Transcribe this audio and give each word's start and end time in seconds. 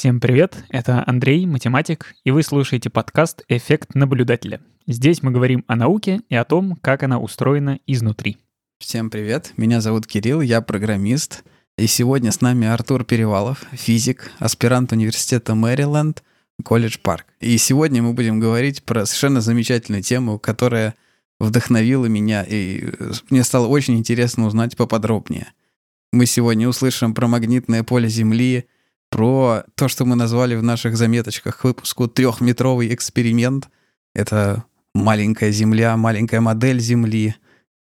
Всем 0.00 0.18
привет, 0.18 0.64
это 0.70 1.04
Андрей, 1.06 1.44
математик, 1.44 2.14
и 2.24 2.30
вы 2.30 2.42
слушаете 2.42 2.88
подкаст 2.88 3.42
«Эффект 3.48 3.94
наблюдателя». 3.94 4.62
Здесь 4.86 5.22
мы 5.22 5.30
говорим 5.30 5.62
о 5.66 5.76
науке 5.76 6.22
и 6.30 6.34
о 6.36 6.46
том, 6.46 6.76
как 6.76 7.02
она 7.02 7.18
устроена 7.18 7.80
изнутри. 7.86 8.38
Всем 8.78 9.10
привет, 9.10 9.52
меня 9.58 9.82
зовут 9.82 10.06
Кирилл, 10.06 10.40
я 10.40 10.62
программист, 10.62 11.44
и 11.76 11.86
сегодня 11.86 12.32
с 12.32 12.40
нами 12.40 12.66
Артур 12.66 13.04
Перевалов, 13.04 13.66
физик, 13.72 14.30
аспирант 14.38 14.90
университета 14.92 15.54
Мэриленд, 15.54 16.24
колледж 16.64 16.96
Парк. 17.02 17.26
И 17.38 17.58
сегодня 17.58 18.02
мы 18.02 18.14
будем 18.14 18.40
говорить 18.40 18.82
про 18.84 19.04
совершенно 19.04 19.42
замечательную 19.42 20.02
тему, 20.02 20.38
которая 20.38 20.94
вдохновила 21.38 22.06
меня, 22.06 22.42
и 22.42 22.88
мне 23.28 23.44
стало 23.44 23.66
очень 23.66 23.98
интересно 23.98 24.46
узнать 24.46 24.78
поподробнее. 24.78 25.52
Мы 26.10 26.24
сегодня 26.24 26.70
услышим 26.70 27.12
про 27.12 27.26
магнитное 27.28 27.84
поле 27.84 28.08
Земли, 28.08 28.64
про 29.10 29.64
то, 29.74 29.88
что 29.88 30.04
мы 30.04 30.16
назвали 30.16 30.54
в 30.54 30.62
наших 30.62 30.96
заметочках 30.96 31.58
к 31.58 31.64
выпуску 31.64 32.08
трехметровый 32.08 32.94
эксперимент. 32.94 33.68
Это 34.14 34.64
маленькая 34.94 35.50
Земля, 35.50 35.96
маленькая 35.96 36.40
модель 36.40 36.80
Земли. 36.80 37.34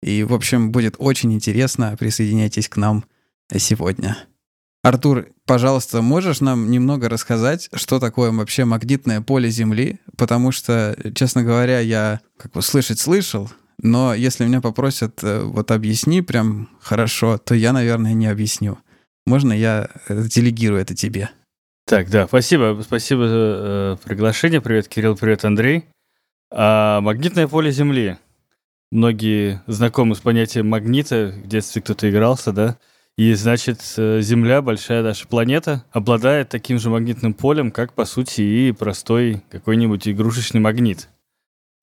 И, 0.02 0.22
в 0.22 0.34
общем, 0.34 0.70
будет 0.70 0.96
очень 0.98 1.32
интересно. 1.32 1.96
Присоединяйтесь 1.98 2.68
к 2.68 2.76
нам 2.76 3.04
сегодня. 3.56 4.18
Артур, 4.82 5.28
пожалуйста, 5.46 6.02
можешь 6.02 6.42
нам 6.42 6.70
немного 6.70 7.08
рассказать, 7.08 7.70
что 7.72 7.98
такое 7.98 8.30
вообще 8.30 8.66
магнитное 8.66 9.22
поле 9.22 9.48
Земли? 9.48 9.98
Потому 10.18 10.52
что, 10.52 10.94
честно 11.14 11.42
говоря, 11.42 11.80
я 11.80 12.20
как 12.36 12.52
бы 12.52 12.60
слышать 12.60 12.98
слышал, 12.98 13.50
но 13.78 14.12
если 14.12 14.44
меня 14.44 14.60
попросят 14.60 15.20
э, 15.22 15.42
вот 15.42 15.70
объясни 15.70 16.20
прям 16.20 16.68
хорошо, 16.82 17.38
то 17.38 17.54
я, 17.54 17.72
наверное, 17.72 18.12
не 18.12 18.26
объясню. 18.26 18.78
Можно 19.26 19.52
я 19.52 19.88
э, 20.08 20.22
делегирую 20.24 20.80
это 20.80 20.94
тебе? 20.94 21.30
Так, 21.86 22.10
да, 22.10 22.26
спасибо, 22.26 22.80
спасибо 22.82 23.28
за 23.28 23.36
э, 23.36 23.96
приглашение. 24.04 24.60
Привет, 24.60 24.88
Кирилл, 24.88 25.16
привет, 25.16 25.44
Андрей. 25.44 25.84
А, 26.50 27.00
магнитное 27.00 27.48
поле 27.48 27.70
Земли. 27.70 28.18
Многие 28.90 29.62
знакомы 29.66 30.14
с 30.14 30.20
понятием 30.20 30.68
магнита, 30.68 31.34
в 31.34 31.48
детстве 31.48 31.82
кто-то 31.82 32.08
игрался, 32.08 32.52
да? 32.52 32.78
И, 33.16 33.32
значит, 33.34 33.80
э, 33.96 34.20
Земля, 34.20 34.60
большая 34.60 35.02
наша 35.02 35.26
планета, 35.26 35.84
обладает 35.90 36.50
таким 36.50 36.78
же 36.78 36.90
магнитным 36.90 37.32
полем, 37.32 37.70
как, 37.70 37.94
по 37.94 38.04
сути, 38.04 38.42
и 38.42 38.72
простой 38.72 39.42
какой-нибудь 39.50 40.06
игрушечный 40.06 40.60
магнит. 40.60 41.08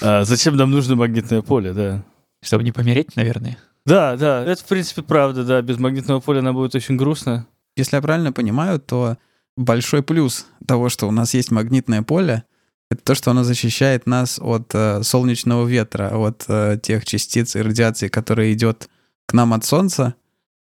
А 0.01 0.25
зачем 0.25 0.55
нам 0.57 0.71
нужно 0.71 0.95
магнитное 0.95 1.41
поле, 1.41 1.73
да? 1.73 2.03
Чтобы 2.43 2.63
не 2.63 2.71
помереть, 2.71 3.15
наверное. 3.15 3.57
Да, 3.85 4.15
да, 4.15 4.43
это 4.43 4.63
в 4.63 4.67
принципе 4.67 5.01
правда, 5.01 5.43
да. 5.43 5.61
Без 5.61 5.77
магнитного 5.77 6.19
поля 6.19 6.41
нам 6.41 6.55
будет 6.55 6.75
очень 6.75 6.97
грустно. 6.97 7.47
Если 7.75 7.95
я 7.95 8.01
правильно 8.01 8.31
понимаю, 8.31 8.79
то 8.79 9.17
большой 9.57 10.03
плюс 10.03 10.45
того, 10.65 10.89
что 10.89 11.07
у 11.07 11.11
нас 11.11 11.33
есть 11.33 11.51
магнитное 11.51 12.03
поле, 12.03 12.43
это 12.89 13.01
то, 13.03 13.15
что 13.15 13.31
оно 13.31 13.43
защищает 13.43 14.05
нас 14.05 14.37
от 14.39 14.75
э, 14.75 15.01
солнечного 15.03 15.65
ветра, 15.65 16.09
от 16.13 16.43
э, 16.49 16.77
тех 16.81 17.05
частиц 17.05 17.55
и 17.55 17.61
радиации, 17.61 18.09
которые 18.09 18.53
идет 18.53 18.89
к 19.25 19.33
нам 19.33 19.53
от 19.53 19.63
Солнца. 19.63 20.15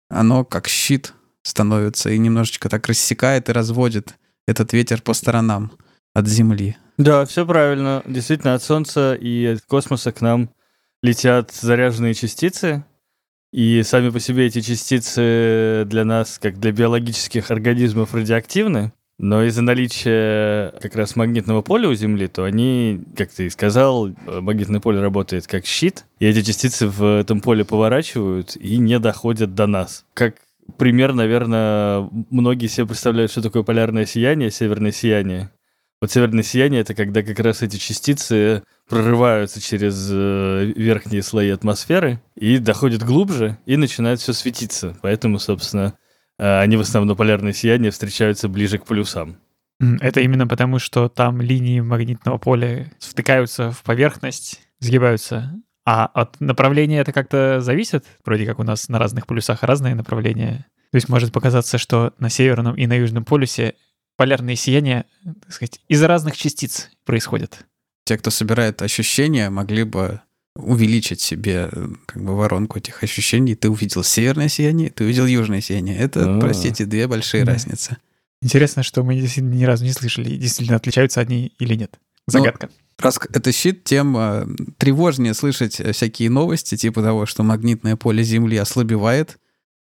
Оно 0.10 0.44
как 0.44 0.68
щит 0.68 1.14
становится 1.42 2.10
и 2.10 2.18
немножечко 2.18 2.68
так 2.68 2.86
рассекает 2.88 3.48
и 3.48 3.54
разводит 3.54 4.16
этот 4.45 4.73
ветер 4.73 5.02
по 5.02 5.14
сторонам 5.14 5.72
от 6.14 6.28
Земли. 6.28 6.76
Да, 6.98 7.26
все 7.26 7.45
правильно. 7.45 8.04
Действительно, 8.06 8.56
от 8.56 8.64
Солнца 8.64 9.14
и 9.14 9.45
от 9.45 9.62
космоса 9.62 10.12
к 10.12 10.20
нам 10.20 10.50
летят 11.02 11.54
заряженные 11.54 12.14
частицы, 12.14 12.84
и 13.52 13.81
сами 13.84 14.09
по 14.09 14.20
себе 14.20 14.48
эти 14.48 14.62
частицы 14.62 15.84
для 15.86 16.06
нас, 16.06 16.40
как 16.40 16.59
для 16.59 16.72
биологических 16.72 17.50
организмов, 17.52 18.14
радиоактивны. 18.14 18.92
Но 19.20 19.44
из-за 19.45 19.64
наличия 19.64 20.73
как 20.80 20.95
раз 20.95 21.16
магнитного 21.16 21.64
поля 21.64 21.89
у 21.89 21.94
Земли, 21.95 22.27
то 22.27 22.44
они, 22.44 23.02
как 23.16 23.32
ты 23.32 23.48
и 23.48 23.49
сказал, 23.49 24.10
магнитное 24.27 24.80
поле 24.80 24.99
работает 24.99 25.48
как 25.48 25.66
щит, 25.66 26.05
и 26.20 26.27
эти 26.27 26.44
частицы 26.44 26.88
в 26.88 27.20
этом 27.20 27.42
поле 27.42 27.66
поворачивают 27.66 28.55
и 28.55 28.77
не 28.77 28.99
доходят 28.99 29.55
до 29.55 29.66
нас. 29.66 30.05
Как 30.14 30.36
пример, 30.77 31.14
наверное, 31.14 32.08
многие 32.30 32.67
себе 32.67 32.86
представляют, 32.86 33.32
что 33.32 33.42
такое 33.42 33.64
полярное 33.64 34.05
сияние, 34.05 34.52
северное 34.52 34.92
сияние. 34.92 35.49
Вот 36.00 36.12
северное 36.12 36.44
сияние— 36.44 36.82
это 36.82 36.94
когда 36.94 37.24
как 37.24 37.40
раз 37.40 37.64
эти 37.64 37.78
частицы 37.78 38.64
прорываются 38.88 39.60
через 39.60 40.10
э, 40.12 40.72
верхние 40.76 41.24
слои 41.24 41.50
атмосферы 41.50 42.22
и 42.36 42.60
доходят 42.60 43.04
глубже, 43.04 43.58
и 43.66 43.78
начинает 43.78 44.20
все 44.20 44.34
светиться. 44.34 44.96
Поэтому, 45.02 45.40
собственно, 45.40 45.96
э, 46.38 46.60
они 46.60 46.78
в 46.78 46.82
основном 46.82 47.18
полярное 47.18 47.52
сияние 47.52 47.90
встречаются 47.90 48.48
ближе 48.48 48.78
к 48.78 48.86
полюсам. 48.86 49.38
Это 49.80 50.22
именно 50.22 50.48
потому, 50.48 50.80
что 50.80 51.10
там 51.10 51.42
линии 51.42 51.80
магнитного 51.80 52.38
поля 52.38 52.92
втыкаются 53.00 53.72
в 53.72 53.82
поверхность, 53.84 54.62
сгибаются. 54.80 55.54
А 55.86 56.06
от 56.06 56.40
направления 56.40 57.00
это 57.00 57.14
как-то 57.14 57.60
зависит? 57.62 58.06
Вроде 58.26 58.46
как 58.46 58.60
у 58.60 58.64
нас 58.64 58.90
на 58.90 59.00
разных 59.00 59.26
полюсах 59.26 59.64
разные 59.64 59.96
направления. 59.96 60.66
То 60.92 60.96
есть 60.96 61.10
может 61.10 61.32
показаться, 61.32 61.78
что 61.78 62.14
на 62.20 62.30
северном 62.30 62.76
и 62.76 62.88
на 62.88 62.94
южном 62.94 63.24
полюсе 63.24 63.76
полярные 64.17 64.58
сияния, 64.58 65.05
так 65.23 65.54
сказать, 65.54 65.80
из 65.88 66.04
разных 66.04 66.36
частиц 66.36 66.89
происходят. 67.05 67.66
Те, 68.04 68.17
кто 68.17 68.30
собирает 68.32 68.82
ощущения, 68.82 69.50
могли 69.50 69.83
бы 69.83 70.22
увеличить 70.55 71.22
себе 71.22 71.70
как 72.05 72.22
бы 72.23 72.36
воронку 72.36 72.80
этих 72.80 73.04
ощущений. 73.04 73.55
Ты 73.55 73.70
увидел 73.70 74.04
северное 74.04 74.50
сияние, 74.50 74.89
ты 74.89 75.04
увидел 75.04 75.26
южное 75.26 75.61
сияние. 75.61 75.98
Это, 75.98 76.26
А-а-а. 76.26 76.39
простите, 76.39 76.86
две 76.86 77.08
большие 77.08 77.45
да. 77.45 77.54
разницы. 77.54 77.98
Интересно, 78.42 78.83
что 78.83 79.04
мы 79.04 79.16
действительно 79.16 79.54
ни 79.54 79.64
разу 79.64 79.83
не 79.86 79.94
слышали, 79.94 80.36
действительно 80.36 80.78
отличаются 80.78 81.22
одни 81.22 81.54
или 81.60 81.76
нет. 81.76 81.99
Загадка. 82.28 82.70
Ну, 82.72 83.04
раз 83.04 83.20
это 83.30 83.52
щит, 83.52 83.84
тем 83.84 84.17
э, 84.17 84.48
тревожнее 84.78 85.34
слышать 85.34 85.82
всякие 85.94 86.30
новости, 86.30 86.76
типа 86.76 87.02
того, 87.02 87.26
что 87.26 87.44
магнитное 87.44 87.95
поле 87.95 88.23
Земли 88.23 88.58
ослабевает. 88.58 89.38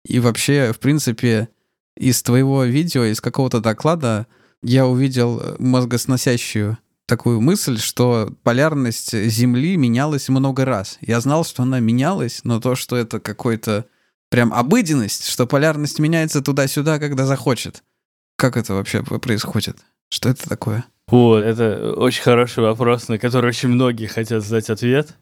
И 0.04 0.20
вообще, 0.20 0.72
в 0.72 0.78
принципе, 0.78 1.48
из 1.96 2.22
твоего 2.22 2.64
видео, 2.64 3.04
из 3.04 3.20
какого-то 3.20 3.60
доклада 3.60 4.26
я 4.62 4.86
увидел 4.86 5.40
э, 5.40 5.56
мозгосносящую 5.58 6.78
такую 7.06 7.40
мысль, 7.40 7.78
что 7.78 8.32
полярность 8.42 9.12
Земли 9.12 9.76
менялась 9.76 10.28
много 10.28 10.64
раз. 10.64 10.98
Я 11.00 11.20
знал, 11.20 11.44
что 11.44 11.62
она 11.62 11.80
менялась, 11.80 12.40
но 12.44 12.60
то, 12.60 12.74
что 12.74 12.96
это 12.96 13.20
какой-то 13.20 13.86
прям 14.28 14.52
обыденность, 14.52 15.26
что 15.26 15.46
полярность 15.46 15.98
меняется 15.98 16.42
туда-сюда, 16.42 16.98
когда 16.98 17.26
захочет. 17.26 17.82
Как 18.36 18.56
это 18.56 18.74
вообще 18.74 19.02
происходит? 19.02 19.78
Что 20.08 20.28
это 20.28 20.48
такое? 20.48 20.84
О, 21.08 21.36
это 21.36 21.94
очень 21.96 22.22
хороший 22.22 22.64
вопрос, 22.64 23.08
на 23.08 23.18
который 23.18 23.48
очень 23.48 23.68
многие 23.68 24.06
хотят 24.06 24.44
знать 24.44 24.70
ответ. 24.70 25.16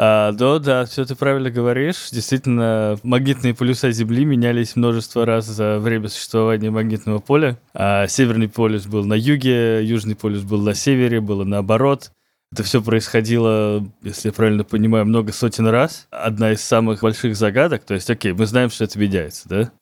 А, 0.00 0.30
да, 0.30 0.60
да, 0.60 0.84
все 0.84 1.04
ты 1.04 1.16
правильно 1.16 1.50
говоришь. 1.50 2.10
Действительно, 2.12 2.96
магнитные 3.02 3.52
полюса 3.52 3.90
Земли 3.90 4.24
менялись 4.24 4.76
множество 4.76 5.26
раз 5.26 5.46
за 5.46 5.80
время 5.80 6.08
существования 6.08 6.70
магнитного 6.70 7.18
поля. 7.18 7.58
А 7.74 8.06
северный 8.06 8.48
полюс 8.48 8.86
был 8.86 9.04
на 9.04 9.14
юге, 9.14 9.84
южный 9.84 10.14
полюс 10.14 10.42
был 10.42 10.62
на 10.62 10.74
севере, 10.74 11.20
было 11.20 11.42
наоборот. 11.42 12.12
Это 12.52 12.62
все 12.62 12.80
происходило, 12.80 13.84
если 14.02 14.28
я 14.28 14.32
правильно 14.32 14.62
понимаю, 14.62 15.04
много 15.04 15.32
сотен 15.32 15.66
раз. 15.66 16.06
Одна 16.12 16.52
из 16.52 16.60
самых 16.60 17.02
больших 17.02 17.34
загадок, 17.34 17.82
то 17.82 17.94
есть, 17.94 18.08
окей, 18.08 18.32
мы 18.32 18.46
знаем, 18.46 18.70
что 18.70 18.84
это 18.84 19.00
меняется, 19.00 19.48
да? 19.48 19.72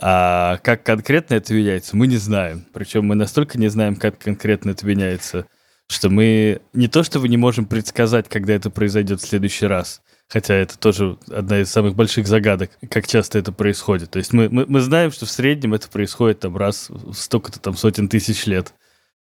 А 0.00 0.58
как 0.58 0.84
конкретно 0.84 1.34
это 1.34 1.52
меняется, 1.52 1.96
мы 1.96 2.06
не 2.06 2.16
знаем. 2.16 2.64
Причем 2.72 3.06
мы 3.06 3.16
настолько 3.16 3.58
не 3.58 3.66
знаем, 3.68 3.96
как 3.96 4.18
конкретно 4.18 4.70
это 4.70 4.86
меняется, 4.86 5.46
что 5.88 6.10
мы 6.10 6.60
не 6.72 6.88
то 6.88 7.02
чтобы 7.02 7.28
не 7.28 7.36
можем 7.36 7.66
предсказать, 7.66 8.28
когда 8.28 8.54
это 8.54 8.70
произойдет 8.70 9.20
в 9.20 9.26
следующий 9.26 9.66
раз, 9.66 10.02
хотя 10.28 10.54
это 10.54 10.78
тоже 10.78 11.18
одна 11.30 11.60
из 11.60 11.70
самых 11.70 11.94
больших 11.94 12.26
загадок, 12.26 12.70
как 12.90 13.06
часто 13.06 13.38
это 13.38 13.52
происходит. 13.52 14.10
То 14.10 14.18
есть 14.18 14.32
мы, 14.32 14.48
мы, 14.48 14.64
мы 14.66 14.80
знаем, 14.80 15.12
что 15.12 15.26
в 15.26 15.30
среднем 15.30 15.74
это 15.74 15.88
происходит 15.88 16.40
там 16.40 16.56
раз 16.56 16.88
в 16.88 17.12
столько-то 17.14 17.60
там 17.60 17.76
сотен 17.76 18.08
тысяч 18.08 18.46
лет. 18.46 18.74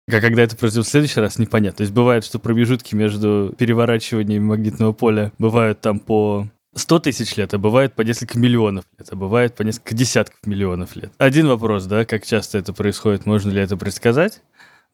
А 0.10 0.22
когда 0.22 0.44
это 0.44 0.56
произойдет 0.56 0.88
в 0.88 0.92
следующий 0.92 1.20
раз, 1.20 1.38
непонятно. 1.38 1.78
То 1.78 1.82
есть 1.82 1.94
бывает, 1.94 2.24
что 2.24 2.40
промежутки 2.40 2.96
между 2.96 3.54
переворачиваниями 3.58 4.44
магнитного 4.44 4.94
поля 4.94 5.34
бывают 5.38 5.82
там 5.82 6.00
по 6.00 6.48
100 6.78 7.00
тысяч 7.00 7.36
лет, 7.36 7.54
а 7.54 7.58
бывает 7.58 7.94
по 7.94 8.02
несколько 8.04 8.40
миллионов 8.40 8.86
лет, 8.98 9.08
а 9.12 9.16
бывает 9.16 9.56
по 9.56 9.64
несколько 9.64 9.96
десятков 9.96 10.40
миллионов 10.46 10.96
лет. 10.96 11.12
Один 11.18 11.48
вопрос, 11.48 11.86
да, 11.86 12.06
как 12.06 12.26
часто 12.26 12.58
это 12.58 12.72
происходит, 12.72 13.26
можно 13.26 13.52
ли 13.52 13.62
это 13.62 13.76
предсказать? 13.78 14.42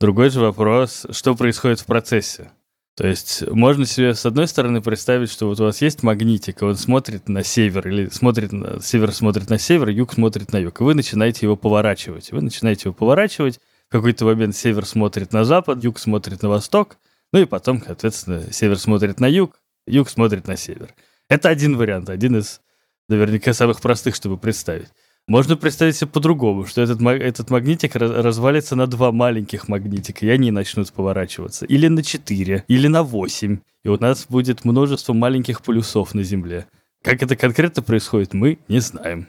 Другой 0.03 0.31
же 0.31 0.41
вопрос, 0.41 1.05
что 1.11 1.33
происходит 1.33 1.79
в 1.79 1.85
процессе. 1.85 2.51
То 2.97 3.07
есть 3.07 3.49
можно 3.49 3.85
себе 3.85 4.13
с 4.13 4.25
одной 4.25 4.49
стороны 4.49 4.81
представить, 4.81 5.31
что 5.31 5.47
вот 5.47 5.61
у 5.61 5.63
вас 5.63 5.81
есть 5.81 6.03
магнитик, 6.03 6.61
и 6.61 6.65
он 6.65 6.75
смотрит 6.75 7.29
на 7.29 7.41
север, 7.41 7.87
или 7.87 8.09
смотрит 8.09 8.51
на 8.51 8.81
север 8.81 9.13
смотрит 9.13 9.49
на 9.49 9.57
север, 9.57 9.87
юг 9.87 10.11
смотрит 10.11 10.51
на 10.51 10.57
юг, 10.57 10.81
и 10.81 10.83
вы 10.83 10.93
начинаете 10.93 11.45
его 11.45 11.55
поворачивать. 11.55 12.33
Вы 12.33 12.41
начинаете 12.41 12.89
его 12.89 12.93
поворачивать, 12.93 13.61
в 13.87 13.93
какой-то 13.93 14.25
момент 14.25 14.57
север 14.57 14.85
смотрит 14.85 15.31
на 15.31 15.45
запад, 15.45 15.81
юг 15.81 15.97
смотрит 15.97 16.41
на 16.41 16.49
восток, 16.49 16.97
ну 17.31 17.39
и 17.39 17.45
потом, 17.45 17.81
соответственно, 17.81 18.51
север 18.51 18.77
смотрит 18.79 19.21
на 19.21 19.27
юг, 19.27 19.61
юг 19.87 20.09
смотрит 20.09 20.47
на 20.47 20.57
север. 20.57 20.93
Это 21.29 21.47
один 21.47 21.77
вариант, 21.77 22.09
один 22.09 22.35
из 22.35 22.59
наверняка 23.07 23.53
самых 23.53 23.79
простых, 23.79 24.15
чтобы 24.15 24.37
представить. 24.37 24.89
Можно 25.27 25.55
представить 25.55 25.95
себе 25.95 26.09
по-другому, 26.09 26.65
что 26.65 26.81
этот, 26.81 27.01
этот 27.01 27.49
магнитик 27.49 27.95
развалится 27.95 28.75
на 28.75 28.87
два 28.87 29.13
маленьких 29.13 29.69
магнитика, 29.69 30.25
и 30.25 30.29
они 30.29 30.51
начнут 30.51 30.91
поворачиваться. 30.91 31.65
Или 31.65 31.87
на 31.87 32.03
четыре, 32.03 32.65
или 32.67 32.87
на 32.87 33.03
восемь. 33.03 33.59
И 33.83 33.87
у 33.87 33.97
нас 33.97 34.25
будет 34.27 34.65
множество 34.65 35.13
маленьких 35.13 35.61
полюсов 35.61 36.13
на 36.13 36.23
Земле. 36.23 36.67
Как 37.01 37.23
это 37.23 37.37
конкретно 37.37 37.81
происходит, 37.81 38.33
мы 38.33 38.59
не 38.67 38.79
знаем. 38.79 39.27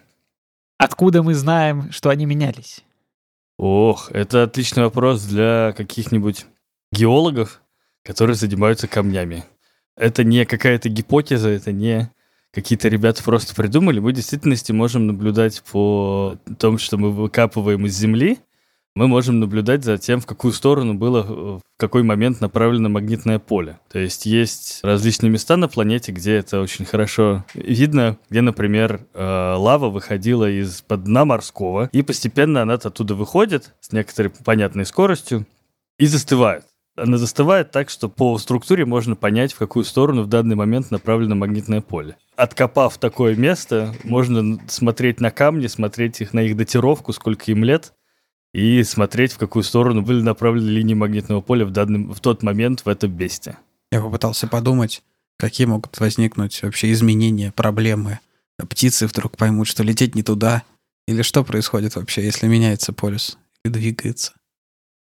Откуда 0.78 1.22
мы 1.22 1.34
знаем, 1.34 1.92
что 1.92 2.10
они 2.10 2.26
менялись? 2.26 2.82
Ох, 3.56 4.10
это 4.10 4.42
отличный 4.42 4.82
вопрос 4.82 5.22
для 5.24 5.72
каких-нибудь 5.76 6.46
геологов, 6.92 7.62
которые 8.04 8.34
занимаются 8.34 8.88
камнями. 8.88 9.44
Это 9.96 10.24
не 10.24 10.44
какая-то 10.44 10.88
гипотеза, 10.88 11.50
это 11.50 11.70
не 11.70 12.10
какие-то 12.54 12.88
ребята 12.88 13.22
просто 13.22 13.54
придумали. 13.54 13.98
Мы 13.98 14.10
в 14.10 14.14
действительности 14.14 14.72
можем 14.72 15.06
наблюдать 15.06 15.62
по 15.70 16.38
тому, 16.58 16.78
что 16.78 16.96
мы 16.96 17.10
выкапываем 17.10 17.84
из 17.86 17.96
земли, 17.96 18.38
мы 18.96 19.08
можем 19.08 19.40
наблюдать 19.40 19.82
за 19.82 19.98
тем, 19.98 20.20
в 20.20 20.26
какую 20.26 20.52
сторону 20.52 20.94
было 20.94 21.22
в 21.22 21.60
какой 21.76 22.04
момент 22.04 22.40
направлено 22.40 22.88
магнитное 22.88 23.40
поле. 23.40 23.80
То 23.90 23.98
есть 23.98 24.24
есть 24.24 24.78
различные 24.84 25.30
места 25.30 25.56
на 25.56 25.66
планете, 25.66 26.12
где 26.12 26.36
это 26.36 26.60
очень 26.60 26.84
хорошо 26.84 27.44
видно, 27.54 28.16
где, 28.30 28.40
например, 28.40 29.00
э, 29.12 29.54
лава 29.58 29.90
выходила 29.90 30.48
из-под 30.48 31.04
дна 31.04 31.24
морского, 31.24 31.90
и 31.92 32.02
постепенно 32.02 32.62
она 32.62 32.74
оттуда 32.74 33.16
выходит 33.16 33.74
с 33.80 33.90
некоторой 33.90 34.30
понятной 34.30 34.86
скоростью 34.86 35.44
и 35.98 36.06
застывает 36.06 36.64
она 36.96 37.18
застывает 37.18 37.70
так, 37.70 37.90
что 37.90 38.08
по 38.08 38.38
структуре 38.38 38.84
можно 38.84 39.16
понять, 39.16 39.52
в 39.52 39.58
какую 39.58 39.84
сторону 39.84 40.22
в 40.22 40.28
данный 40.28 40.56
момент 40.56 40.90
направлено 40.90 41.34
магнитное 41.34 41.80
поле. 41.80 42.16
Откопав 42.36 42.98
такое 42.98 43.36
место, 43.36 43.94
можно 44.04 44.60
смотреть 44.68 45.20
на 45.20 45.30
камни, 45.30 45.66
смотреть 45.66 46.20
их 46.20 46.32
на 46.32 46.40
их 46.40 46.56
датировку, 46.56 47.12
сколько 47.12 47.50
им 47.50 47.64
лет, 47.64 47.92
и 48.52 48.82
смотреть, 48.84 49.32
в 49.32 49.38
какую 49.38 49.64
сторону 49.64 50.02
были 50.02 50.22
направлены 50.22 50.68
линии 50.70 50.94
магнитного 50.94 51.40
поля 51.40 51.66
в, 51.66 51.70
данный, 51.70 52.12
в 52.12 52.20
тот 52.20 52.42
момент 52.42 52.82
в 52.84 52.88
этом 52.88 53.16
месте. 53.16 53.58
Я 53.90 54.00
попытался 54.00 54.46
подумать, 54.46 55.02
какие 55.38 55.66
могут 55.66 55.98
возникнуть 55.98 56.62
вообще 56.62 56.92
изменения, 56.92 57.52
проблемы. 57.52 58.20
Птицы 58.68 59.08
вдруг 59.08 59.36
поймут, 59.36 59.66
что 59.66 59.82
лететь 59.82 60.14
не 60.14 60.22
туда, 60.22 60.62
или 61.08 61.22
что 61.22 61.42
происходит 61.42 61.96
вообще, 61.96 62.24
если 62.24 62.46
меняется 62.46 62.92
полюс 62.92 63.36
и 63.64 63.68
двигается. 63.68 64.32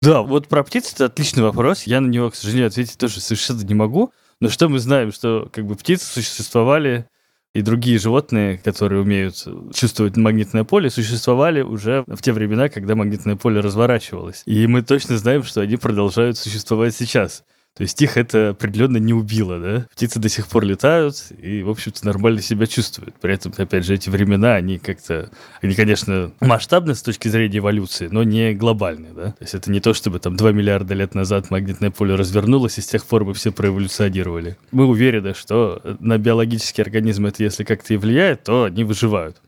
Да, 0.03 0.21
вот 0.21 0.49
про 0.49 0.63
птиц 0.65 0.91
это 0.93 1.05
отличный 1.05 1.43
вопрос. 1.43 1.83
Я 1.83 2.01
на 2.01 2.07
него, 2.07 2.29
к 2.29 2.35
сожалению, 2.35 2.67
ответить 2.67 2.97
тоже 2.97 3.21
совершенно 3.21 3.61
не 3.61 3.73
могу. 3.73 4.11
Но 4.41 4.49
что 4.49 4.67
мы 4.67 4.79
знаем, 4.79 5.13
что 5.13 5.47
как 5.53 5.65
бы 5.65 5.75
птицы 5.75 6.05
существовали 6.05 7.07
и 7.53 7.61
другие 7.61 7.99
животные, 7.99 8.57
которые 8.57 9.01
умеют 9.01 9.47
чувствовать 9.73 10.17
магнитное 10.17 10.65
поле, 10.65 10.89
существовали 10.89 11.61
уже 11.61 12.03
в 12.07 12.21
те 12.21 12.33
времена, 12.33 12.67
когда 12.67 12.95
магнитное 12.95 13.37
поле 13.37 13.61
разворачивалось. 13.61 14.43
И 14.45 14.67
мы 14.67 14.81
точно 14.81 15.17
знаем, 15.17 15.43
что 15.43 15.61
они 15.61 15.77
продолжают 15.77 16.37
существовать 16.37 16.93
сейчас. 16.93 17.45
То 17.75 17.81
есть 17.81 17.99
их 18.01 18.17
это 18.17 18.49
определенно 18.49 18.97
не 18.97 19.13
убило, 19.13 19.59
да? 19.59 19.87
Птицы 19.91 20.19
до 20.19 20.29
сих 20.29 20.47
пор 20.47 20.63
летают 20.63 21.15
и, 21.41 21.63
в 21.63 21.69
общем-то, 21.69 22.05
нормально 22.05 22.41
себя 22.41 22.67
чувствуют. 22.67 23.15
При 23.19 23.33
этом, 23.33 23.51
опять 23.57 23.83
же, 23.85 23.95
эти 23.95 24.09
времена, 24.09 24.53
они 24.53 24.77
как-то... 24.77 25.31
Они, 25.61 25.73
конечно, 25.73 26.31
масштабны 26.39 26.93
с 26.93 27.01
точки 27.01 27.29
зрения 27.29 27.57
эволюции, 27.57 28.09
но 28.11 28.23
не 28.23 28.53
глобальные, 28.53 29.13
да? 29.13 29.31
То 29.31 29.41
есть 29.43 29.55
это 29.55 29.71
не 29.71 29.79
то, 29.79 29.95
чтобы 29.95 30.19
там 30.19 30.35
2 30.35 30.51
миллиарда 30.51 30.93
лет 30.93 31.15
назад 31.15 31.49
магнитное 31.49 31.89
поле 31.89 32.13
развернулось, 32.13 32.77
и 32.77 32.81
с 32.81 32.87
тех 32.87 33.05
пор 33.05 33.25
мы 33.25 33.33
все 33.33 33.51
проэволюционировали. 33.51 34.55
Мы 34.71 34.85
уверены, 34.85 35.33
что 35.33 35.81
на 35.99 36.19
биологические 36.19 36.83
организмы 36.83 37.29
это 37.29 37.43
если 37.43 37.63
как-то 37.63 37.95
и 37.95 37.97
влияет, 37.97 38.43
то 38.43 38.65
они 38.65 38.83
выживают. 38.83 39.41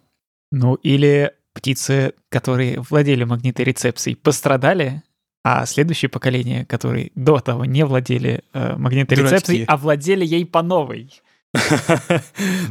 Ну, 0.51 0.75
или 0.75 1.31
птицы, 1.53 2.13
которые 2.29 2.79
владели 2.79 3.23
магниторецепцией, 3.23 4.15
пострадали 4.15 5.03
а 5.47 5.67
следующее 5.67 6.09
поколение, 6.09 6.65
которые 6.65 7.11
до 7.13 7.37
того 7.37 7.65
не 7.65 7.85
владели 7.85 8.43
э, 8.51 8.75
магниторецепцией, 8.77 9.63
а 9.67 9.77
владели 9.77 10.25
ей 10.25 10.43
по 10.43 10.63
новой. 10.63 11.11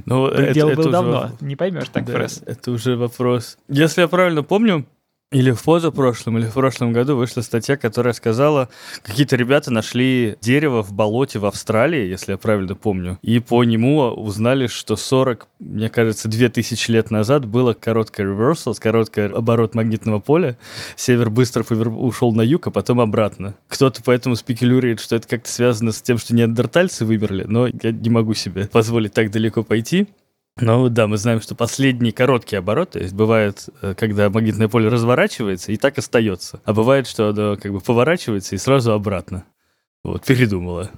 Ну, 0.07 0.29
Дело 0.53 0.75
было 0.75 0.91
давно, 0.91 1.31
не 1.41 1.55
поймешь 1.55 1.89
так 1.91 2.05
просто. 2.05 2.45
Это 2.51 2.73
уже 2.73 2.97
вопрос. 2.97 3.59
Если 3.69 4.01
я 4.01 4.09
правильно 4.09 4.43
помню, 4.43 4.87
или 5.35 5.51
в 5.51 5.65
позапрошлом, 5.65 6.39
или 6.39 6.47
в 6.47 6.53
прошлом 6.53 6.93
году 6.93 7.17
вышла 7.17 7.41
статья, 7.41 7.77
которая 7.77 8.15
сказала, 8.15 8.69
какие-то 9.03 9.35
ребята 9.35 9.73
нашли 9.73 10.37
дерево 10.41 10.85
в 10.85 10.93
болоте 10.93 11.41
в 11.41 11.47
Австралии, 11.47 12.07
если 12.07 12.33
я 12.33 12.39
правильно 12.39 12.77
помню, 12.77 13.19
и 13.21 13.41
по 13.41 13.65
нему 13.65 13.99
узнали, 14.03 14.69
что 14.69 14.95
40, 14.95 15.49
мне 15.59 15.89
кажется, 15.89 16.29
2000 16.29 16.89
лет 16.93 17.11
назад 17.11 17.47
было 17.47 17.73
короткое 17.73 18.29
reversal, 18.29 18.77
короткий 18.79 19.23
оборот 19.23 19.75
магнитного 19.75 20.21
поля. 20.21 20.57
Север 20.95 21.31
быстро 21.31 21.65
ушел 21.65 22.33
на 22.33 22.43
юг, 22.43 22.69
а 22.69 22.71
потом 22.71 23.01
обратно. 23.01 23.57
Кто-то 23.67 24.03
поэтому 24.05 24.37
спекулирует, 24.37 25.01
что 25.01 25.17
это 25.17 25.27
как-то 25.27 25.51
связано 25.51 25.91
с 25.91 26.01
тем, 26.01 26.17
что 26.17 26.33
неандертальцы 26.33 27.05
вымерли, 27.05 27.43
но 27.43 27.67
я 27.67 27.91
не 27.91 28.09
могу 28.09 28.35
себе 28.35 28.69
позволить 28.69 29.15
так 29.15 29.33
далеко 29.33 29.65
пойти. 29.65 30.07
Ну 30.61 30.89
да, 30.89 31.09
мы 31.09 31.17
знаем, 31.17 31.41
что 31.41 31.57
последний 31.57 32.13
короткий 32.13 32.55
оборот, 32.57 32.91
то 32.91 33.01
есть 33.01 33.13
бывает, 33.13 33.69
э, 33.83 33.95
когда 33.95 34.31
магнитное 34.31 34.69
поле 34.69 34.89
разворачивается 34.89 35.73
и 35.73 35.77
так 35.77 35.99
остается, 35.99 36.61
а 36.65 36.73
бывает, 36.73 37.09
что 37.09 37.31
оно 37.31 37.57
как 37.57 37.73
бы 37.73 37.81
поворачивается 37.81 38.55
и 38.55 38.59
сразу 38.59 38.93
обратно. 38.93 39.45
Вот, 40.05 40.25
передумала. 40.25 40.91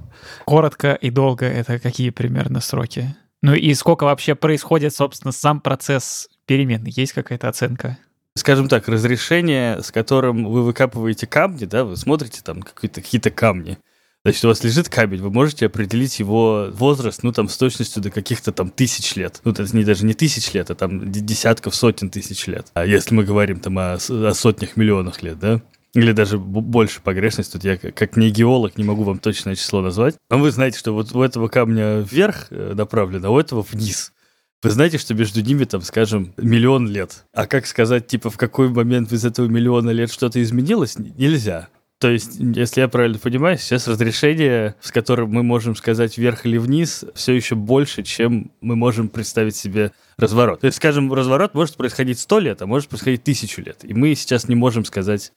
Коротко 0.44 0.92
и 0.94 1.10
долго— 1.10 1.46
это 1.46 1.78
какие 1.78 2.10
примерно 2.10 2.60
сроки? 2.60 3.16
Ну 3.40 3.54
и 3.54 3.72
сколько 3.74 4.04
вообще 4.04 4.34
происходит, 4.34 4.94
собственно, 4.94 5.32
сам 5.32 5.60
процесс 5.60 6.28
перемен? 6.44 6.84
Есть 6.84 7.12
какая-то 7.12 7.48
оценка? 7.48 7.98
Скажем 8.34 8.68
так, 8.68 8.88
разрешение, 8.88 9.82
с 9.82 9.90
которым 9.90 10.44
вы 10.44 10.64
выкапываете 10.64 11.26
камни, 11.26 11.64
да, 11.64 11.84
вы 11.84 11.96
смотрите 11.96 12.42
там 12.42 12.60
какие-то 12.60 13.30
камни, 13.30 13.78
Значит, 14.26 14.44
у 14.44 14.48
вас 14.48 14.64
лежит 14.64 14.88
кабель, 14.88 15.22
вы 15.22 15.30
можете 15.30 15.66
определить 15.66 16.18
его 16.18 16.66
возраст, 16.72 17.22
ну, 17.22 17.30
там, 17.30 17.48
с 17.48 17.56
точностью 17.56 18.02
до 18.02 18.10
каких-то 18.10 18.50
там 18.50 18.70
тысяч 18.70 19.14
лет. 19.14 19.40
Ну, 19.44 19.52
это 19.52 19.64
не 19.76 19.84
даже 19.84 20.04
не 20.04 20.14
тысяч 20.14 20.52
лет, 20.52 20.68
а 20.68 20.74
там 20.74 21.12
десятков, 21.12 21.76
сотен 21.76 22.10
тысяч 22.10 22.48
лет. 22.48 22.66
А 22.74 22.84
если 22.84 23.14
мы 23.14 23.22
говорим 23.22 23.60
там 23.60 23.78
о, 23.78 23.92
о 23.94 24.34
сотнях 24.34 24.76
миллионах 24.76 25.22
лет, 25.22 25.38
да? 25.38 25.62
Или 25.94 26.10
даже 26.10 26.38
больше 26.38 27.00
погрешность. 27.02 27.52
Тут 27.52 27.62
я 27.62 27.76
как 27.76 28.16
не 28.16 28.30
геолог 28.30 28.76
не 28.76 28.82
могу 28.82 29.04
вам 29.04 29.20
точное 29.20 29.54
число 29.54 29.80
назвать. 29.80 30.16
Но 30.28 30.38
вы 30.38 30.50
знаете, 30.50 30.76
что 30.76 30.92
вот 30.92 31.14
у 31.14 31.22
этого 31.22 31.46
камня 31.46 32.00
вверх 32.00 32.48
э, 32.50 32.74
направлено, 32.74 33.28
а 33.28 33.30
у 33.30 33.38
этого 33.38 33.62
вниз. 33.70 34.12
Вы 34.60 34.70
знаете, 34.70 34.98
что 34.98 35.14
между 35.14 35.40
ними, 35.40 35.62
там, 35.62 35.82
скажем, 35.82 36.34
миллион 36.36 36.88
лет. 36.88 37.26
А 37.32 37.46
как 37.46 37.64
сказать, 37.64 38.08
типа, 38.08 38.30
в 38.30 38.36
какой 38.36 38.70
момент 38.70 39.12
из 39.12 39.24
этого 39.24 39.46
миллиона 39.46 39.90
лет 39.90 40.10
что-то 40.10 40.42
изменилось, 40.42 40.98
нельзя. 40.98 41.68
То 42.06 42.12
есть, 42.12 42.36
если 42.38 42.82
я 42.82 42.86
правильно 42.86 43.18
понимаю, 43.18 43.58
сейчас 43.58 43.88
разрешение, 43.88 44.76
с 44.80 44.92
которым 44.92 45.30
мы 45.30 45.42
можем 45.42 45.74
сказать 45.74 46.16
вверх 46.16 46.46
или 46.46 46.56
вниз, 46.56 47.04
все 47.16 47.32
еще 47.32 47.56
больше, 47.56 48.04
чем 48.04 48.52
мы 48.60 48.76
можем 48.76 49.08
представить 49.08 49.56
себе 49.56 49.90
разворот. 50.16 50.60
То 50.60 50.68
есть, 50.68 50.76
скажем, 50.76 51.12
разворот 51.12 51.54
может 51.54 51.74
происходить 51.74 52.20
сто 52.20 52.38
лет, 52.38 52.62
а 52.62 52.66
может 52.66 52.88
происходить 52.88 53.24
тысячу 53.24 53.60
лет. 53.60 53.78
И 53.82 53.92
мы 53.92 54.14
сейчас 54.14 54.46
не 54.46 54.54
можем 54.54 54.84
сказать, 54.84 55.32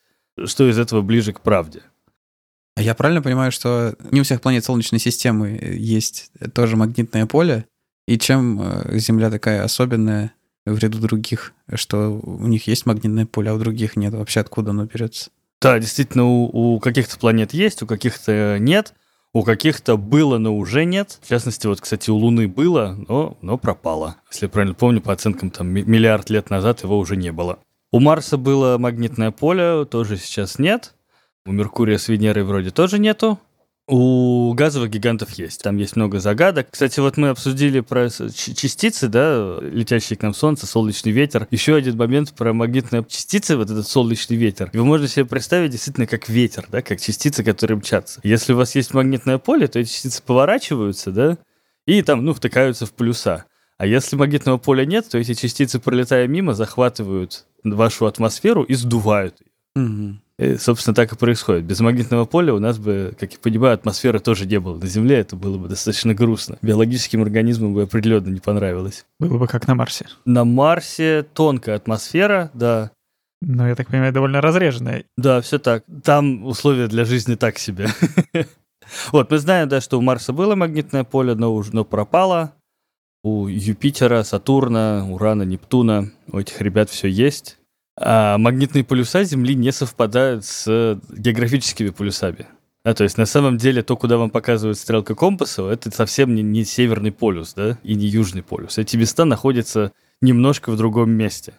что 0.46 0.70
из 0.70 0.78
этого 0.78 1.02
ближе 1.02 1.34
к 1.34 1.42
правде. 1.42 1.82
А 2.76 2.84
я 2.84 2.94
правильно 2.94 3.24
понимаю, 3.24 3.52
что 3.52 3.96
не 4.12 4.22
у 4.22 4.24
всех 4.24 4.40
планет 4.40 4.64
Солнечной 4.64 5.00
системы 5.00 5.60
есть 5.76 6.32
тоже 6.54 6.76
магнитное 6.76 7.26
поле, 7.26 7.66
и 8.08 8.20
чем 8.20 8.62
э, 8.62 9.00
Земля 9.00 9.32
такая 9.32 9.64
особенная 9.64 10.34
в 10.68 10.78
ряду 10.78 11.00
других, 11.00 11.54
что 11.74 12.12
у 12.12 12.46
них 12.46 12.68
есть 12.68 12.86
магнитное 12.86 13.26
поле, 13.26 13.50
а 13.50 13.56
у 13.56 13.58
других 13.58 13.96
нет? 13.96 14.14
Вообще 14.14 14.42
откуда 14.42 14.70
оно 14.70 14.86
берется? 14.86 15.32
Да, 15.62 15.78
действительно, 15.80 16.26
у, 16.26 16.76
у 16.76 16.80
каких-то 16.80 17.18
планет 17.20 17.54
есть, 17.54 17.82
у 17.82 17.88
каких-то 17.88 18.58
нет. 18.60 18.94
У 19.32 19.44
каких-то 19.44 19.96
было, 19.96 20.40
но 20.40 20.58
уже 20.58 20.86
нет. 20.86 21.20
В 21.22 21.30
частности, 21.30 21.68
вот, 21.68 21.82
кстати, 21.82 22.10
у 22.10 22.16
Луны 22.16 22.48
было, 22.48 22.98
но, 23.08 23.38
но 23.42 23.58
пропало. 23.60 24.16
Если 24.32 24.46
я 24.46 24.50
правильно 24.50 24.74
помню, 24.74 25.02
по 25.02 25.14
оценкам, 25.14 25.52
там 25.52 25.68
миллиард 25.68 26.32
лет 26.32 26.50
назад 26.50 26.82
его 26.82 26.98
уже 26.98 27.16
не 27.16 27.32
было. 27.32 27.60
У 27.92 28.00
Марса 28.00 28.38
было 28.38 28.78
магнитное 28.80 29.30
поле, 29.30 29.86
тоже 29.86 30.18
сейчас 30.18 30.58
нет. 30.58 30.96
У 31.46 31.52
Меркурия 31.52 31.98
с 32.00 32.08
Венерой 32.08 32.44
вроде 32.44 32.72
тоже 32.72 32.98
нету. 32.98 33.40
У 33.92 34.54
газовых 34.54 34.92
гигантов 34.92 35.32
есть. 35.32 35.64
Там 35.64 35.78
есть 35.78 35.96
много 35.96 36.20
загадок. 36.20 36.68
Кстати, 36.70 37.00
вот 37.00 37.18
мы 37.18 37.30
обсудили 37.30 37.80
про 37.80 38.08
частицы, 38.10 39.08
да, 39.08 39.58
летящие 39.62 40.16
к 40.16 40.22
нам 40.22 40.36
Солнце, 40.36 40.68
солнечный 40.68 41.12
ветер. 41.12 41.48
Еще 41.50 41.74
один 41.74 41.98
момент 41.98 42.34
про 42.34 42.54
магнитные 42.54 43.04
частицы, 43.10 43.58
вот 43.58 43.72
этот 43.72 43.88
солнечный 43.88 44.38
ветер. 44.38 44.70
Вы 44.74 44.86
можете 44.86 45.12
себе 45.12 45.26
представить 45.26 45.72
действительно 45.72 46.06
как 46.06 46.30
ветер, 46.30 46.68
да, 46.72 46.84
как 46.84 47.02
частицы, 47.02 47.44
которые 47.44 47.78
мчатся. 47.78 48.20
Если 48.22 48.54
у 48.54 48.58
вас 48.58 48.76
есть 48.76 48.94
магнитное 48.94 49.40
поле, 49.40 49.68
то 49.68 49.80
эти 49.80 49.90
частицы 49.90 50.22
поворачиваются, 50.22 51.10
да, 51.10 51.40
и 51.88 52.04
там, 52.04 52.24
ну, 52.24 52.36
втыкаются 52.36 52.86
в 52.86 52.94
плюса. 52.94 53.46
А 53.80 53.88
если 53.88 54.16
магнитного 54.16 54.60
поля 54.60 54.86
нет, 54.86 55.10
то 55.10 55.18
эти 55.18 55.34
частицы, 55.34 55.80
пролетая 55.80 56.28
мимо, 56.28 56.54
захватывают 56.54 57.48
вашу 57.64 58.06
атмосферу 58.06 58.62
и 58.62 58.76
сдувают 58.76 59.36
ее. 59.42 59.84
Угу. 59.84 60.20
И, 60.40 60.56
собственно, 60.56 60.96
так 60.96 61.12
и 61.12 61.18
происходит. 61.18 61.66
Без 61.66 61.82
магнитного 61.82 62.24
поля 62.24 62.54
у 62.54 62.60
нас 62.60 62.78
бы, 62.78 63.14
как 63.20 63.34
я 63.34 63.40
понимаю, 63.40 63.74
атмосферы 63.74 64.22
тоже 64.22 64.46
не 64.46 64.58
было 64.58 64.78
на 64.78 64.88
Земле, 64.88 65.18
это 65.18 65.36
было 65.36 65.58
бы 65.58 65.68
достаточно 65.68 66.14
грустно. 66.14 66.58
Биологическим 66.62 67.22
организмам 67.22 67.74
бы 67.74 67.84
определенно 67.84 68.30
не 68.30 68.40
понравилось. 68.40 69.06
Было 69.20 69.38
бы 69.38 69.48
как 69.48 69.68
на 69.68 69.76
Марсе. 69.76 70.06
На 70.24 70.46
Марсе 70.46 71.24
тонкая 71.34 71.76
атмосфера, 71.76 72.52
да. 72.54 72.92
Но, 73.42 73.68
я 73.68 73.76
так 73.76 73.88
понимаю, 73.88 74.14
довольно 74.14 74.40
разреженная. 74.40 75.04
Да, 75.18 75.42
все 75.42 75.60
так. 75.60 75.84
Там 76.04 76.46
условия 76.46 76.88
для 76.88 77.04
жизни 77.04 77.36
так 77.36 77.60
себе. 77.60 77.90
Вот, 79.12 79.30
мы 79.30 79.38
знаем, 79.38 79.70
да, 79.70 79.82
что 79.82 80.00
у 80.00 80.02
Марса 80.02 80.34
было 80.34 80.56
магнитное 80.56 81.04
поле, 81.04 81.36
но 81.36 81.54
уже 81.54 81.76
но 81.76 81.86
пропало. 81.86 82.56
У 83.24 83.46
Юпитера, 83.46 84.24
Сатурна, 84.24 85.06
Урана, 85.08 85.44
Нептуна, 85.44 86.10
у 86.32 86.40
этих 86.40 86.60
ребят 86.60 86.90
все 86.90 87.08
есть. 87.08 87.59
А 88.02 88.38
магнитные 88.38 88.86
полюса 88.86 89.24
Земли 89.24 89.56
не 89.56 89.72
совпадают 89.74 90.46
с 90.46 91.00
географическими 91.10 91.90
полюсами. 91.90 92.48
А, 92.84 92.94
то 92.94 93.04
есть 93.04 93.18
на 93.18 93.26
самом 93.26 93.58
деле 93.58 93.84
то, 93.84 93.98
куда 93.98 94.18
вам 94.18 94.30
показывает 94.30 94.78
стрелка 94.78 95.16
компаса, 95.16 95.68
это 95.68 95.92
совсем 95.92 96.34
не, 96.34 96.42
не 96.42 96.64
северный 96.64 97.12
полюс, 97.12 97.54
да, 97.54 97.78
и 97.84 97.96
не 97.96 98.08
южный 98.08 98.42
полюс. 98.42 98.78
Эти 98.78 98.96
места 98.96 99.26
находятся 99.26 99.92
немножко 100.22 100.72
в 100.72 100.78
другом 100.78 101.12
месте. 101.12 101.54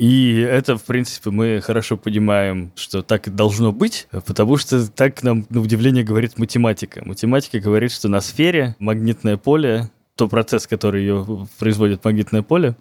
И 0.00 0.40
это, 0.40 0.76
в 0.76 0.82
принципе, 0.82 1.30
мы 1.30 1.60
хорошо 1.60 1.96
понимаем, 1.96 2.72
что 2.74 3.02
так 3.02 3.28
и 3.28 3.30
должно 3.30 3.70
быть, 3.70 4.08
потому 4.26 4.56
что 4.56 4.90
так 4.90 5.22
нам, 5.22 5.46
на 5.48 5.60
удивление, 5.60 6.02
говорит 6.02 6.38
математика. 6.38 7.02
Математика 7.04 7.60
говорит, 7.60 7.92
что 7.92 8.08
на 8.08 8.20
сфере 8.20 8.74
магнитное 8.80 9.36
поле, 9.36 9.90
то 10.16 10.26
процесс, 10.26 10.66
который 10.66 11.02
ее 11.02 11.46
производит 11.58 12.04
магнитное 12.04 12.42
поле, 12.42 12.74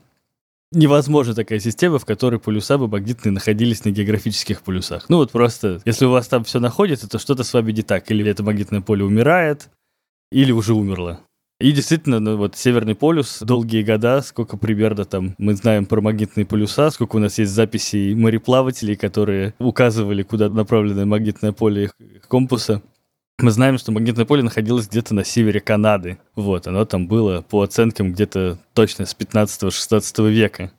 невозможна 0.71 1.35
такая 1.35 1.59
система, 1.59 1.99
в 1.99 2.05
которой 2.05 2.39
полюса 2.39 2.77
бы 2.77 2.87
магнитные 2.87 3.31
находились 3.31 3.85
на 3.85 3.89
географических 3.89 4.61
полюсах. 4.61 5.05
Ну 5.09 5.17
вот 5.17 5.31
просто, 5.31 5.81
если 5.85 6.05
у 6.05 6.11
вас 6.11 6.27
там 6.27 6.43
все 6.43 6.59
находится, 6.59 7.09
то 7.09 7.19
что-то 7.19 7.43
с 7.43 7.53
вами 7.53 7.71
не 7.71 7.81
так. 7.81 8.09
Или 8.11 8.29
это 8.29 8.43
магнитное 8.43 8.81
поле 8.81 9.03
умирает, 9.03 9.69
или 10.31 10.51
уже 10.51 10.73
умерло. 10.73 11.21
И 11.59 11.73
действительно, 11.73 12.19
ну, 12.19 12.37
вот 12.37 12.55
Северный 12.55 12.95
полюс, 12.95 13.37
долгие 13.39 13.83
года, 13.83 14.21
сколько 14.21 14.57
примерно 14.57 15.05
там 15.05 15.35
мы 15.37 15.53
знаем 15.53 15.85
про 15.85 16.01
магнитные 16.01 16.43
полюса, 16.43 16.89
сколько 16.89 17.17
у 17.17 17.19
нас 17.19 17.37
есть 17.37 17.51
записей 17.51 18.15
мореплавателей, 18.15 18.95
которые 18.95 19.53
указывали, 19.59 20.23
куда 20.23 20.49
направлено 20.49 21.05
магнитное 21.05 21.51
поле 21.51 21.83
их 21.83 21.91
компаса. 22.27 22.81
Мы 23.41 23.49
знаем, 23.49 23.79
что 23.79 23.91
магнитное 23.91 24.25
поле 24.25 24.43
находилось 24.43 24.87
где-то 24.87 25.15
на 25.15 25.23
севере 25.23 25.59
Канады. 25.59 26.19
Вот, 26.35 26.67
оно 26.67 26.85
там 26.85 27.07
было, 27.07 27.41
по 27.41 27.63
оценкам, 27.63 28.13
где-то 28.13 28.59
точно 28.73 29.07
с 29.07 29.15
15-16 29.15 30.29
века. 30.29 30.71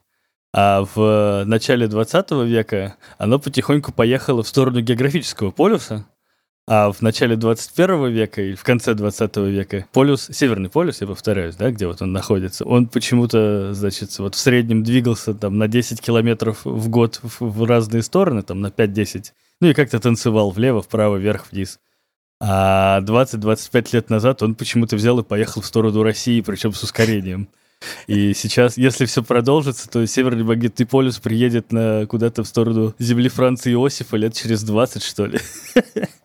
А 0.55 0.85
в 0.95 1.45
начале 1.45 1.89
20 1.89 2.31
века 2.47 2.97
оно 3.19 3.41
потихоньку 3.41 3.93
поехало 3.93 4.43
в 4.45 4.49
сторону 4.49 4.81
географического 4.81 5.51
полюса, 5.51 6.07
а 6.69 6.93
в 6.93 7.03
начале 7.03 7.35
21 7.35 8.09
века 8.11 8.43
и 8.43 8.55
в 8.55 8.63
конце 8.63 8.95
20 8.95 9.37
века 9.39 9.87
полюс, 9.93 10.29
Северный 10.31 10.71
полюс, 10.71 11.01
я 11.01 11.09
повторяюсь, 11.09 11.57
да, 11.57 11.71
где 11.71 11.89
вот 11.89 12.01
он 12.03 12.13
находится, 12.13 12.65
он 12.65 12.87
почему-то, 12.87 13.75
значит, 13.75 14.17
вот 14.19 14.37
в 14.37 14.39
среднем 14.39 14.85
двигался 14.85 15.35
там 15.35 15.59
на 15.59 15.67
10 15.67 16.01
километров 16.01 16.65
в 16.65 16.89
год 16.89 17.19
в, 17.23 17.41
в 17.41 17.65
разные 17.65 18.03
стороны, 18.03 18.43
там 18.43 18.61
на 18.61 18.69
5-10, 18.69 19.33
ну 19.61 19.69
и 19.69 19.75
как-то 19.75 19.99
танцевал 19.99 20.51
влево, 20.51 20.83
вправо, 20.83 21.17
вверх, 21.17 21.47
вниз. 21.51 21.81
А 22.45 23.01
20-25 23.03 23.91
лет 23.93 24.11
назад 24.11 24.43
он 24.43 24.57
почему-то 24.57 24.97
взял 24.97 25.17
и 25.21 25.23
поехал 25.23 25.61
в 25.61 25.67
сторону 25.67 26.03
России, 26.03 26.41
причем 26.41 26.73
с 26.73 26.83
ускорением. 26.83 27.49
И 28.09 28.35
сейчас, 28.35 28.77
если 28.77 29.07
все 29.07 29.23
продолжится, 29.23 29.89
то 29.89 30.05
Северный 30.05 30.43
магнитный 30.43 30.85
полюс 30.85 31.21
приедет 31.21 31.71
на 31.71 32.05
куда-то 32.07 32.43
в 32.43 32.49
сторону 32.49 32.95
земли 32.99 33.29
Франции 33.29 33.73
Иосифа 33.73 34.17
лет 34.17 34.35
через 34.35 34.65
20, 34.65 35.05
что 35.05 35.27
ли. 35.27 35.39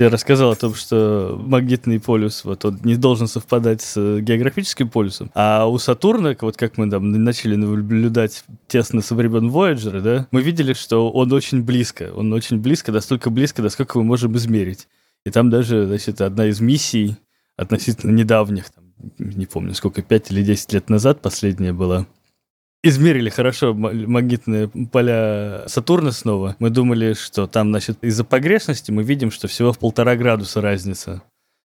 Я 0.00 0.10
рассказал 0.10 0.50
о 0.50 0.56
том, 0.56 0.74
что 0.74 1.40
магнитный 1.40 2.00
полюс, 2.00 2.44
вот 2.44 2.64
он 2.64 2.80
не 2.82 2.96
должен 2.96 3.28
совпадать 3.28 3.80
с 3.80 4.18
географическим 4.20 4.88
полюсом, 4.88 5.30
а 5.34 5.66
у 5.66 5.78
Сатурна, 5.78 6.36
вот 6.40 6.56
как 6.56 6.78
мы 6.78 6.90
там 6.90 7.12
начали 7.12 7.54
наблюдать 7.54 8.42
тесно 8.66 9.02
со 9.02 9.14
времен 9.14 9.50
Voyager, 9.50 10.00
да, 10.00 10.26
мы 10.32 10.42
видели, 10.42 10.72
что 10.72 11.12
он 11.12 11.32
очень 11.32 11.62
близко, 11.62 12.10
он 12.12 12.32
очень 12.32 12.58
близко, 12.58 12.90
настолько 12.90 13.30
близко, 13.30 13.62
насколько 13.62 13.96
мы 13.98 14.04
можем 14.04 14.36
измерить. 14.36 14.88
И 15.24 15.30
там 15.30 15.48
даже, 15.48 15.86
значит, 15.86 16.20
одна 16.20 16.46
из 16.46 16.60
миссий 16.60 17.16
относительно 17.56 18.10
недавних, 18.10 18.70
там, 18.70 18.84
не 19.18 19.46
помню, 19.46 19.74
сколько, 19.74 20.02
5 20.02 20.32
или 20.32 20.42
10 20.42 20.72
лет 20.72 20.90
назад 20.90 21.22
последняя 21.22 21.72
была, 21.72 22.06
измерили 22.84 23.30
хорошо 23.30 23.74
магнитные 23.74 24.68
поля 24.68 25.64
Сатурна 25.66 26.12
снова. 26.12 26.54
Мы 26.58 26.70
думали, 26.70 27.14
что 27.14 27.46
там, 27.46 27.70
значит, 27.70 27.98
из-за 28.02 28.24
погрешности 28.24 28.90
мы 28.90 29.02
видим, 29.02 29.30
что 29.30 29.48
всего 29.48 29.72
в 29.72 29.78
полтора 29.78 30.14
градуса 30.16 30.60
разница 30.60 31.22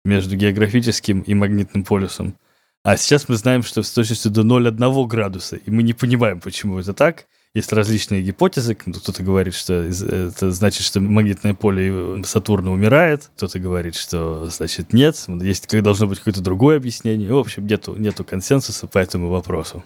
между 0.05 0.35
географическим 0.35 1.19
и 1.19 1.33
магнитным 1.33 1.83
полюсом. 1.83 2.35
А 2.83 2.97
сейчас 2.97 3.29
мы 3.29 3.35
знаем, 3.35 3.61
что 3.61 3.83
с 3.83 3.91
точностью 3.91 4.31
до 4.31 4.41
0,1 4.41 5.07
градуса, 5.07 5.57
и 5.57 5.69
мы 5.69 5.83
не 5.83 5.93
понимаем, 5.93 6.39
почему 6.39 6.79
это 6.79 6.93
так. 6.93 7.27
Есть 7.53 7.73
различные 7.73 8.21
гипотезы. 8.21 8.75
Кто-то 8.75 9.23
говорит, 9.23 9.53
что 9.53 9.73
это 9.73 10.51
значит, 10.51 10.83
что 10.83 11.01
магнитное 11.01 11.53
поле 11.53 12.23
Сатурна 12.23 12.71
умирает. 12.71 13.29
Кто-то 13.35 13.59
говорит, 13.59 13.95
что 13.95 14.49
значит 14.49 14.93
нет. 14.93 15.21
Есть 15.27 15.67
как 15.67 15.83
должно 15.83 16.07
быть 16.07 16.19
какое-то 16.19 16.41
другое 16.41 16.77
объяснение. 16.77 17.31
В 17.31 17.37
общем, 17.37 17.67
нету, 17.67 17.95
нету 17.97 18.23
консенсуса 18.23 18.87
по 18.87 18.99
этому 18.99 19.27
вопросу. 19.29 19.83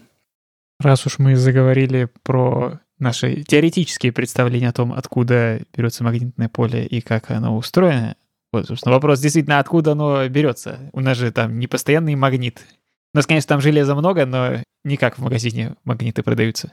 Раз 0.79 1.05
уж 1.05 1.19
мы 1.19 1.35
заговорили 1.35 2.09
про 2.23 2.79
наши 2.99 3.43
теоретические 3.43 4.11
представления 4.11 4.69
о 4.69 4.73
том, 4.73 4.93
откуда 4.93 5.61
берется 5.75 6.03
магнитное 6.03 6.49
поле 6.49 6.85
и 6.85 7.01
как 7.01 7.31
оно 7.31 7.55
устроено, 7.57 8.15
вот, 8.55 8.67
собственно, 8.67 8.93
вопрос 8.93 9.19
действительно, 9.19 9.59
откуда 9.59 9.91
оно 9.91 10.25
берется. 10.29 10.89
У 10.93 11.01
нас 11.01 11.17
же 11.17 11.31
там 11.31 11.59
не 11.59 11.67
постоянный 11.67 12.15
магнит. 12.15 12.65
У 13.13 13.17
нас, 13.17 13.27
конечно, 13.27 13.49
там 13.49 13.59
железа 13.59 13.95
много, 13.95 14.25
но 14.25 14.63
не 14.85 14.95
как 14.95 15.17
в 15.17 15.21
магазине 15.21 15.75
магниты 15.83 16.23
продаются. 16.23 16.71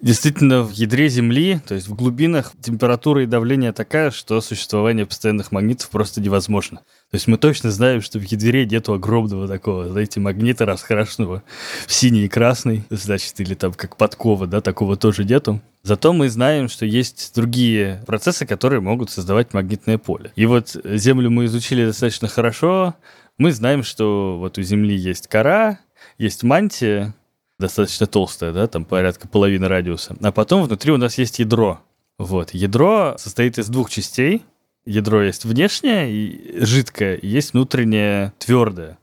Действительно, 0.00 0.62
в 0.62 0.72
ядре 0.72 1.08
Земли, 1.08 1.60
то 1.66 1.74
есть 1.74 1.86
в 1.86 1.94
глубинах, 1.94 2.52
температура 2.60 3.22
и 3.22 3.26
давление 3.26 3.72
такая, 3.72 4.10
что 4.10 4.40
существование 4.40 5.06
постоянных 5.06 5.52
магнитов 5.52 5.90
просто 5.90 6.20
невозможно. 6.20 6.78
То 7.10 7.14
есть 7.14 7.28
мы 7.28 7.36
точно 7.36 7.70
знаем, 7.70 8.00
что 8.00 8.18
в 8.18 8.22
ядре 8.22 8.66
нету 8.66 8.94
огромного 8.94 9.46
такого, 9.46 9.88
знаете, 9.88 10.18
магнита 10.18 10.66
раскрашенного 10.66 11.44
в 11.86 11.92
синий 11.92 12.24
и 12.24 12.28
красный, 12.28 12.84
значит, 12.90 13.38
или 13.38 13.54
там 13.54 13.74
как 13.74 13.96
подкова, 13.96 14.46
да, 14.46 14.60
такого 14.60 14.96
тоже 14.96 15.24
нету. 15.24 15.60
Зато 15.82 16.12
мы 16.12 16.28
знаем, 16.30 16.68
что 16.68 16.84
есть 16.84 17.32
другие 17.34 18.02
процессы, 18.06 18.44
которые 18.44 18.80
могут 18.80 19.10
создавать 19.10 19.52
магнитное 19.52 19.98
поле. 19.98 20.32
И 20.34 20.46
вот 20.46 20.74
Землю 20.84 21.30
мы 21.30 21.44
изучили 21.44 21.84
достаточно 21.84 22.28
хорошо. 22.28 22.94
Мы 23.38 23.52
знаем, 23.52 23.84
что 23.84 24.38
вот 24.38 24.58
у 24.58 24.62
Земли 24.62 24.96
есть 24.96 25.28
кора, 25.28 25.78
есть 26.18 26.42
мантия, 26.42 27.14
достаточно 27.58 28.06
толстая, 28.06 28.52
да, 28.52 28.66
там 28.66 28.84
порядка 28.84 29.28
половины 29.28 29.68
радиуса. 29.68 30.16
А 30.20 30.32
потом 30.32 30.62
внутри 30.62 30.92
у 30.92 30.96
нас 30.96 31.18
есть 31.18 31.38
ядро. 31.38 31.80
Вот, 32.18 32.50
ядро 32.50 33.16
состоит 33.18 33.58
из 33.58 33.68
двух 33.68 33.90
частей. 33.90 34.42
Ядро 34.84 35.22
есть 35.22 35.44
внешнее, 35.44 36.12
и 36.12 36.64
жидкое, 36.64 37.18
есть 37.22 37.52
внутреннее 37.52 38.32
твердое. 38.38 38.98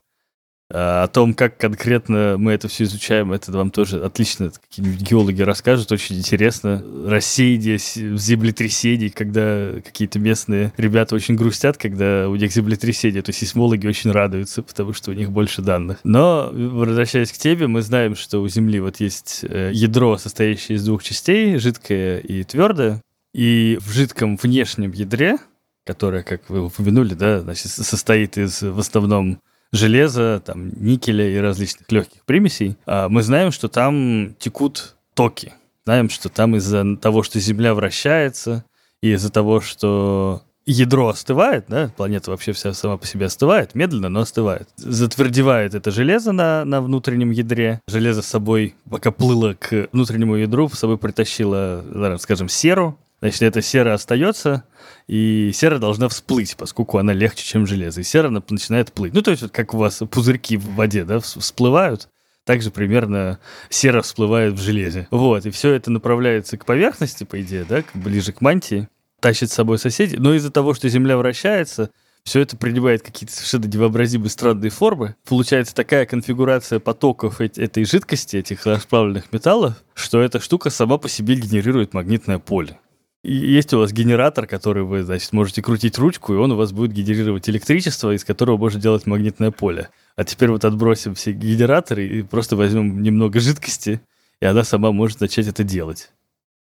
А 0.72 1.04
о 1.04 1.08
том, 1.08 1.34
как 1.34 1.56
конкретно 1.56 2.36
мы 2.38 2.52
это 2.52 2.68
все 2.68 2.84
изучаем, 2.84 3.32
это 3.32 3.50
вам 3.52 3.70
тоже 3.70 4.02
отлично 4.02 4.50
какие-нибудь 4.50 5.00
геологи 5.02 5.42
расскажут, 5.42 5.90
очень 5.90 6.18
интересно. 6.18 6.82
Рассеяние 7.06 7.78
землетрясений, 7.78 9.10
когда 9.10 9.72
какие-то 9.84 10.18
местные 10.18 10.72
ребята 10.76 11.16
очень 11.16 11.34
грустят, 11.34 11.76
когда 11.76 12.28
у 12.28 12.36
них 12.36 12.52
землетрясение, 12.52 13.22
то 13.22 13.32
сейсмологи 13.32 13.86
очень 13.86 14.12
радуются, 14.12 14.62
потому 14.62 14.92
что 14.92 15.10
у 15.10 15.14
них 15.14 15.30
больше 15.32 15.60
данных. 15.60 15.98
Но, 16.04 16.50
возвращаясь 16.52 17.32
к 17.32 17.38
теме, 17.38 17.66
мы 17.66 17.82
знаем, 17.82 18.14
что 18.14 18.40
у 18.40 18.48
Земли 18.48 18.80
вот 18.80 19.00
есть 19.00 19.40
э, 19.42 19.70
ядро, 19.72 20.18
состоящее 20.18 20.76
из 20.76 20.84
двух 20.84 21.02
частей, 21.02 21.56
жидкое 21.58 22.18
и 22.18 22.44
твердое, 22.44 23.02
и 23.34 23.78
в 23.80 23.90
жидком 23.92 24.36
внешнем 24.36 24.92
ядре, 24.92 25.38
которое, 25.84 26.22
как 26.22 26.48
вы 26.48 26.66
упомянули, 26.66 27.14
да, 27.14 27.40
значит, 27.40 27.70
состоит 27.70 28.38
из 28.38 28.62
в 28.62 28.78
основном 28.78 29.40
железа, 29.72 30.42
там, 30.44 30.70
никеля 30.82 31.28
и 31.28 31.36
различных 31.38 31.90
легких 31.90 32.24
примесей, 32.24 32.76
а 32.86 33.08
мы 33.08 33.22
знаем, 33.22 33.52
что 33.52 33.68
там 33.68 34.34
текут 34.38 34.96
токи. 35.14 35.52
Знаем, 35.84 36.10
что 36.10 36.28
там 36.28 36.56
из-за 36.56 36.96
того, 36.96 37.22
что 37.22 37.40
Земля 37.40 37.74
вращается, 37.74 38.64
и 39.02 39.12
из-за 39.12 39.30
того, 39.30 39.60
что 39.60 40.42
ядро 40.66 41.08
остывает, 41.08 41.64
да, 41.68 41.90
планета 41.96 42.30
вообще 42.30 42.52
вся 42.52 42.72
сама 42.74 42.96
по 42.96 43.06
себе 43.06 43.26
остывает, 43.26 43.74
медленно, 43.74 44.08
но 44.08 44.20
остывает. 44.20 44.68
Затвердевает 44.76 45.74
это 45.74 45.90
железо 45.90 46.32
на, 46.32 46.64
на 46.64 46.80
внутреннем 46.80 47.30
ядре. 47.30 47.80
Железо 47.88 48.22
с 48.22 48.26
собой, 48.26 48.74
пока 48.88 49.10
плыло 49.10 49.54
к 49.58 49.88
внутреннему 49.92 50.36
ядру, 50.36 50.68
с 50.68 50.78
собой 50.78 50.98
притащило, 50.98 52.18
скажем, 52.18 52.48
серу, 52.48 52.98
Значит, 53.20 53.42
эта 53.42 53.60
сера 53.60 53.92
остается, 53.92 54.64
и 55.06 55.50
сера 55.52 55.78
должна 55.78 56.08
всплыть, 56.08 56.56
поскольку 56.56 56.96
она 56.98 57.12
легче, 57.12 57.44
чем 57.44 57.66
железо. 57.66 58.00
И 58.00 58.04
сера 58.04 58.30
начинает 58.30 58.92
плыть. 58.92 59.12
Ну, 59.12 59.20
то 59.20 59.30
есть, 59.30 59.42
вот 59.42 59.52
как 59.52 59.74
у 59.74 59.78
вас 59.78 60.02
пузырьки 60.10 60.56
в 60.56 60.74
воде, 60.74 61.04
да, 61.04 61.20
всплывают, 61.20 62.08
также 62.44 62.70
примерно 62.70 63.38
сера 63.68 64.00
всплывает 64.00 64.54
в 64.54 64.60
железе. 64.60 65.06
Вот, 65.10 65.44
и 65.44 65.50
все 65.50 65.72
это 65.72 65.90
направляется 65.90 66.56
к 66.56 66.64
поверхности, 66.64 67.24
по 67.24 67.40
идее, 67.40 67.64
да, 67.68 67.84
ближе 67.92 68.32
к 68.32 68.40
мантии, 68.40 68.88
тащит 69.20 69.50
с 69.50 69.54
собой 69.54 69.78
соседей. 69.78 70.16
Но 70.16 70.32
из-за 70.34 70.50
того, 70.50 70.72
что 70.72 70.88
Земля 70.88 71.18
вращается, 71.18 71.90
все 72.24 72.40
это 72.40 72.56
принимает 72.56 73.02
какие-то 73.02 73.34
совершенно 73.34 73.66
невообразимые 73.66 74.30
странные 74.30 74.70
формы. 74.70 75.14
Получается 75.28 75.74
такая 75.74 76.06
конфигурация 76.06 76.78
потоков 76.78 77.42
этой 77.42 77.84
жидкости, 77.84 78.38
этих 78.38 78.64
расплавленных 78.64 79.30
металлов, 79.30 79.74
что 79.94 80.22
эта 80.22 80.40
штука 80.40 80.70
сама 80.70 80.96
по 80.96 81.08
себе 81.08 81.34
генерирует 81.34 81.92
магнитное 81.92 82.38
поле. 82.38 82.78
Есть 83.22 83.74
у 83.74 83.78
вас 83.78 83.92
генератор, 83.92 84.46
который 84.46 84.82
вы, 84.82 85.02
значит, 85.02 85.32
можете 85.32 85.60
крутить 85.60 85.98
ручку, 85.98 86.32
и 86.32 86.38
он 86.38 86.52
у 86.52 86.56
вас 86.56 86.72
будет 86.72 86.92
генерировать 86.92 87.50
электричество, 87.50 88.14
из 88.14 88.24
которого 88.24 88.56
можно 88.56 88.80
делать 88.80 89.06
магнитное 89.06 89.50
поле. 89.50 89.90
А 90.16 90.24
теперь 90.24 90.50
вот 90.50 90.64
отбросим 90.64 91.14
все 91.14 91.32
генераторы 91.32 92.06
и 92.06 92.22
просто 92.22 92.56
возьмем 92.56 93.02
немного 93.02 93.38
жидкости, 93.38 94.00
и 94.40 94.46
она 94.46 94.64
сама 94.64 94.90
может 94.92 95.20
начать 95.20 95.48
это 95.48 95.64
делать. 95.64 96.10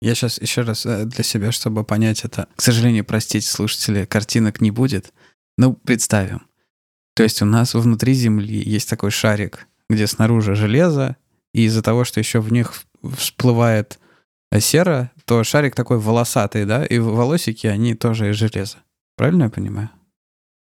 Я 0.01 0.15
сейчас 0.15 0.41
еще 0.41 0.61
раз 0.61 0.85
э, 0.85 1.05
для 1.05 1.23
себя, 1.23 1.51
чтобы 1.51 1.85
понять 1.85 2.23
это. 2.25 2.47
К 2.55 2.61
сожалению, 2.61 3.05
простите, 3.05 3.47
слушатели, 3.47 4.05
картинок 4.05 4.59
не 4.59 4.71
будет. 4.71 5.13
Ну, 5.57 5.73
представим. 5.73 6.41
То 7.15 7.23
есть 7.23 7.41
у 7.41 7.45
нас 7.45 7.73
внутри 7.73 8.13
Земли 8.13 8.61
есть 8.61 8.89
такой 8.89 9.11
шарик, 9.11 9.67
где 9.89 10.07
снаружи 10.07 10.55
железо, 10.55 11.17
и 11.53 11.63
из-за 11.63 11.81
того, 11.81 12.03
что 12.03 12.19
еще 12.19 12.39
в 12.39 12.51
них 12.51 12.73
всплывает 13.17 13.99
сера, 14.57 15.11
то 15.29 15.43
шарик 15.43 15.75
такой 15.75 15.99
волосатый, 15.99 16.65
да, 16.65 16.83
и 16.83 16.97
волосики, 16.97 17.67
они 17.67 17.93
тоже 17.93 18.31
из 18.31 18.35
железа. 18.35 18.77
Правильно 19.15 19.43
я 19.43 19.49
понимаю? 19.51 19.91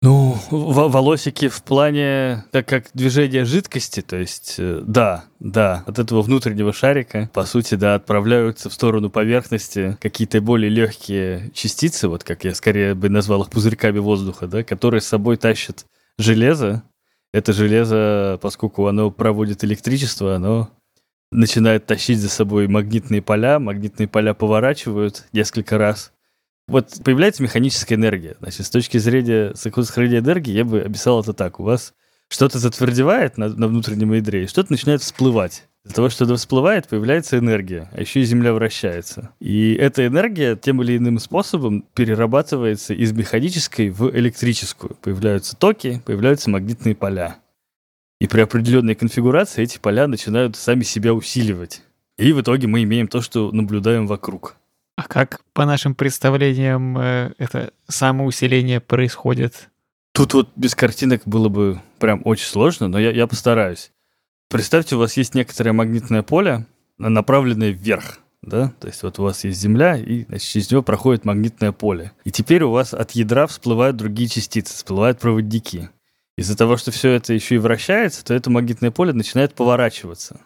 Ну, 0.03 0.37
волосики 0.51 1.47
в 1.47 1.63
плане, 1.63 2.45
так 2.51 2.67
как 2.67 2.91
движение 2.93 3.45
жидкости, 3.45 4.03
то 4.03 4.15
есть, 4.15 4.57
э, 4.59 4.83
да, 4.85 5.25
да, 5.39 5.83
от 5.87 5.97
этого 5.97 6.21
внутреннего 6.21 6.71
шарика, 6.71 7.31
по 7.33 7.45
сути, 7.45 7.73
да, 7.73 7.95
отправляются 7.95 8.69
в 8.69 8.73
сторону 8.73 9.09
поверхности 9.09 9.97
какие-то 9.99 10.39
более 10.39 10.69
легкие 10.69 11.49
частицы, 11.55 12.07
вот 12.07 12.23
как 12.23 12.43
я 12.43 12.53
скорее 12.53 12.93
бы 12.93 13.09
назвал 13.09 13.41
их 13.41 13.49
пузырьками 13.49 13.97
воздуха, 13.97 14.45
да, 14.45 14.63
которые 14.63 15.01
с 15.01 15.07
собой 15.07 15.37
тащат 15.37 15.87
железо. 16.19 16.83
Это 17.33 17.53
железо, 17.53 18.37
поскольку 18.39 18.85
оно 18.85 19.09
проводит 19.09 19.63
электричество, 19.63 20.35
оно 20.35 20.69
начинает 21.33 21.85
тащить 21.85 22.19
за 22.19 22.29
собой 22.29 22.67
магнитные 22.67 23.21
поля, 23.21 23.59
магнитные 23.59 24.07
поля 24.07 24.33
поворачивают 24.33 25.25
несколько 25.33 25.77
раз, 25.77 26.13
вот 26.67 27.01
появляется 27.03 27.43
механическая 27.43 27.97
энергия. 27.97 28.37
Значит, 28.39 28.65
с 28.65 28.69
точки 28.69 28.97
зрения 28.97 29.53
сохранения 29.55 30.19
энергии 30.19 30.53
я 30.53 30.63
бы 30.63 30.79
описал 30.79 31.21
это 31.21 31.33
так. 31.33 31.59
У 31.59 31.63
вас 31.63 31.93
что-то 32.29 32.57
затвердевает 32.57 33.37
на, 33.37 33.49
на 33.49 33.67
внутреннем 33.67 34.13
ядре, 34.13 34.43
и 34.43 34.47
что-то 34.47 34.71
начинает 34.71 35.01
всплывать. 35.01 35.67
Из-за 35.85 35.95
того, 35.95 36.09
что 36.09 36.23
это 36.23 36.37
всплывает, 36.37 36.87
появляется 36.87 37.37
энергия, 37.37 37.89
а 37.91 37.99
еще 37.99 38.21
и 38.21 38.23
Земля 38.23 38.53
вращается. 38.53 39.31
И 39.41 39.73
эта 39.73 40.07
энергия 40.07 40.55
тем 40.55 40.81
или 40.81 40.95
иным 40.95 41.19
способом 41.19 41.83
перерабатывается 41.93 42.93
из 42.93 43.11
механической 43.11 43.89
в 43.89 44.09
электрическую. 44.15 44.95
Появляются 45.01 45.57
токи, 45.57 46.01
появляются 46.05 46.49
магнитные 46.49 46.95
поля. 46.95 47.35
И 48.23 48.27
при 48.27 48.39
определенной 48.39 48.95
конфигурации 48.95 49.63
эти 49.63 49.79
поля 49.79 50.07
начинают 50.07 50.55
сами 50.55 50.83
себя 50.83 51.13
усиливать. 51.13 51.81
И 52.17 52.31
в 52.31 52.39
итоге 52.39 52.67
мы 52.67 52.81
имеем 52.83 53.09
то, 53.09 53.19
что 53.19 53.51
наблюдаем 53.51 54.07
вокруг. 54.07 54.55
А 54.95 55.03
как 55.03 55.41
по 55.51 55.65
нашим 55.65 55.93
представлениям 55.93 56.97
э, 56.97 57.33
это 57.37 57.73
самоусиление 57.89 58.79
происходит? 58.79 59.69
Тут 60.13 60.35
вот 60.35 60.49
без 60.55 60.73
картинок 60.73 61.23
было 61.25 61.49
бы 61.49 61.81
прям 61.99 62.21
очень 62.23 62.45
сложно, 62.45 62.87
но 62.87 62.97
я, 62.97 63.11
я 63.11 63.27
постараюсь. 63.27 63.91
Представьте, 64.49 64.95
у 64.95 64.99
вас 64.99 65.17
есть 65.17 65.35
некоторое 65.35 65.73
магнитное 65.73 66.23
поле, 66.23 66.65
направленное 66.97 67.71
вверх, 67.71 68.19
да, 68.41 68.71
то 68.79 68.87
есть 68.87 69.03
вот 69.03 69.19
у 69.19 69.23
вас 69.23 69.43
есть 69.43 69.59
Земля, 69.59 69.97
и 69.97 70.23
значит, 70.23 70.47
через 70.47 70.71
него 70.71 70.81
проходит 70.81 71.25
магнитное 71.25 71.73
поле. 71.73 72.13
И 72.23 72.31
теперь 72.31 72.63
у 72.63 72.71
вас 72.71 72.93
от 72.93 73.11
ядра 73.11 73.47
всплывают 73.47 73.97
другие 73.97 74.29
частицы, 74.29 74.75
всплывают 74.75 75.19
проводники. 75.19 75.89
Из-за 76.37 76.57
того, 76.57 76.77
что 76.77 76.91
все 76.91 77.11
это 77.11 77.33
еще 77.33 77.55
и 77.55 77.59
вращается, 77.59 78.25
то 78.25 78.33
это 78.33 78.49
магнитное 78.49 78.91
поле 78.91 79.13
начинает 79.13 79.53
поворачиваться. 79.53 80.41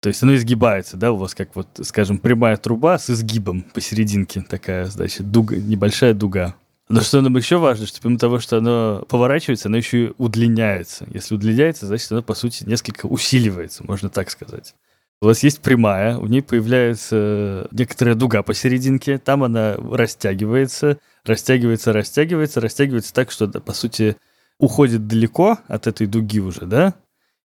То 0.00 0.08
есть 0.08 0.22
оно 0.22 0.34
изгибается, 0.34 0.96
да, 0.96 1.12
у 1.12 1.16
вас 1.16 1.34
как 1.34 1.54
вот, 1.54 1.68
скажем, 1.82 2.18
прямая 2.18 2.56
труба 2.56 2.98
с 2.98 3.10
изгибом 3.10 3.62
посерединке, 3.62 4.40
такая, 4.40 4.86
значит, 4.86 5.30
дуга, 5.30 5.56
небольшая 5.56 6.14
дуга. 6.14 6.54
Но 6.88 7.02
что 7.02 7.20
нам 7.20 7.36
еще 7.36 7.58
важно, 7.58 7.86
что 7.86 8.00
помимо 8.00 8.18
того, 8.18 8.40
что 8.40 8.56
оно 8.58 9.04
поворачивается, 9.08 9.68
оно 9.68 9.76
еще 9.76 10.06
и 10.06 10.12
удлиняется. 10.16 11.06
Если 11.12 11.34
удлиняется, 11.34 11.86
значит, 11.86 12.10
оно, 12.10 12.22
по 12.22 12.34
сути, 12.34 12.64
несколько 12.64 13.06
усиливается, 13.06 13.84
можно 13.86 14.08
так 14.08 14.30
сказать. 14.30 14.74
У 15.22 15.26
вас 15.26 15.42
есть 15.42 15.60
прямая, 15.60 16.16
у 16.16 16.26
ней 16.26 16.40
появляется 16.40 17.68
некоторая 17.70 18.14
дуга 18.14 18.42
посерединке, 18.42 19.18
там 19.18 19.44
она 19.44 19.76
растягивается, 19.76 20.98
растягивается, 21.24 21.92
растягивается, 21.92 22.60
растягивается 22.60 23.12
так, 23.12 23.30
что, 23.30 23.46
по 23.48 23.74
сути, 23.74 24.16
уходит 24.60 25.08
далеко 25.08 25.58
от 25.66 25.86
этой 25.86 26.06
дуги 26.06 26.38
уже, 26.38 26.66
да, 26.66 26.94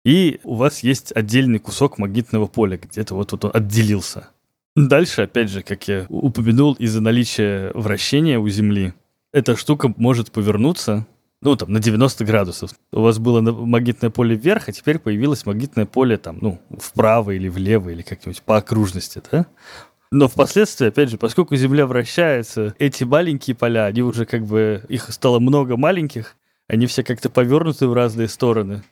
и 0.04 0.40
у 0.44 0.54
вас 0.54 0.84
есть 0.84 1.12
отдельный 1.16 1.58
кусок 1.58 1.98
магнитного 1.98 2.46
поля, 2.46 2.78
где-то 2.78 3.16
вот 3.16 3.30
тут 3.30 3.46
он 3.46 3.52
отделился. 3.54 4.28
Дальше, 4.76 5.24
опять 5.24 5.50
же, 5.50 5.64
как 5.64 5.88
я 5.88 6.06
упомянул, 6.10 6.74
из-за 6.74 7.02
наличия 7.02 7.72
вращения 7.74 8.38
у 8.38 8.48
Земли, 8.50 8.94
эта 9.34 9.56
штука 9.56 9.94
может 9.98 10.32
повернуться, 10.32 11.08
ну, 11.42 11.56
там, 11.56 11.72
на 11.72 11.80
90 11.80 12.26
градусов. 12.26 12.72
У 12.92 13.02
вас 13.02 13.18
было 13.18 13.42
магнитное 13.42 14.10
поле 14.10 14.36
вверх, 14.36 14.68
а 14.68 14.72
теперь 14.72 15.00
появилось 15.00 15.46
магнитное 15.46 15.86
поле, 15.86 16.18
там, 16.18 16.38
ну, 16.42 16.60
вправо 16.78 17.32
или 17.32 17.48
влево, 17.48 17.90
или 17.90 18.02
как-нибудь 18.02 18.42
по 18.42 18.58
окружности, 18.58 19.22
да? 19.32 19.46
Но 20.12 20.28
впоследствии, 20.28 20.88
опять 20.88 21.10
же, 21.10 21.18
поскольку 21.18 21.56
Земля 21.56 21.88
вращается, 21.88 22.76
эти 22.78 23.04
маленькие 23.04 23.56
поля, 23.56 23.86
они 23.86 24.02
уже 24.02 24.26
как 24.26 24.46
бы, 24.46 24.84
их 24.88 25.12
стало 25.12 25.40
много 25.40 25.78
маленьких, 25.78 26.36
они 26.68 26.88
все 26.88 27.04
как-то 27.04 27.30
повернуты 27.30 27.88
в 27.88 27.94
разные 27.94 28.28
стороны. 28.28 28.84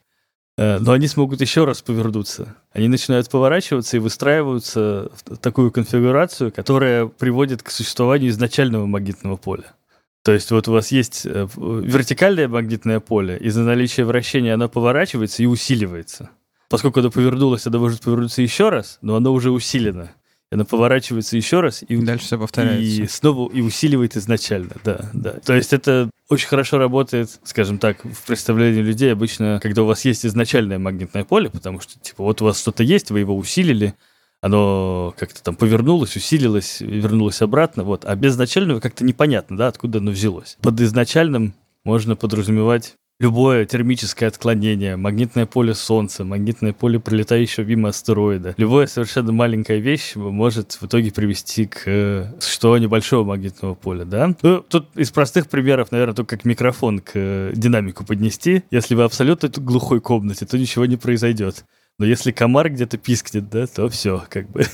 Э, 0.56 0.78
но 0.78 0.92
они 0.92 1.08
смогут 1.08 1.40
еще 1.40 1.64
раз 1.64 1.82
повернуться. 1.82 2.56
Они 2.72 2.88
начинают 2.88 3.28
поворачиваться 3.30 3.96
и 3.96 4.00
выстраиваются 4.00 5.10
в 5.26 5.36
такую 5.38 5.72
конфигурацию, 5.72 6.52
которая 6.52 7.06
приводит 7.06 7.62
к 7.62 7.70
существованию 7.70 8.30
изначального 8.30 8.86
магнитного 8.86 9.36
поля. 9.36 9.74
То 10.22 10.32
есть 10.32 10.50
вот 10.50 10.68
у 10.68 10.72
вас 10.72 10.90
есть 10.90 11.26
э, 11.26 11.48
вертикальное 11.56 12.48
магнитное 12.48 13.00
поле, 13.00 13.36
из-за 13.38 13.62
наличия 13.62 14.04
вращения 14.04 14.54
оно 14.54 14.68
поворачивается 14.68 15.42
и 15.42 15.46
усиливается. 15.46 16.30
Поскольку 16.70 17.00
оно 17.00 17.10
повернулось, 17.10 17.66
оно 17.66 17.78
может 17.78 18.00
повернуться 18.00 18.40
еще 18.40 18.70
раз, 18.70 18.98
но 19.02 19.16
оно 19.16 19.32
уже 19.32 19.50
усилено 19.50 20.12
она 20.54 20.64
поворачивается 20.64 21.36
еще 21.36 21.60
раз 21.60 21.82
и 21.86 21.96
дальше 21.96 22.26
все 22.26 22.38
повторяется. 22.38 23.02
И 23.02 23.06
снова 23.08 23.52
и 23.52 23.60
усиливает 23.60 24.16
изначально, 24.16 24.76
да, 24.84 25.10
да. 25.12 25.32
То 25.44 25.52
есть 25.52 25.72
это 25.72 26.08
очень 26.28 26.46
хорошо 26.46 26.78
работает, 26.78 27.40
скажем 27.42 27.78
так, 27.78 28.04
в 28.04 28.24
представлении 28.24 28.80
людей 28.80 29.12
обычно, 29.12 29.58
когда 29.60 29.82
у 29.82 29.86
вас 29.86 30.04
есть 30.04 30.24
изначальное 30.24 30.78
магнитное 30.78 31.24
поле, 31.24 31.50
потому 31.50 31.80
что, 31.80 31.98
типа, 31.98 32.22
вот 32.22 32.40
у 32.40 32.44
вас 32.44 32.60
что-то 32.60 32.84
есть, 32.84 33.10
вы 33.10 33.18
его 33.18 33.36
усилили, 33.36 33.94
оно 34.40 35.12
как-то 35.18 35.42
там 35.42 35.56
повернулось, 35.56 36.14
усилилось, 36.14 36.80
вернулось 36.80 37.42
обратно, 37.42 37.82
вот. 37.82 38.04
А 38.04 38.14
без 38.14 38.34
изначального 38.34 38.78
как-то 38.78 39.04
непонятно, 39.04 39.56
да, 39.56 39.66
откуда 39.66 39.98
оно 39.98 40.12
взялось. 40.12 40.56
Под 40.62 40.80
изначальным 40.80 41.54
можно 41.82 42.14
подразумевать 42.14 42.94
любое 43.20 43.64
термическое 43.64 44.28
отклонение, 44.28 44.96
магнитное 44.96 45.46
поле 45.46 45.74
Солнца, 45.74 46.24
магнитное 46.24 46.72
поле 46.72 46.98
прилетающего 46.98 47.64
мимо 47.64 47.90
астероида, 47.90 48.54
любая 48.56 48.86
совершенно 48.86 49.32
маленькая 49.32 49.78
вещь 49.78 50.14
может 50.16 50.72
в 50.72 50.86
итоге 50.86 51.12
привести 51.12 51.66
к 51.66 51.82
э, 51.86 52.32
существованию 52.40 52.88
большого 52.88 53.24
магнитного 53.24 53.74
поля, 53.74 54.04
да? 54.04 54.34
Ну, 54.42 54.60
тут 54.60 54.88
из 54.96 55.10
простых 55.10 55.48
примеров, 55.48 55.92
наверное, 55.92 56.14
только 56.14 56.36
как 56.36 56.44
микрофон 56.44 57.00
к 57.00 57.12
э, 57.14 57.52
динамику 57.54 58.04
поднести. 58.04 58.64
Если 58.70 58.94
вы 58.94 59.04
абсолютно 59.04 59.48
в 59.48 59.58
глухой 59.58 60.00
комнате, 60.00 60.46
то 60.46 60.58
ничего 60.58 60.86
не 60.86 60.96
произойдет. 60.96 61.64
Но 61.98 62.06
если 62.06 62.32
комар 62.32 62.70
где-то 62.70 62.98
пискнет, 62.98 63.48
да, 63.48 63.66
то 63.66 63.88
все, 63.88 64.24
как 64.28 64.50
бы. 64.50 64.64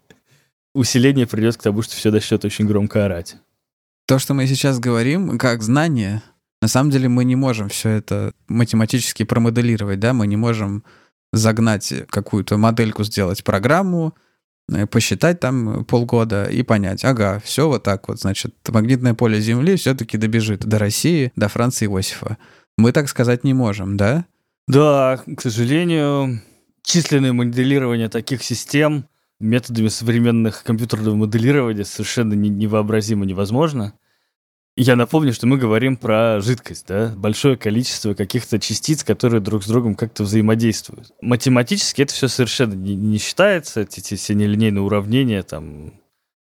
Усиление 0.74 1.26
придет 1.26 1.56
к 1.56 1.62
тому, 1.62 1.82
что 1.82 1.96
все 1.96 2.10
начнет 2.10 2.44
очень 2.44 2.66
громко 2.66 3.06
орать. 3.06 3.36
То, 4.06 4.18
что 4.18 4.34
мы 4.34 4.46
сейчас 4.46 4.78
говорим, 4.78 5.38
как 5.38 5.62
знание, 5.62 6.22
на 6.60 6.68
самом 6.68 6.90
деле 6.90 7.08
мы 7.08 7.24
не 7.24 7.36
можем 7.36 7.68
все 7.68 7.90
это 7.90 8.32
математически 8.48 9.22
промоделировать, 9.22 10.00
да, 10.00 10.12
мы 10.12 10.26
не 10.26 10.36
можем 10.36 10.84
загнать 11.32 11.92
какую-то 12.08 12.58
модельку, 12.58 13.04
сделать 13.04 13.44
программу, 13.44 14.14
э, 14.72 14.86
посчитать 14.86 15.40
там 15.40 15.84
полгода 15.84 16.44
и 16.44 16.62
понять, 16.62 17.04
ага, 17.04 17.40
все 17.44 17.68
вот 17.68 17.82
так 17.82 18.08
вот, 18.08 18.20
значит, 18.20 18.54
магнитное 18.68 19.14
поле 19.14 19.40
Земли 19.40 19.76
все-таки 19.76 20.18
добежит 20.18 20.66
до 20.66 20.78
России, 20.78 21.32
до 21.36 21.48
Франции 21.48 21.86
Иосифа. 21.86 22.36
Мы 22.76 22.92
так 22.92 23.08
сказать 23.08 23.44
не 23.44 23.54
можем, 23.54 23.96
да? 23.96 24.24
Да, 24.66 25.20
к 25.36 25.40
сожалению, 25.40 26.40
численное 26.82 27.32
моделирование 27.32 28.08
таких 28.08 28.42
систем 28.42 29.06
методами 29.40 29.88
современных 29.88 30.62
компьютерного 30.62 31.14
моделирования 31.14 31.84
совершенно 31.84 32.34
невообразимо 32.34 33.24
невозможно. 33.24 33.94
Я 34.76 34.96
напомню, 34.96 35.32
что 35.32 35.46
мы 35.46 35.58
говорим 35.58 35.96
про 35.96 36.40
жидкость, 36.40 36.86
да, 36.86 37.12
большое 37.16 37.56
количество 37.56 38.14
каких-то 38.14 38.58
частиц, 38.58 39.04
которые 39.04 39.40
друг 39.40 39.64
с 39.64 39.66
другом 39.66 39.94
как-то 39.94 40.22
взаимодействуют. 40.22 41.12
Математически 41.20 42.02
это 42.02 42.14
все 42.14 42.28
совершенно 42.28 42.74
не, 42.74 42.94
не 42.94 43.18
считается, 43.18 43.80
эти 43.82 44.14
все 44.14 44.34
нелинейные 44.34 44.82
уравнения, 44.82 45.42
там, 45.42 45.94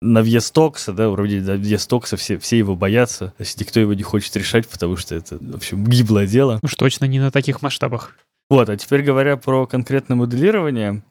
на 0.01 0.23
Стокса, 0.41 0.93
да, 0.93 1.09
уравнение 1.09 1.57
на 1.57 1.77
Стокса, 1.77 2.17
все, 2.17 2.37
все 2.37 2.57
его 2.57 2.75
боятся, 2.75 3.33
есть 3.39 3.59
никто 3.59 3.79
его 3.79 3.93
не 3.93 4.03
хочет 4.03 4.35
решать, 4.35 4.67
потому 4.67 4.97
что 4.97 5.15
это, 5.15 5.37
в 5.39 5.55
общем, 5.55 5.85
гиблое 5.85 6.27
дело. 6.27 6.59
Уж 6.61 6.75
точно 6.75 7.05
не 7.05 7.19
на 7.19 7.31
таких 7.31 7.61
масштабах. 7.61 8.15
Вот, 8.49 8.69
а 8.69 8.77
теперь 8.77 9.01
говоря 9.01 9.37
про 9.37 9.67
конкретное 9.67 10.17
моделирование, 10.17 11.03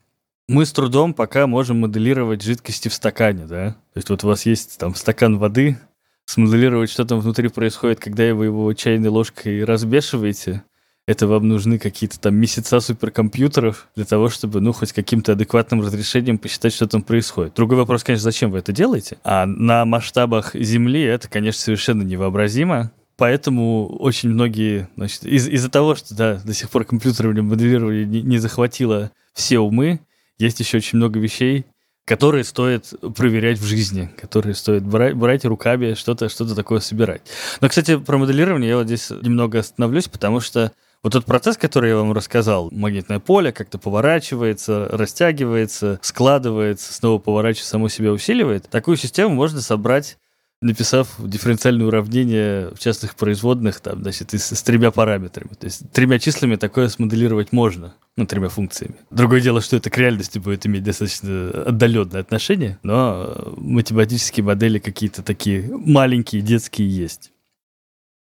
мы 0.48 0.64
с 0.64 0.72
трудом 0.72 1.14
пока 1.14 1.46
можем 1.46 1.80
моделировать 1.80 2.42
жидкости 2.42 2.88
в 2.88 2.94
стакане, 2.94 3.46
да. 3.46 3.72
То 3.92 3.96
есть 3.96 4.08
вот 4.08 4.24
у 4.24 4.28
вас 4.28 4.46
есть 4.46 4.78
там 4.78 4.94
стакан 4.94 5.38
воды, 5.38 5.78
смоделировать, 6.28 6.90
что 6.90 7.06
там 7.06 7.20
внутри 7.20 7.48
происходит, 7.48 8.00
когда 8.00 8.34
вы 8.34 8.46
его 8.46 8.70
чайной 8.74 9.08
ложкой 9.08 9.64
разбешиваете, 9.64 10.62
это 11.06 11.26
вам 11.26 11.48
нужны 11.48 11.78
какие-то 11.78 12.20
там 12.20 12.34
месяца 12.34 12.80
суперкомпьютеров 12.80 13.88
для 13.96 14.04
того, 14.04 14.28
чтобы, 14.28 14.60
ну, 14.60 14.74
хоть 14.74 14.92
каким-то 14.92 15.32
адекватным 15.32 15.80
разрешением 15.80 16.36
посчитать, 16.36 16.74
что 16.74 16.86
там 16.86 17.00
происходит. 17.00 17.54
Другой 17.54 17.78
вопрос, 17.78 18.04
конечно, 18.04 18.24
зачем 18.24 18.50
вы 18.50 18.58
это 18.58 18.72
делаете? 18.72 19.16
А 19.24 19.46
на 19.46 19.86
масштабах 19.86 20.54
Земли 20.54 21.00
это, 21.00 21.28
конечно, 21.28 21.62
совершенно 21.62 22.02
невообразимо. 22.02 22.92
Поэтому 23.16 23.86
очень 23.86 24.28
многие, 24.28 24.88
значит, 24.96 25.24
из- 25.24 25.48
из-за 25.48 25.70
того, 25.70 25.94
что 25.94 26.14
да, 26.14 26.42
до 26.44 26.52
сих 26.52 26.68
пор 26.68 26.84
компьютерное 26.84 27.42
моделирование 27.42 28.04
не, 28.04 28.20
не 28.20 28.36
захватило 28.36 29.10
все 29.32 29.60
умы, 29.60 30.00
есть 30.38 30.60
еще 30.60 30.76
очень 30.76 30.98
много 30.98 31.18
вещей, 31.18 31.64
которые 32.08 32.42
стоит 32.42 32.94
проверять 33.14 33.58
в 33.58 33.64
жизни, 33.64 34.10
которые 34.16 34.54
стоит 34.54 34.82
брать, 34.82 35.12
брать 35.12 35.44
руками, 35.44 35.92
что-то 35.92 36.30
что 36.30 36.52
такое 36.54 36.80
собирать. 36.80 37.20
Но, 37.60 37.68
кстати, 37.68 37.98
про 37.98 38.16
моделирование 38.16 38.70
я 38.70 38.76
вот 38.78 38.86
здесь 38.86 39.10
немного 39.10 39.58
остановлюсь, 39.58 40.08
потому 40.08 40.40
что 40.40 40.72
вот 41.02 41.12
тот 41.12 41.26
процесс, 41.26 41.58
который 41.58 41.90
я 41.90 41.96
вам 41.96 42.14
рассказал, 42.14 42.70
магнитное 42.72 43.20
поле 43.20 43.52
как-то 43.52 43.78
поворачивается, 43.78 44.88
растягивается, 44.90 46.00
складывается, 46.00 46.94
снова 46.94 47.18
поворачивается, 47.18 47.70
само 47.70 47.88
себя 47.88 48.10
усиливает, 48.10 48.70
такую 48.70 48.96
систему 48.96 49.34
можно 49.34 49.60
собрать 49.60 50.16
написав 50.60 51.14
дифференциальное 51.18 51.86
уравнение 51.86 52.70
в 52.74 52.78
частных 52.78 53.14
производных, 53.14 53.80
там, 53.80 54.02
значит, 54.02 54.34
с, 54.34 54.56
с 54.56 54.62
тремя 54.62 54.90
параметрами. 54.90 55.50
То 55.58 55.66
есть 55.66 55.90
тремя 55.92 56.18
числами 56.18 56.56
такое 56.56 56.88
смоделировать 56.88 57.52
можно, 57.52 57.94
ну, 58.16 58.26
тремя 58.26 58.48
функциями. 58.48 58.96
Другое 59.10 59.40
дело, 59.40 59.60
что 59.60 59.76
это 59.76 59.88
к 59.90 59.98
реальности 59.98 60.38
будет 60.38 60.66
иметь 60.66 60.82
достаточно 60.82 61.50
отдаленное 61.50 62.20
отношение, 62.20 62.78
но 62.82 63.54
математические 63.56 64.44
модели 64.44 64.78
какие-то 64.78 65.22
такие 65.22 65.70
маленькие, 65.70 66.42
детские 66.42 66.88
есть. 66.88 67.32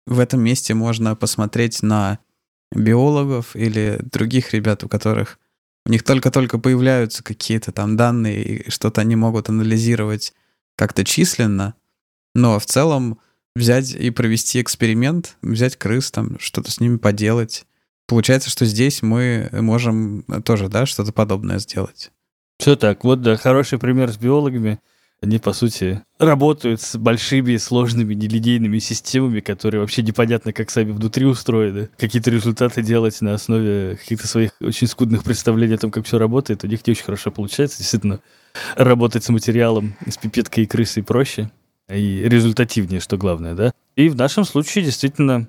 В 0.06 0.20
этом 0.20 0.42
месте 0.42 0.74
можно 0.74 1.16
посмотреть 1.16 1.82
на 1.82 2.20
биологов 2.72 3.56
или 3.56 4.00
других 4.12 4.54
ребят, 4.54 4.84
у 4.84 4.88
которых 4.88 5.40
у 5.86 5.90
них 5.90 6.04
только-только 6.04 6.60
появляются 6.60 7.24
какие-то 7.24 7.72
там 7.72 7.98
данные, 7.98 8.44
и 8.44 8.70
что-то 8.70 9.02
они 9.02 9.16
могут 9.16 9.50
анализировать 9.50 10.34
как-то 10.76 11.04
численно, 11.04 11.76
но 12.38 12.60
в 12.60 12.66
целом 12.66 13.20
взять 13.56 13.96
и 13.96 14.12
провести 14.12 14.62
эксперимент, 14.62 15.38
взять 15.42 15.76
крыс, 15.76 16.12
там 16.12 16.38
что-то 16.40 16.72
с 16.72 16.80
ними 16.80 16.98
поделать. 16.98 17.66
Получается, 18.06 18.52
что 18.52 18.66
здесь 18.66 19.02
мы 19.02 19.50
можем 19.52 20.24
тоже, 20.46 20.70
да, 20.70 20.86
что-то 20.86 21.12
подобное 21.12 21.58
сделать. 21.58 22.12
Все 22.60 22.76
так. 22.76 23.04
Вот, 23.04 23.22
да, 23.22 23.38
хороший 23.38 23.80
пример 23.80 24.12
с 24.12 24.18
биологами. 24.18 24.80
Они, 25.20 25.40
по 25.40 25.52
сути, 25.52 26.04
работают 26.20 26.80
с 26.80 26.96
большими, 26.96 27.58
сложными, 27.58 28.14
нелинейными 28.14 28.78
системами, 28.78 29.40
которые 29.40 29.82
вообще 29.82 30.04
непонятно, 30.04 30.54
как 30.54 30.70
сами 30.70 30.92
внутри 30.92 31.26
устроены. 31.26 31.90
Какие-то 31.98 32.30
результаты 32.30 32.84
делать 32.84 33.20
на 33.22 33.34
основе 33.34 33.96
каких-то 33.96 34.28
своих 34.28 34.52
очень 34.62 34.86
скудных 34.86 35.24
представлений 35.24 35.74
о 35.74 35.80
том, 35.80 35.90
как 35.90 36.06
все 36.06 36.20
работает, 36.20 36.64
у 36.64 36.68
них 36.68 36.86
не 36.86 36.92
очень 36.92 37.04
хорошо 37.04 37.32
получается. 37.32 37.80
Действительно, 37.80 38.20
работать 38.76 39.24
с 39.24 39.30
материалом, 39.30 39.96
с 40.08 40.18
пипеткой 40.18 40.66
и 40.66 40.68
крысой 40.68 41.02
проще 41.02 41.50
и 41.90 42.28
результативнее, 42.28 43.00
что 43.00 43.18
главное, 43.18 43.54
да. 43.56 43.74
И 43.96 44.10
в 44.10 44.16
нашем 44.16 44.46
случае 44.46 44.84
действительно 44.86 45.48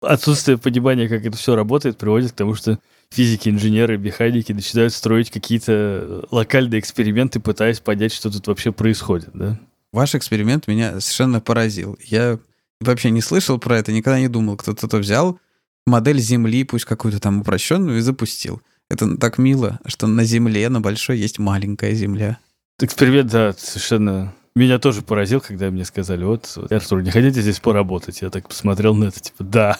отсутствие 0.00 0.58
понимания, 0.58 1.08
как 1.08 1.24
это 1.24 1.36
все 1.36 1.54
работает, 1.54 1.98
приводит 1.98 2.32
к 2.32 2.36
тому, 2.36 2.54
что 2.54 2.78
физики, 3.10 3.48
инженеры, 3.48 3.98
механики 3.98 4.52
начинают 4.52 4.92
строить 4.92 5.30
какие-то 5.30 6.26
локальные 6.30 6.80
эксперименты, 6.80 7.40
пытаясь 7.40 7.80
понять, 7.80 8.12
что 8.12 8.30
тут 8.30 8.46
вообще 8.46 8.72
происходит, 8.72 9.30
да. 9.34 9.58
Ваш 9.92 10.14
эксперимент 10.14 10.68
меня 10.68 11.00
совершенно 11.00 11.40
поразил. 11.40 11.98
Я 12.04 12.38
вообще 12.80 13.10
не 13.10 13.20
слышал 13.20 13.58
про 13.58 13.78
это, 13.78 13.92
никогда 13.92 14.20
не 14.20 14.28
думал. 14.28 14.56
Кто-то 14.56 14.98
взял 14.98 15.38
модель 15.86 16.18
Земли, 16.18 16.64
пусть 16.64 16.84
какую-то 16.84 17.18
там 17.18 17.40
упрощенную, 17.40 17.98
и 17.98 18.02
запустил. 18.02 18.62
Это 18.88 19.16
так 19.16 19.38
мило, 19.38 19.80
что 19.86 20.06
на 20.06 20.24
Земле, 20.24 20.68
на 20.68 20.80
большой, 20.80 21.18
есть 21.18 21.38
маленькая 21.38 21.94
Земля. 21.94 22.38
Эксперимент, 22.80 23.30
да, 23.30 23.52
совершенно 23.52 24.32
меня 24.56 24.78
тоже 24.78 25.02
поразил, 25.02 25.40
когда 25.40 25.70
мне 25.70 25.84
сказали, 25.84 26.24
вот, 26.24 26.58
Артур, 26.70 27.02
не 27.02 27.10
хотите 27.10 27.40
здесь 27.40 27.60
поработать? 27.60 28.20
Я 28.22 28.30
так 28.30 28.48
посмотрел 28.48 28.94
на 28.94 29.04
это, 29.04 29.20
типа, 29.20 29.44
да, 29.44 29.78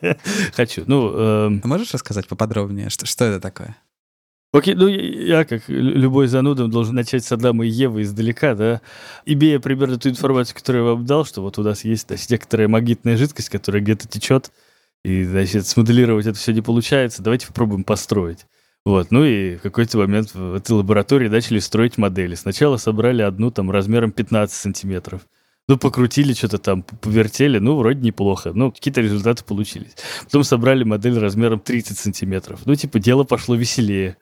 хочу. 0.54 0.82
Ну, 0.86 1.16
эм... 1.16 1.62
Можешь 1.64 1.94
рассказать 1.94 2.28
поподробнее, 2.28 2.90
что, 2.90 3.06
что 3.06 3.24
это 3.24 3.40
такое? 3.40 3.76
Окей, 4.52 4.74
ну 4.74 4.88
я, 4.88 5.44
как 5.44 5.62
любой 5.68 6.26
зануда, 6.26 6.66
должен 6.66 6.96
начать 6.96 7.24
с 7.24 7.30
Адама 7.30 7.64
и 7.64 7.68
Евы 7.68 8.02
издалека, 8.02 8.56
да, 8.56 8.80
имея 9.24 9.60
примерно 9.60 9.96
ту 9.96 10.08
информацию, 10.08 10.56
которую 10.56 10.84
я 10.84 10.90
вам 10.90 11.06
дал, 11.06 11.24
что 11.24 11.40
вот 11.40 11.58
у 11.58 11.62
нас 11.62 11.84
есть 11.84 12.08
значит, 12.08 12.30
некоторая 12.30 12.66
магнитная 12.66 13.16
жидкость, 13.16 13.48
которая 13.48 13.80
где-то 13.80 14.08
течет, 14.08 14.50
и, 15.04 15.22
значит, 15.22 15.68
смоделировать 15.68 16.26
это 16.26 16.36
все 16.36 16.52
не 16.52 16.62
получается, 16.62 17.22
давайте 17.22 17.46
попробуем 17.46 17.84
построить. 17.84 18.46
Вот, 18.84 19.10
ну 19.10 19.24
и 19.24 19.56
в 19.56 19.62
какой-то 19.62 19.98
момент 19.98 20.34
в 20.34 20.54
этой 20.54 20.72
лаборатории 20.72 21.28
начали 21.28 21.58
строить 21.58 21.98
модели. 21.98 22.34
Сначала 22.34 22.76
собрали 22.78 23.22
одну 23.22 23.50
там 23.50 23.70
размером 23.70 24.10
15 24.10 24.56
сантиметров. 24.56 25.22
Ну, 25.68 25.76
покрутили 25.76 26.32
что-то 26.32 26.58
там, 26.58 26.82
повертели, 26.82 27.58
ну, 27.58 27.76
вроде 27.76 28.00
неплохо. 28.00 28.52
Ну, 28.52 28.72
какие-то 28.72 29.00
результаты 29.02 29.44
получились. 29.44 29.94
Потом 30.24 30.42
собрали 30.42 30.82
модель 30.82 31.16
размером 31.18 31.60
30 31.60 31.96
сантиметров. 31.96 32.60
Ну, 32.64 32.74
типа, 32.74 32.98
дело 32.98 33.22
пошло 33.22 33.54
веселее. 33.54 34.16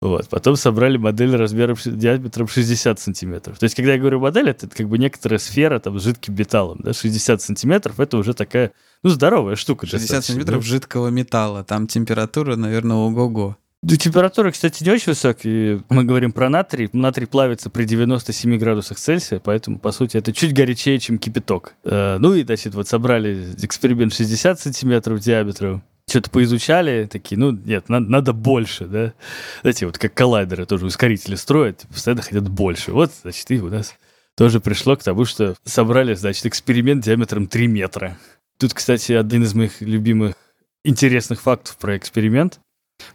Вот. 0.00 0.28
Потом 0.28 0.56
собрали 0.56 0.96
модель 0.96 1.36
размером 1.36 1.76
диаметром 1.84 2.48
60 2.48 2.98
сантиметров. 2.98 3.58
То 3.58 3.64
есть, 3.64 3.76
когда 3.76 3.92
я 3.92 3.98
говорю 3.98 4.20
модель, 4.20 4.50
это 4.50 4.68
как 4.68 4.88
бы 4.88 4.98
некоторая 4.98 5.38
сфера 5.38 5.78
там 5.78 6.00
с 6.00 6.02
жидким 6.02 6.34
металлом. 6.34 6.80
Да? 6.82 6.92
60 6.92 7.42
сантиметров— 7.42 8.00
это 8.00 8.16
уже 8.16 8.34
такая, 8.34 8.72
ну, 9.02 9.10
здоровая 9.10 9.54
штука. 9.54 9.86
60 9.86 10.24
сантиметров 10.24 10.62
да? 10.62 10.66
жидкого 10.66 11.08
металла. 11.08 11.62
Там 11.62 11.86
температура, 11.86 12.56
наверное, 12.56 12.96
ого-го. 12.96 13.56
Да, 13.80 13.96
температура, 13.96 14.50
кстати, 14.50 14.82
не 14.82 14.90
очень 14.90 15.12
высокая. 15.12 15.80
Мы 15.88 16.02
говорим 16.02 16.32
про 16.32 16.48
натрий. 16.48 16.90
Натрий 16.92 17.26
плавится 17.26 17.70
при 17.70 17.84
97 17.84 18.58
градусах 18.58 18.98
Цельсия, 18.98 19.38
поэтому, 19.38 19.78
по 19.78 19.92
сути, 19.92 20.16
это 20.16 20.32
чуть 20.32 20.52
горячее, 20.52 20.98
чем 20.98 21.18
кипяток. 21.18 21.74
Э, 21.84 22.18
ну 22.18 22.34
и, 22.34 22.42
значит, 22.42 22.74
вот 22.74 22.88
собрали 22.88 23.54
эксперимент 23.62 24.12
60 24.12 24.58
сантиметров 24.58 25.20
диаметра, 25.20 25.80
что-то 26.08 26.30
поизучали, 26.30 27.06
такие, 27.06 27.38
ну, 27.38 27.52
нет, 27.52 27.88
надо, 27.88 28.10
надо 28.10 28.32
больше, 28.32 28.86
да. 28.86 29.12
Знаете, 29.60 29.86
вот 29.86 29.98
как 29.98 30.12
коллайдеры 30.12 30.66
тоже 30.66 30.86
ускорители 30.86 31.36
строят, 31.36 31.84
постоянно 31.88 32.22
хотят 32.22 32.48
больше. 32.48 32.92
Вот, 32.92 33.12
значит, 33.22 33.48
и 33.50 33.60
у 33.60 33.68
нас 33.68 33.94
тоже 34.36 34.58
пришло 34.58 34.96
к 34.96 35.04
тому, 35.04 35.24
что 35.24 35.54
собрали, 35.64 36.14
значит, 36.14 36.46
эксперимент 36.46 37.04
диаметром 37.04 37.46
3 37.46 37.68
метра. 37.68 38.18
Тут, 38.58 38.74
кстати, 38.74 39.12
один 39.12 39.44
из 39.44 39.54
моих 39.54 39.80
любимых 39.80 40.34
интересных 40.82 41.42
фактов 41.42 41.76
про 41.76 41.96
эксперимент. 41.96 42.58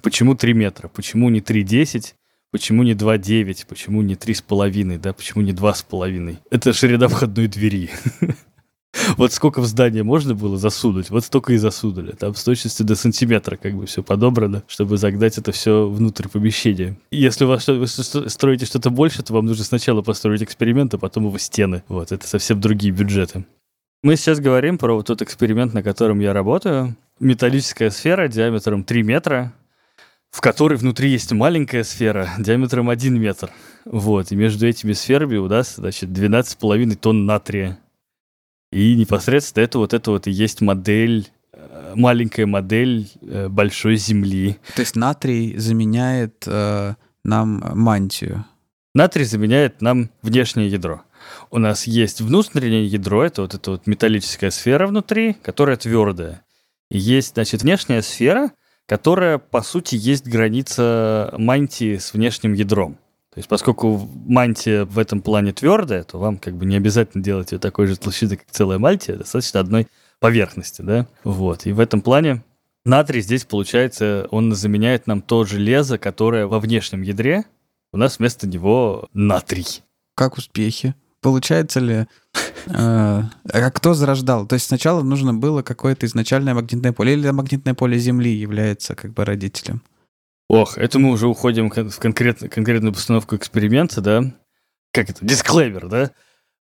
Почему 0.02 0.36
3 0.36 0.54
метра? 0.54 0.88
Почему 0.88 1.30
не 1.30 1.40
3,10? 1.40 2.14
Почему 2.52 2.84
не 2.84 2.94
2,9? 2.94 3.66
Почему 3.68 4.02
не 4.02 4.16
3,5? 4.16 5.00
Да? 5.00 5.14
Почему 5.14 5.44
не 5.44 5.52
2,5? 5.52 6.38
Это 6.52 6.74
ширина 6.74 7.08
входной 7.08 7.48
двери. 7.48 7.90
Вот 9.18 9.34
сколько 9.34 9.60
в 9.60 9.66
здание 9.66 10.04
можно 10.04 10.36
было 10.36 10.58
засунуть, 10.58 11.10
вот 11.10 11.26
столько 11.26 11.54
и 11.54 11.58
засунули. 11.58 12.12
Там 12.12 12.36
с 12.36 12.44
точностью 12.44 12.86
до 12.86 12.96
сантиметра 12.96 13.58
как 13.58 13.74
бы 13.74 13.86
все 13.86 14.04
подобрано, 14.04 14.64
чтобы 14.68 14.98
загнать 14.98 15.38
это 15.38 15.52
все 15.52 15.90
внутрь 15.90 16.28
помещения. 16.28 16.98
если 17.12 17.46
у 17.46 17.48
вас 17.48 17.64
что, 17.64 17.74
вы 17.74 17.88
строите 17.88 18.66
что-то 18.66 18.92
больше, 18.92 19.24
то 19.24 19.34
вам 19.34 19.48
нужно 19.48 19.64
сначала 19.64 20.02
построить 20.04 20.44
эксперимент, 20.44 20.94
а 20.94 20.98
потом 20.98 21.26
его 21.26 21.38
стены. 21.38 21.84
Вот, 21.88 22.12
это 22.12 22.28
совсем 22.28 22.62
другие 22.62 22.94
бюджеты. 22.94 23.46
Мы 24.04 24.16
сейчас 24.16 24.40
говорим 24.40 24.78
про 24.78 24.94
вот 24.94 25.08
тот 25.08 25.22
эксперимент, 25.22 25.74
на 25.74 25.82
котором 25.82 26.20
я 26.20 26.34
работаю. 26.34 26.96
Металлическая 27.20 27.90
сфера 27.90 28.28
диаметром 28.28 28.84
3 28.84 29.04
метра, 29.04 29.54
в 30.34 30.42
которой 30.42 30.80
внутри 30.80 31.12
есть 31.12 31.32
маленькая 31.32 31.84
сфера 31.84 32.28
диаметром 32.40 32.90
1 32.90 33.22
метр. 33.22 33.52
Вот, 33.86 34.32
и 34.32 34.36
между 34.36 34.68
этими 34.68 34.94
сферами 34.94 35.38
у 35.38 35.48
нас, 35.48 35.76
значит, 35.76 36.10
12,5 36.10 36.96
тонн 36.96 37.28
натрия. 37.28 37.78
И 38.72 38.96
непосредственно 38.96 39.64
это 39.64 39.78
вот 39.78 39.94
это 39.94 40.10
вот 40.10 40.26
и 40.26 40.32
есть 40.32 40.62
модель, 40.62 41.30
э, 41.54 41.94
маленькая 41.94 42.48
модель 42.48 43.12
э, 43.22 43.48
большой 43.48 43.96
Земли. 43.98 44.58
То 44.76 44.82
есть 44.82 44.96
натрий 44.96 45.56
заменяет 45.58 46.46
э, 46.48 46.96
нам 47.24 47.64
мантию? 47.76 48.44
Натрий 48.96 49.26
заменяет 49.26 49.84
нам 49.84 50.10
внешнее 50.24 50.68
ядро. 50.68 51.04
У 51.52 51.60
нас 51.60 51.86
есть 51.86 52.22
внутреннее 52.22 52.88
ядро, 52.88 53.24
это 53.24 53.44
вот 53.44 53.54
эта 53.54 53.70
вот 53.70 53.86
металлическая 53.86 54.50
сфера 54.50 54.88
внутри, 54.88 55.36
которая 55.44 55.78
твердая. 55.78 56.44
И 56.90 56.98
есть, 56.98 57.36
значит, 57.36 57.62
внешняя 57.62 58.02
сфера, 58.02 58.50
которая, 58.86 59.38
по 59.38 59.62
сути, 59.62 59.96
есть 59.96 60.28
граница 60.28 61.34
мантии 61.38 61.98
с 61.98 62.14
внешним 62.14 62.54
ядром. 62.54 62.98
То 63.34 63.40
есть, 63.40 63.50
поскольку 63.50 64.08
мантия 64.28 64.86
в 64.86 65.00
этом 65.00 65.22
плане 65.22 65.54
твердая, 65.54 66.04
то 66.04 66.20
вам 66.20 66.38
как 66.38 66.56
бы 66.56 66.66
не 66.66 66.76
обязательно 66.76 67.24
делать 67.24 67.52
ее 67.52 67.58
такой 67.60 67.88
же 67.88 67.98
толщины, 67.98 68.38
как 68.38 68.46
целая 68.52 68.78
мантия, 68.78 69.16
достаточно 69.16 69.60
одной 69.60 69.88
поверхности, 70.20 70.84
да? 70.84 71.08
Вот. 71.24 71.66
И 71.66 71.72
в 71.72 71.80
этом 71.80 72.02
плане 72.02 72.44
натрий 72.86 73.22
здесь, 73.22 73.46
получается, 73.46 74.28
он 74.30 74.54
заменяет 74.54 75.08
нам 75.08 75.22
то 75.22 75.46
железо, 75.46 75.98
которое 75.98 76.46
во 76.46 76.60
внешнем 76.60 77.02
ядре, 77.02 77.46
у 77.92 77.98
нас 77.98 78.20
вместо 78.20 78.48
него 78.48 79.10
натрий. 79.14 79.82
Как 80.16 80.38
успехи? 80.38 80.94
Получается 81.24 81.80
ли... 81.80 82.06
Э, 82.66 83.24
а 83.52 83.72
кто 83.72 83.94
зарождал? 83.94 84.48
То 84.48 84.54
есть 84.54 84.68
сначала 84.68 85.04
нужно 85.04 85.34
было 85.34 85.64
какое-то 85.64 86.06
изначальное 86.06 86.54
магнитное 86.54 86.94
поле, 86.94 87.12
или 87.12 87.30
магнитное 87.30 87.74
поле 87.74 87.98
Земли 87.98 88.32
является 88.32 88.96
как 88.96 89.12
бы 89.12 89.26
родителем? 89.26 89.82
Ох, 90.48 90.78
это 90.78 90.98
мы 90.98 91.10
уже 91.10 91.28
уходим 91.28 91.70
в 91.70 92.00
конкрет, 92.00 92.40
конкретную 92.50 92.94
постановку 92.94 93.36
эксперимента, 93.36 94.00
да? 94.00 94.34
Как 94.94 95.10
это? 95.10 95.26
Дисклеймер, 95.26 95.90
да? 95.90 96.12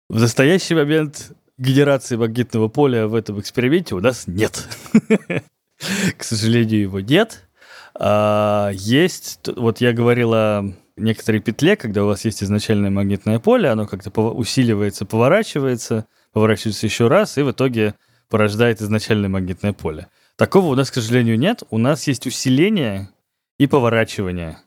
В 0.08 0.18
настоящий 0.18 0.74
момент 0.74 1.30
генерации 1.56 2.16
магнитного 2.16 2.66
поля 2.66 3.06
в 3.06 3.14
этом 3.14 3.38
эксперименте 3.38 3.94
у 3.94 4.00
нас 4.00 4.26
нет. 4.26 4.66
К 6.16 6.24
сожалению, 6.24 6.80
его 6.80 6.98
нет. 6.98 7.48
А, 7.94 8.70
есть, 8.72 9.48
вот 9.54 9.80
я 9.80 9.92
говорил 9.92 10.32
о 10.34 10.74
некоторой 10.96 11.40
петле, 11.40 11.76
когда 11.76 12.04
у 12.04 12.06
вас 12.06 12.24
есть 12.24 12.42
изначальное 12.42 12.90
магнитное 12.90 13.38
поле, 13.38 13.68
оно 13.68 13.86
как-то 13.86 14.10
усиливается, 14.10 15.04
поворачивается, 15.04 16.06
поворачивается 16.32 16.86
еще 16.86 17.08
раз, 17.08 17.38
и 17.38 17.42
в 17.42 17.50
итоге 17.50 17.94
порождает 18.28 18.80
изначальное 18.80 19.28
магнитное 19.28 19.72
поле. 19.72 20.08
Такого 20.36 20.66
у 20.66 20.74
нас, 20.74 20.90
к 20.90 20.94
сожалению, 20.94 21.38
нет. 21.38 21.62
У 21.70 21.78
нас 21.78 22.06
есть 22.06 22.26
усиление 22.26 23.10
и 23.58 23.66
поворачивание. 23.66 24.58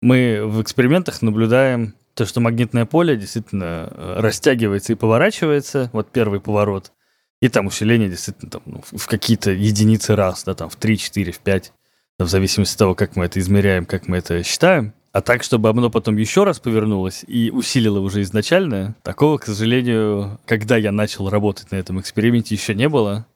Мы 0.00 0.42
в 0.44 0.60
экспериментах 0.60 1.22
наблюдаем 1.22 1.94
то, 2.14 2.26
что 2.26 2.40
магнитное 2.40 2.84
поле 2.84 3.16
действительно 3.16 3.88
э, 3.90 4.20
растягивается 4.20 4.92
и 4.92 4.96
поворачивается, 4.96 5.88
вот 5.92 6.10
первый 6.10 6.40
поворот, 6.40 6.92
и 7.40 7.48
там 7.48 7.66
усиление 7.66 8.08
действительно 8.08 8.50
там, 8.50 8.62
ну, 8.66 8.82
в 8.82 9.06
какие-то 9.06 9.50
единицы 9.50 10.14
раз, 10.14 10.44
да, 10.44 10.54
там 10.54 10.68
в 10.68 10.76
3, 10.76 10.98
4, 10.98 11.32
в 11.32 11.38
5, 11.38 11.72
в 12.18 12.28
зависимости 12.28 12.74
от 12.74 12.78
того, 12.78 12.94
как 12.94 13.16
мы 13.16 13.24
это 13.24 13.40
измеряем, 13.40 13.86
как 13.86 14.08
мы 14.08 14.18
это 14.18 14.42
считаем. 14.42 14.92
А 15.12 15.20
так, 15.20 15.42
чтобы 15.42 15.68
оно 15.68 15.90
потом 15.90 16.16
еще 16.16 16.44
раз 16.44 16.58
повернулось 16.58 17.22
и 17.26 17.50
усилило 17.50 18.00
уже 18.00 18.22
изначально, 18.22 18.96
такого, 19.02 19.36
к 19.36 19.44
сожалению, 19.44 20.40
когда 20.46 20.78
я 20.78 20.90
начал 20.90 21.28
работать 21.28 21.70
на 21.70 21.76
этом 21.76 22.00
эксперименте, 22.00 22.54
еще 22.54 22.74
не 22.74 22.88
было. 22.88 23.26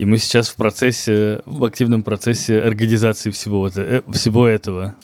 И 0.00 0.06
мы 0.06 0.16
сейчас 0.16 0.48
в 0.48 0.56
процессе, 0.56 1.42
в 1.44 1.64
активном 1.64 2.02
процессе 2.02 2.58
организации 2.58 3.30
всего, 3.30 3.68
э, 3.68 4.00
всего 4.10 4.46
этого. 4.46 4.96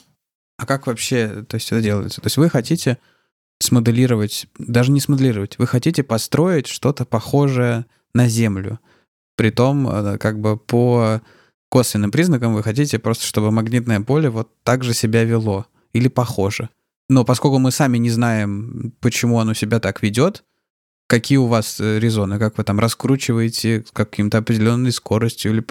А 0.56 0.64
как 0.64 0.86
вообще 0.86 1.44
то 1.46 1.56
есть, 1.56 1.70
это 1.70 1.82
делается? 1.82 2.22
То 2.22 2.26
есть 2.26 2.38
вы 2.38 2.48
хотите 2.48 2.96
смоделировать, 3.60 4.46
даже 4.58 4.90
не 4.92 5.00
смоделировать, 5.00 5.58
вы 5.58 5.66
хотите 5.66 6.02
построить 6.02 6.68
что-то 6.68 7.04
похожее 7.04 7.84
на 8.14 8.28
Землю. 8.28 8.80
Притом, 9.36 9.86
э, 9.86 10.16
как 10.16 10.40
бы 10.40 10.56
по 10.56 11.20
косвенным 11.68 12.10
признакам 12.10 12.54
вы 12.54 12.62
хотите 12.62 12.98
просто, 12.98 13.26
чтобы 13.26 13.50
магнитное 13.50 14.00
поле 14.00 14.30
вот 14.30 14.48
так 14.62 14.84
же 14.84 14.94
себя 14.94 15.22
вело 15.24 15.66
или 15.98 16.08
похоже. 16.08 16.70
Но 17.08 17.24
поскольку 17.24 17.58
мы 17.58 17.70
сами 17.70 17.98
не 17.98 18.10
знаем, 18.10 18.92
почему 19.00 19.38
оно 19.40 19.54
себя 19.54 19.80
так 19.80 20.02
ведет, 20.02 20.44
какие 21.06 21.38
у 21.38 21.46
вас 21.46 21.80
э, 21.80 21.98
резоны, 21.98 22.38
как 22.38 22.58
вы 22.58 22.64
там 22.64 22.78
раскручиваете 22.78 23.84
каким-то 23.92 24.38
определенной 24.38 24.92
скоростью, 24.92 25.52
или 25.52 25.64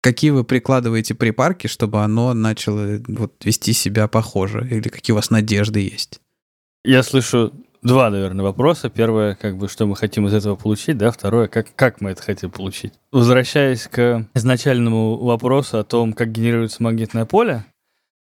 какие 0.00 0.30
вы 0.30 0.44
прикладываете 0.44 1.14
припарки, 1.14 1.66
чтобы 1.66 2.02
оно 2.02 2.34
начало 2.34 3.00
вот 3.08 3.44
вести 3.44 3.72
себя 3.72 4.06
похоже, 4.06 4.66
или 4.70 4.88
какие 4.88 5.12
у 5.12 5.16
вас 5.16 5.30
надежды 5.30 5.80
есть? 5.80 6.20
Я 6.84 7.02
слышу 7.02 7.52
два, 7.82 8.10
наверное, 8.10 8.44
вопроса. 8.44 8.88
Первое, 8.88 9.34
как 9.34 9.56
бы, 9.56 9.68
что 9.68 9.86
мы 9.86 9.96
хотим 9.96 10.28
из 10.28 10.34
этого 10.34 10.54
получить, 10.54 10.96
да, 10.96 11.10
второе, 11.10 11.48
как, 11.48 11.74
как 11.74 12.00
мы 12.00 12.10
это 12.10 12.22
хотим 12.22 12.52
получить. 12.52 12.92
Возвращаясь 13.10 13.88
к 13.88 14.28
изначальному 14.34 15.16
вопросу 15.16 15.78
о 15.78 15.84
том, 15.84 16.12
как 16.12 16.30
генерируется 16.30 16.82
магнитное 16.82 17.24
поле, 17.24 17.64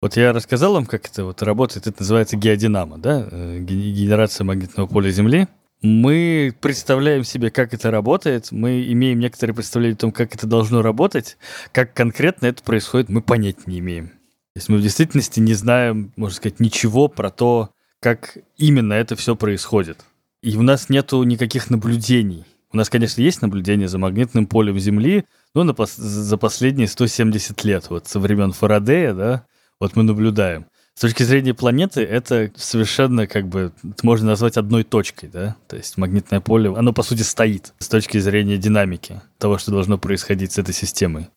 вот 0.02 0.16
я 0.16 0.34
рассказал 0.34 0.74
вам, 0.74 0.86
как 0.86 1.08
это 1.08 1.26
вот 1.26 1.42
работает. 1.42 1.88
Это 1.88 2.02
называется 2.02 2.38
геодинамо, 2.38 2.98
да, 2.98 3.28
э, 3.30 3.60
генерация 3.60 4.46
магнитного 4.46 4.88
поля 4.88 5.10
Земли. 5.12 5.48
Мы 5.82 6.54
представляем 6.60 7.24
себе, 7.24 7.52
как 7.52 7.74
это 7.74 7.90
работает, 7.90 8.52
мы 8.52 8.84
имеем 8.92 9.20
некоторые 9.20 9.56
представления 9.56 9.94
о 9.94 9.98
том, 9.98 10.12
как 10.12 10.36
это 10.36 10.46
должно 10.46 10.82
работать, 10.82 11.38
как 11.72 11.94
конкретно 11.94 12.48
это 12.48 12.62
происходит, 12.64 13.08
мы 13.08 13.22
понять 13.22 13.66
не 13.66 13.80
имеем. 13.80 14.10
То 14.10 14.58
есть 14.58 14.70
мы 14.70 14.78
в 14.78 14.82
действительности 14.82 15.40
не 15.40 15.54
знаем, 15.54 16.12
можно 16.18 16.36
сказать, 16.36 16.60
ничего 16.60 17.08
про 17.08 17.30
то, 17.30 17.70
как 18.02 18.38
именно 18.58 18.94
это 18.94 19.16
все 19.16 19.36
происходит. 19.36 20.04
И 20.42 20.56
у 20.58 20.62
нас 20.64 20.90
нету 20.90 21.24
никаких 21.24 21.70
наблюдений. 21.70 22.46
У 22.72 22.78
нас, 22.78 22.90
конечно, 22.90 23.22
есть 23.22 23.42
наблюдения 23.42 23.88
за 23.88 23.98
магнитным 23.98 24.48
полем 24.48 24.78
Земли, 24.80 25.26
но 25.54 25.64
на 25.64 25.72
пос- 25.72 26.00
за 26.00 26.38
последние 26.38 26.88
170 26.88 27.64
лет, 27.64 27.90
вот 27.90 28.08
со 28.08 28.20
времен 28.20 28.52
Фарадея, 28.52 29.14
да, 29.14 29.46
вот 29.80 29.96
мы 29.96 30.04
наблюдаем. 30.04 30.66
С 30.94 31.02
точки 31.02 31.24
зрения 31.24 31.54
планеты, 31.54 32.02
это 32.02 32.52
совершенно 32.58 33.26
как 33.26 33.48
бы 33.48 33.72
можно 34.04 34.28
назвать 34.28 34.58
одной 34.58 34.84
точкой, 34.84 35.30
да? 35.30 35.56
То 35.68 35.78
есть 35.78 35.98
магнитное 35.98 36.42
поле, 36.42 36.74
оно 36.76 36.92
по 36.92 37.04
сути 37.04 37.22
стоит 37.22 37.74
с 37.80 37.88
точки 37.88 38.18
зрения 38.18 38.58
динамики 38.58 39.22
того, 39.38 39.58
что 39.58 39.72
должно 39.72 39.98
происходить 39.98 40.52
с 40.52 40.58
этой 40.58 40.74
системой. 40.74 41.30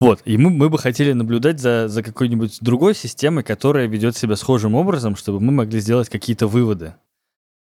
Вот, 0.00 0.20
и 0.26 0.36
мы, 0.36 0.50
мы 0.50 0.68
бы 0.68 0.78
хотели 0.78 1.12
наблюдать 1.12 1.58
за, 1.58 1.88
за 1.88 2.02
какой-нибудь 2.02 2.58
другой 2.60 2.94
системой, 2.94 3.42
которая 3.42 3.86
ведет 3.86 4.16
себя 4.16 4.36
схожим 4.36 4.74
образом, 4.74 5.16
чтобы 5.16 5.40
мы 5.40 5.52
могли 5.52 5.80
сделать 5.80 6.08
какие-то 6.08 6.46
выводы. 6.46 6.94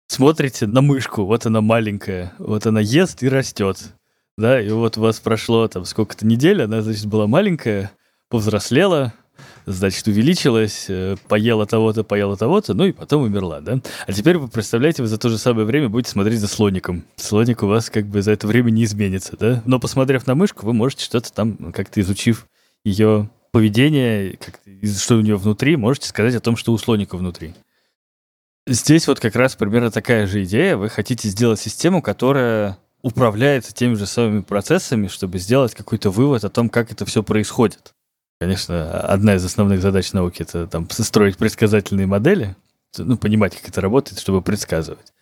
Смотрите 0.07 0.67
на 0.67 0.81
мышку, 0.81 1.25
вот 1.25 1.45
она 1.45 1.61
маленькая, 1.61 2.33
вот 2.37 2.67
она 2.67 2.79
ест 2.79 3.23
и 3.23 3.29
растет. 3.29 3.93
Да, 4.37 4.61
и 4.61 4.69
вот 4.69 4.97
у 4.97 5.01
вас 5.01 5.19
прошло 5.19 5.67
там 5.67 5.83
сколько-то 5.85 6.27
недель, 6.27 6.61
она, 6.61 6.83
значит, 6.83 7.07
была 7.07 7.25
маленькая, 7.25 7.91
повзрослела, 8.29 9.13
значит, 9.67 10.07
увеличилась, 10.07 10.85
э, 10.87 11.17
поела 11.27 11.65
того-то, 11.67 12.03
поела 12.03 12.37
того-то, 12.37 12.73
ну 12.73 12.85
и 12.85 12.93
потом 12.93 13.23
умерла, 13.23 13.59
да? 13.59 13.79
А 14.07 14.13
теперь 14.13 14.37
вы 14.37 14.47
представляете, 14.47 15.03
вы 15.03 15.09
за 15.09 15.17
то 15.17 15.29
же 15.29 15.37
самое 15.37 15.67
время 15.67 15.89
будете 15.89 16.09
смотреть 16.09 16.39
за 16.39 16.47
слоником. 16.47 17.03
Слоник 17.17 17.61
у 17.61 17.67
вас 17.67 17.89
как 17.89 18.05
бы 18.07 18.21
за 18.21 18.31
это 18.31 18.47
время 18.47 18.71
не 18.71 18.85
изменится, 18.85 19.35
да? 19.37 19.61
Но 19.65 19.79
посмотрев 19.79 20.25
на 20.25 20.35
мышку, 20.35 20.65
вы 20.65 20.73
можете 20.73 21.03
что-то 21.03 21.31
там, 21.31 21.73
как-то 21.73 21.99
изучив 22.01 22.47
ее 22.83 23.29
поведение, 23.51 24.39
что 24.83 25.17
у 25.17 25.21
нее 25.21 25.35
внутри, 25.35 25.75
можете 25.75 26.07
сказать 26.07 26.35
о 26.35 26.39
том, 26.39 26.55
что 26.55 26.71
у 26.71 26.77
слоника 26.77 27.17
внутри. 27.17 27.53
Здесь 28.65 29.07
вот 29.07 29.19
как 29.19 29.35
раз 29.35 29.55
примерно 29.55 29.91
такая 29.91 30.27
же 30.27 30.43
идея. 30.43 30.77
Вы 30.77 30.89
хотите 30.89 31.29
сделать 31.29 31.59
систему, 31.59 32.01
которая 32.01 32.77
управляется 33.01 33.73
теми 33.73 33.95
же 33.95 34.05
самыми 34.05 34.41
процессами, 34.41 35.07
чтобы 35.07 35.39
сделать 35.39 35.73
какой-то 35.73 36.09
вывод 36.09 36.43
о 36.43 36.49
том, 36.49 36.69
как 36.69 36.91
это 36.91 37.05
все 37.05 37.23
происходит. 37.23 37.93
Конечно, 38.39 38.99
одна 39.01 39.35
из 39.35 39.45
основных 39.45 39.81
задач 39.81 40.13
науки— 40.13 40.41
это 40.43 40.67
там 40.67 40.87
строить 40.89 41.37
предсказательные 41.37 42.05
модели, 42.05 42.55
ну, 42.97 43.17
понимать, 43.17 43.55
как 43.55 43.67
это 43.67 43.81
работает, 43.81 44.19
чтобы 44.19 44.41
предсказывать. 44.41 45.13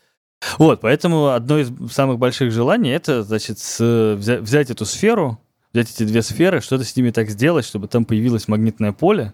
Вот, 0.57 0.81
поэтому 0.81 1.29
одно 1.29 1.59
из 1.59 1.71
самых 1.91 2.19
больших 2.19 2.51
желаний— 2.51 2.89
это, 2.91 3.23
значит, 3.23 3.59
с, 3.59 4.15
взять, 4.17 4.41
взять 4.41 4.69
эту 4.69 4.85
сферу, 4.85 5.39
взять 5.73 5.91
эти 5.91 6.03
две 6.03 6.21
сферы, 6.21 6.59
что-то 6.59 6.83
с 6.83 6.95
ними 6.95 7.11
так 7.11 7.29
сделать, 7.29 7.65
чтобы 7.65 7.87
там 7.87 8.05
появилось 8.05 8.47
магнитное 8.47 8.91
поле, 8.91 9.33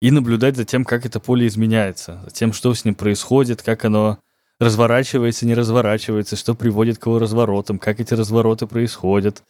и 0.00 0.10
наблюдать 0.10 0.56
за 0.56 0.64
тем, 0.64 0.84
как 0.84 1.04
это 1.04 1.20
поле 1.20 1.46
изменяется, 1.46 2.22
за 2.24 2.30
тем, 2.30 2.52
что 2.52 2.72
с 2.72 2.84
ним 2.84 2.94
происходит, 2.94 3.62
как 3.62 3.84
оно 3.84 4.18
разворачивается, 4.60 5.46
не 5.46 5.54
разворачивается, 5.54 6.36
что 6.36 6.54
приводит 6.54 6.98
к 6.98 7.06
его 7.06 7.18
разворотам, 7.18 7.78
как 7.78 8.00
эти 8.00 8.14
развороты 8.14 8.66
происходят. 8.66 9.42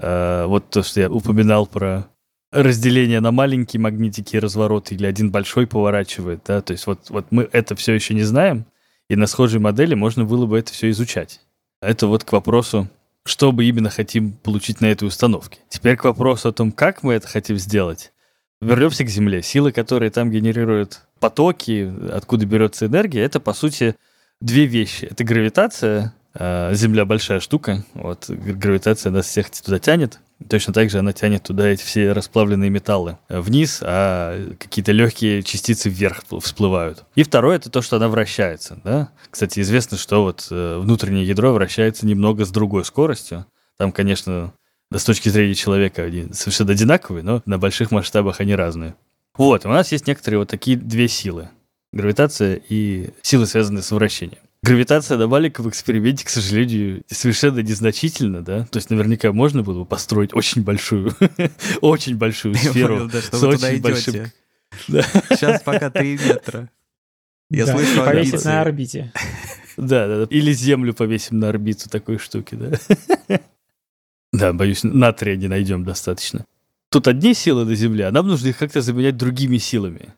А, 0.00 0.46
вот 0.46 0.70
то, 0.70 0.82
что 0.82 1.00
я 1.00 1.10
упоминал 1.10 1.66
про 1.66 2.08
разделение 2.62 3.20
на 3.20 3.32
маленькие 3.32 3.80
магнитики 3.80 4.36
и 4.36 4.38
развороты 4.38 4.94
или 4.94 5.06
один 5.06 5.30
большой 5.30 5.66
поворачивает, 5.66 6.40
да, 6.46 6.62
то 6.62 6.72
есть 6.72 6.86
вот, 6.86 7.10
вот 7.10 7.26
мы 7.30 7.48
это 7.52 7.76
все 7.76 7.92
еще 7.92 8.14
не 8.14 8.22
знаем, 8.22 8.64
и 9.08 9.16
на 9.16 9.26
схожей 9.26 9.60
модели 9.60 9.94
можно 9.94 10.24
было 10.24 10.46
бы 10.46 10.58
это 10.58 10.72
все 10.72 10.90
изучать. 10.90 11.40
Это 11.80 12.06
вот 12.06 12.24
к 12.24 12.32
вопросу, 12.32 12.88
что 13.24 13.52
мы 13.52 13.64
именно 13.64 13.90
хотим 13.90 14.32
получить 14.32 14.80
на 14.80 14.86
этой 14.86 15.06
установке. 15.06 15.58
Теперь 15.68 15.96
к 15.96 16.04
вопросу 16.04 16.48
о 16.48 16.52
том, 16.52 16.72
как 16.72 17.02
мы 17.02 17.14
это 17.14 17.28
хотим 17.28 17.58
сделать. 17.58 18.12
Вернемся 18.60 19.04
к 19.04 19.08
Земле. 19.08 19.42
Силы, 19.42 19.70
которые 19.70 20.10
там 20.10 20.30
генерируют 20.30 21.02
потоки, 21.20 21.92
откуда 22.10 22.46
берется 22.46 22.86
энергия, 22.86 23.20
это, 23.20 23.38
по 23.38 23.52
сути, 23.52 23.96
две 24.40 24.64
вещи. 24.64 25.04
Это 25.04 25.24
гравитация, 25.24 26.14
а, 26.34 26.72
Земля 26.72 27.04
большая 27.04 27.40
штука, 27.40 27.84
вот 27.94 28.28
гравитация 28.28 29.12
нас 29.12 29.26
всех 29.26 29.50
туда 29.50 29.78
тянет, 29.78 30.20
Точно 30.48 30.72
так 30.72 30.90
же 30.90 30.98
она 30.98 31.12
тянет 31.12 31.42
туда 31.44 31.66
эти 31.66 31.82
все 31.82 32.12
расплавленные 32.12 32.68
металлы 32.68 33.18
вниз, 33.28 33.80
а 33.82 34.52
какие-то 34.58 34.92
легкие 34.92 35.42
частицы 35.42 35.88
вверх 35.88 36.24
всплывают. 36.42 37.04
И 37.14 37.22
второе 37.22 37.56
это 37.56 37.70
то, 37.70 37.80
что 37.80 37.96
она 37.96 38.08
вращается. 38.08 38.78
Да? 38.84 39.10
Кстати, 39.30 39.60
известно, 39.60 39.96
что 39.96 40.22
вот 40.22 40.46
э, 40.50 40.78
внутреннее 40.78 41.26
ядро 41.26 41.52
вращается 41.52 42.06
немного 42.06 42.44
с 42.44 42.50
другой 42.50 42.84
скоростью. 42.84 43.46
Там, 43.78 43.92
конечно, 43.92 44.52
да, 44.90 44.98
с 44.98 45.04
точки 45.04 45.28
зрения 45.30 45.54
человека 45.54 46.02
они 46.02 46.28
совершенно 46.32 46.72
одинаковые, 46.72 47.22
но 47.22 47.42
на 47.46 47.58
больших 47.58 47.90
масштабах 47.90 48.40
они 48.40 48.54
разные. 48.54 48.94
Вот, 49.36 49.66
у 49.66 49.68
нас 49.68 49.90
есть 49.92 50.06
некоторые 50.06 50.40
вот 50.40 50.48
такие 50.48 50.76
две 50.76 51.08
силы. 51.08 51.50
Гравитация 51.92 52.60
и 52.68 53.10
силы, 53.22 53.46
связанные 53.46 53.82
с 53.82 53.90
вращением. 53.90 54.40
Гравитация 54.62 55.18
на 55.18 55.28
маленьком 55.28 55.68
эксперименте, 55.68 56.24
к 56.24 56.28
сожалению, 56.28 57.04
совершенно 57.08 57.60
незначительна, 57.60 58.42
да? 58.42 58.64
То 58.66 58.78
есть 58.78 58.90
наверняка 58.90 59.32
можно 59.32 59.62
было 59.62 59.80
бы 59.80 59.84
построить 59.86 60.34
очень 60.34 60.62
большую, 60.62 61.14
очень 61.80 62.16
большую 62.16 62.54
сферу 62.54 63.08
вы 63.32 63.56
туда 63.56 63.76
идете. 63.76 64.32
Сейчас 64.88 65.62
пока 65.62 65.90
3 65.90 66.18
метра. 66.26 66.70
Я 67.50 67.66
слышу 67.66 68.02
Повесить 68.04 68.44
на 68.44 68.60
орбите. 68.60 69.12
Да, 69.76 70.08
да, 70.08 70.18
да. 70.20 70.26
Или 70.30 70.52
Землю 70.52 70.94
повесим 70.94 71.38
на 71.38 71.48
орбиту 71.48 71.88
такой 71.88 72.18
штуки, 72.18 72.54
да. 72.54 73.38
Да, 74.32 74.52
боюсь, 74.52 74.82
натрия 74.82 75.36
не 75.36 75.48
найдем 75.48 75.84
достаточно. 75.84 76.44
Тут 76.90 77.08
одни 77.08 77.32
силы 77.32 77.64
на 77.64 77.74
Земле, 77.74 78.06
а 78.06 78.10
нам 78.10 78.26
нужно 78.26 78.48
их 78.48 78.58
как-то 78.58 78.82
заменять 78.82 79.16
другими 79.16 79.56
силами 79.56 80.14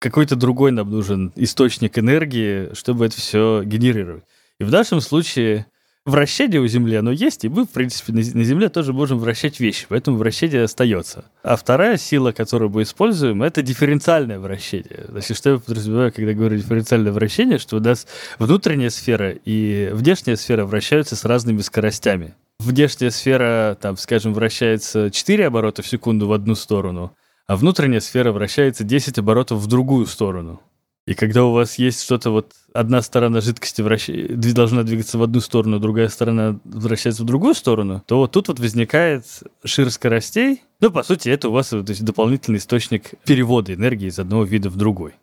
какой-то 0.00 0.34
другой 0.34 0.72
нам 0.72 0.90
нужен 0.90 1.32
источник 1.36 1.98
энергии, 1.98 2.74
чтобы 2.74 3.06
это 3.06 3.16
все 3.16 3.62
генерировать. 3.64 4.24
И 4.58 4.64
в 4.64 4.70
нашем 4.70 5.00
случае 5.00 5.66
вращение 6.06 6.60
у 6.60 6.66
Земли, 6.66 6.96
оно 6.96 7.12
есть, 7.12 7.44
и 7.44 7.48
мы, 7.48 7.66
в 7.66 7.70
принципе, 7.70 8.12
на 8.12 8.22
Земле 8.22 8.70
тоже 8.70 8.94
можем 8.94 9.18
вращать 9.18 9.60
вещи, 9.60 9.86
поэтому 9.88 10.16
вращение 10.16 10.64
остается. 10.64 11.26
А 11.42 11.56
вторая 11.56 11.98
сила, 11.98 12.32
которую 12.32 12.70
мы 12.70 12.82
используем, 12.82 13.42
это 13.42 13.62
дифференциальное 13.62 14.38
вращение. 14.38 15.04
Значит, 15.08 15.36
что 15.36 15.50
я 15.50 15.58
подразумеваю, 15.58 16.12
когда 16.12 16.32
говорю 16.32 16.56
дифференциальное 16.56 17.12
вращение, 17.12 17.58
что 17.58 17.76
у 17.76 17.80
нас 17.80 18.06
внутренняя 18.38 18.90
сфера 18.90 19.32
и 19.44 19.90
внешняя 19.92 20.36
сфера 20.36 20.64
вращаются 20.64 21.14
с 21.14 21.24
разными 21.26 21.60
скоростями. 21.60 22.34
Внешняя 22.58 23.10
сфера, 23.10 23.76
там, 23.80 23.96
скажем, 23.96 24.32
вращается 24.34 25.10
4 25.10 25.46
оборота 25.46 25.82
в 25.82 25.86
секунду 25.86 26.26
в 26.26 26.32
одну 26.32 26.54
сторону, 26.54 27.12
а 27.50 27.56
внутренняя 27.56 27.98
сфера 27.98 28.30
вращается 28.30 28.84
10 28.84 29.18
оборотов 29.18 29.58
в 29.58 29.66
другую 29.66 30.06
сторону. 30.06 30.60
И 31.04 31.14
когда 31.14 31.44
у 31.44 31.50
вас 31.50 31.80
есть 31.80 32.00
что-то 32.00 32.30
вот 32.30 32.52
одна 32.72 33.02
сторона 33.02 33.40
жидкости 33.40 33.82
вращ... 33.82 34.06
должна 34.06 34.84
двигаться 34.84 35.18
в 35.18 35.22
одну 35.24 35.40
сторону, 35.40 35.80
другая 35.80 36.06
сторона 36.10 36.60
вращается 36.62 37.24
в 37.24 37.26
другую 37.26 37.54
сторону, 37.54 38.04
то 38.06 38.18
вот 38.18 38.30
тут 38.30 38.46
вот 38.46 38.60
возникает 38.60 39.24
шир 39.64 39.90
скоростей. 39.90 40.62
Ну, 40.78 40.92
по 40.92 41.02
сути, 41.02 41.28
это 41.28 41.48
у 41.48 41.52
вас 41.52 41.70
то 41.70 41.84
есть, 41.88 42.04
дополнительный 42.04 42.58
источник 42.58 43.14
перевода 43.24 43.74
энергии 43.74 44.06
из 44.06 44.20
одного 44.20 44.44
вида 44.44 44.70
в 44.70 44.76
другой. 44.76 45.14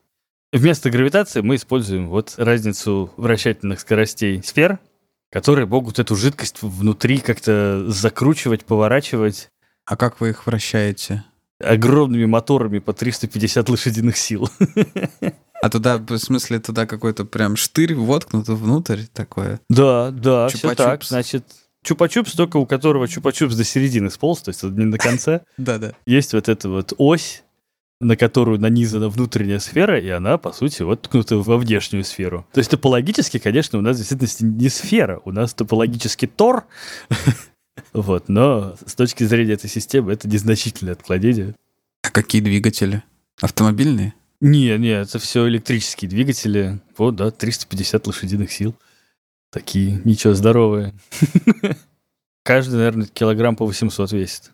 Вместо 0.51 0.89
гравитации 0.89 1.39
мы 1.39 1.55
используем 1.55 2.09
вот 2.09 2.33
разницу 2.35 3.09
вращательных 3.15 3.79
скоростей 3.79 4.43
сфер, 4.43 4.79
которые 5.31 5.65
могут 5.65 5.97
эту 5.97 6.17
жидкость 6.17 6.61
внутри 6.61 7.19
как-то 7.19 7.85
закручивать, 7.87 8.65
поворачивать. 8.65 9.47
А 9.85 9.95
как 9.95 10.19
вы 10.19 10.31
их 10.31 10.45
вращаете? 10.45 11.23
Огромными 11.59 12.25
моторами 12.25 12.79
по 12.79 12.93
350 12.93 13.69
лошадиных 13.69 14.17
сил. 14.17 14.49
А 15.59 15.69
туда, 15.69 15.97
в 15.97 16.17
смысле, 16.19 16.59
туда 16.59 16.85
какой-то 16.85 17.25
прям 17.25 17.55
штырь 17.55 17.95
воткнут 17.95 18.47
внутрь 18.47 19.01
такое? 19.11 19.59
Да, 19.69 20.11
да, 20.11 20.49
все 20.49 20.75
так. 20.75 21.03
Значит, 21.03 21.45
чупа-чупс, 21.83 22.35
только 22.35 22.57
у 22.57 22.65
которого 22.65 23.05
чупа-чупс 23.05 23.55
до 23.55 23.63
середины 23.63 24.11
сполз, 24.11 24.43
то 24.43 24.49
есть 24.49 24.61
не 24.63 24.91
до 24.91 24.99
конца. 24.99 25.41
Да-да. 25.57 25.93
Есть 26.05 26.33
вот 26.33 26.47
эта 26.47 26.69
вот 26.69 26.93
ось, 26.97 27.43
на 27.99 28.15
которую 28.15 28.59
нанизана 28.59 29.09
внутренняя 29.09 29.59
сфера, 29.59 29.99
и 29.99 30.09
она, 30.09 30.37
по 30.37 30.51
сути, 30.51 30.83
вот 30.83 31.01
ткнута 31.03 31.37
во 31.37 31.57
внешнюю 31.57 32.03
сферу. 32.03 32.45
То 32.53 32.59
есть 32.59 32.69
топологически, 32.69 33.39
конечно, 33.39 33.79
у 33.79 33.81
нас 33.81 33.95
в 33.95 33.99
действительности 33.99 34.43
не 34.43 34.69
сфера, 34.69 35.21
у 35.25 35.31
нас 35.31 35.53
топологически 35.53 36.27
тор, 36.27 36.65
Вот, 37.93 38.29
но 38.29 38.75
с 38.85 38.95
точки 38.95 39.23
зрения 39.23 39.53
этой 39.53 39.69
системы 39.69 40.13
это 40.13 40.27
незначительное 40.27 40.93
отклонение. 40.93 41.55
А 42.03 42.09
какие 42.09 42.41
двигатели? 42.41 43.03
Автомобильные? 43.41 44.13
Не, 44.39 44.77
не, 44.77 44.89
это 44.89 45.19
все 45.19 45.47
электрические 45.47 46.09
двигатели. 46.09 46.79
Вот, 46.97 47.15
да, 47.15 47.31
350 47.31 48.07
лошадиных 48.07 48.51
сил. 48.51 48.75
Такие, 49.51 50.01
ничего, 50.03 50.33
здоровые. 50.33 50.93
Каждый, 52.43 52.75
наверное, 52.75 53.07
килограмм 53.07 53.55
по 53.55 53.65
800 53.65 54.11
весит. 54.11 54.51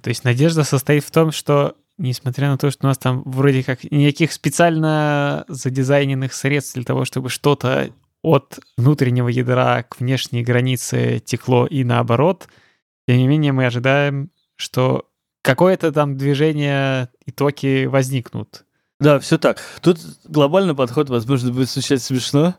То 0.00 0.08
есть 0.08 0.24
надежда 0.24 0.64
состоит 0.64 1.04
в 1.04 1.10
том, 1.10 1.32
что 1.32 1.76
несмотря 1.98 2.50
на 2.50 2.58
то, 2.58 2.70
что 2.70 2.86
у 2.86 2.88
нас 2.88 2.98
там 2.98 3.22
вроде 3.24 3.62
как 3.62 3.84
никаких 3.84 4.32
специально 4.32 5.44
задизайненных 5.48 6.32
средств 6.34 6.74
для 6.74 6.84
того, 6.84 7.04
чтобы 7.04 7.28
что-то 7.30 7.90
от 8.24 8.58
внутреннего 8.76 9.28
ядра 9.28 9.84
к 9.84 10.00
внешней 10.00 10.42
границе 10.42 11.20
текло 11.24 11.66
и 11.66 11.84
наоборот— 11.84 12.48
тем 13.06 13.18
не 13.18 13.28
менее, 13.28 13.52
мы 13.52 13.66
ожидаем, 13.66 14.30
что 14.56 15.06
какое-то 15.42 15.92
там 15.92 16.16
движение 16.16 17.10
и 17.26 17.30
токи 17.32 17.84
возникнут. 17.86 18.64
Да, 19.00 19.18
все 19.18 19.36
так. 19.36 19.60
Тут 19.82 19.98
глобальный 20.24 20.74
подход, 20.74 21.10
возможно, 21.10 21.52
будет 21.52 21.68
звучать 21.68 22.02
смешно, 22.02 22.54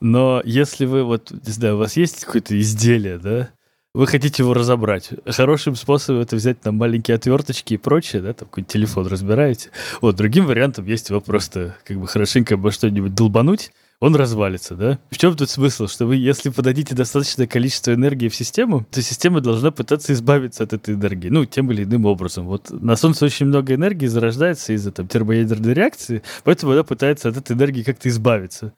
но 0.00 0.42
если 0.44 0.84
вы, 0.84 1.04
вот, 1.04 1.30
не 1.30 1.52
знаю, 1.52 1.76
у 1.76 1.78
вас 1.78 1.96
есть 1.96 2.24
какое-то 2.24 2.60
изделие, 2.60 3.18
да, 3.18 3.50
вы 3.94 4.06
хотите 4.06 4.42
его 4.42 4.52
разобрать. 4.52 5.10
Хорошим 5.26 5.74
способом 5.76 6.20
это 6.20 6.36
взять 6.36 6.60
там 6.60 6.76
маленькие 6.76 7.14
отверточки 7.14 7.74
и 7.74 7.78
прочее, 7.78 8.20
да, 8.20 8.34
там 8.34 8.48
какой-нибудь 8.48 8.72
телефон 8.72 9.06
разбираете. 9.06 9.70
Вот, 10.02 10.16
другим 10.16 10.44
вариантом 10.44 10.84
есть 10.84 11.08
его 11.08 11.22
просто 11.22 11.76
как 11.84 11.98
бы 11.98 12.06
хорошенько 12.06 12.54
обо 12.54 12.70
что-нибудь 12.72 13.14
долбануть, 13.14 13.72
он 14.00 14.14
развалится, 14.14 14.74
да? 14.74 14.98
В 15.10 15.16
чем 15.16 15.36
тут 15.36 15.48
смысл? 15.48 15.86
Что 15.86 16.06
вы, 16.06 16.16
если 16.16 16.50
подадите 16.50 16.94
достаточное 16.94 17.46
количество 17.46 17.94
энергии 17.94 18.28
в 18.28 18.36
систему, 18.36 18.86
то 18.90 19.00
система 19.00 19.40
должна 19.40 19.70
пытаться 19.70 20.12
избавиться 20.12 20.64
от 20.64 20.72
этой 20.74 20.94
энергии, 20.94 21.28
ну, 21.28 21.46
тем 21.46 21.72
или 21.72 21.84
иным 21.84 22.04
образом. 22.04 22.46
Вот 22.46 22.70
на 22.70 22.96
Солнце 22.96 23.24
очень 23.24 23.46
много 23.46 23.74
энергии 23.74 24.06
зарождается 24.06 24.74
из-за 24.74 24.92
там, 24.92 25.08
термоядерной 25.08 25.72
реакции, 25.72 26.22
поэтому 26.44 26.72
она 26.72 26.82
пытается 26.82 27.30
от 27.30 27.38
этой 27.38 27.56
энергии 27.56 27.82
как-то 27.82 28.08
избавиться 28.08 28.74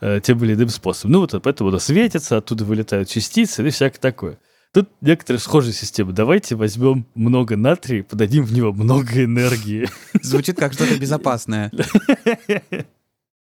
э, 0.00 0.20
тем 0.22 0.42
или 0.44 0.54
иным 0.54 0.68
способом. 0.68 1.12
Ну, 1.12 1.20
вот 1.20 1.34
поэтому 1.42 1.70
она 1.70 1.80
светится, 1.80 2.36
оттуда 2.36 2.64
вылетают 2.64 3.08
частицы 3.08 3.66
и 3.66 3.70
всякое 3.70 3.98
такое. 3.98 4.38
Тут 4.72 4.88
некоторые 5.00 5.40
схожие 5.40 5.72
системы. 5.72 6.12
Давайте 6.12 6.54
возьмем 6.54 7.04
много 7.16 7.56
натрия, 7.56 8.04
подадим 8.04 8.44
в 8.44 8.52
него 8.52 8.72
много 8.72 9.24
энергии. 9.24 9.88
Звучит 10.22 10.58
как 10.58 10.74
что-то 10.74 10.96
безопасное. 10.96 11.72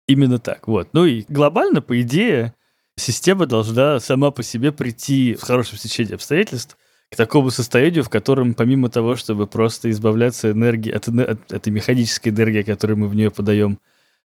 Именно 0.09 0.39
так, 0.39 0.67
вот. 0.67 0.89
Ну 0.93 1.05
и 1.05 1.23
глобально, 1.29 1.83
по 1.83 2.01
идее, 2.01 2.55
система 2.95 3.45
должна 3.45 3.99
сама 3.99 4.31
по 4.31 4.41
себе 4.41 4.71
прийти 4.71 5.35
в 5.35 5.43
хорошем 5.43 5.77
стечении 5.77 6.15
обстоятельств 6.15 6.79
к 7.11 7.15
такому 7.15 7.51
состоянию, 7.51 8.03
в 8.03 8.09
котором 8.09 8.55
помимо 8.55 8.89
того, 8.89 9.15
чтобы 9.15 9.45
просто 9.45 9.91
избавляться 9.91 10.49
энергии, 10.49 10.91
от, 10.91 11.07
от 11.09 11.53
этой 11.53 11.69
механической 11.69 12.29
энергии, 12.29 12.63
которую 12.63 12.97
мы 12.97 13.07
в 13.07 13.13
нее 13.13 13.29
подаем 13.29 13.77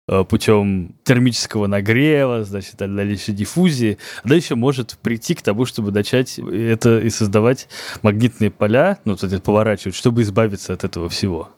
э, 0.06 0.22
путем 0.22 0.94
термического 1.02 1.66
нагрева, 1.66 2.44
значит, 2.44 2.76
дальнейшей 2.76 3.34
диффузии, 3.34 3.98
она 4.22 4.36
еще 4.36 4.54
может 4.54 4.96
прийти 5.02 5.34
к 5.34 5.42
тому, 5.42 5.64
чтобы 5.64 5.90
начать 5.90 6.38
это 6.38 7.00
и 7.00 7.10
создавать 7.10 7.66
магнитные 8.02 8.52
поля, 8.52 9.00
ну, 9.04 9.16
то 9.16 9.26
есть 9.26 9.42
поворачивать, 9.42 9.96
чтобы 9.96 10.22
избавиться 10.22 10.74
от 10.74 10.84
этого 10.84 11.08
всего. 11.08 11.50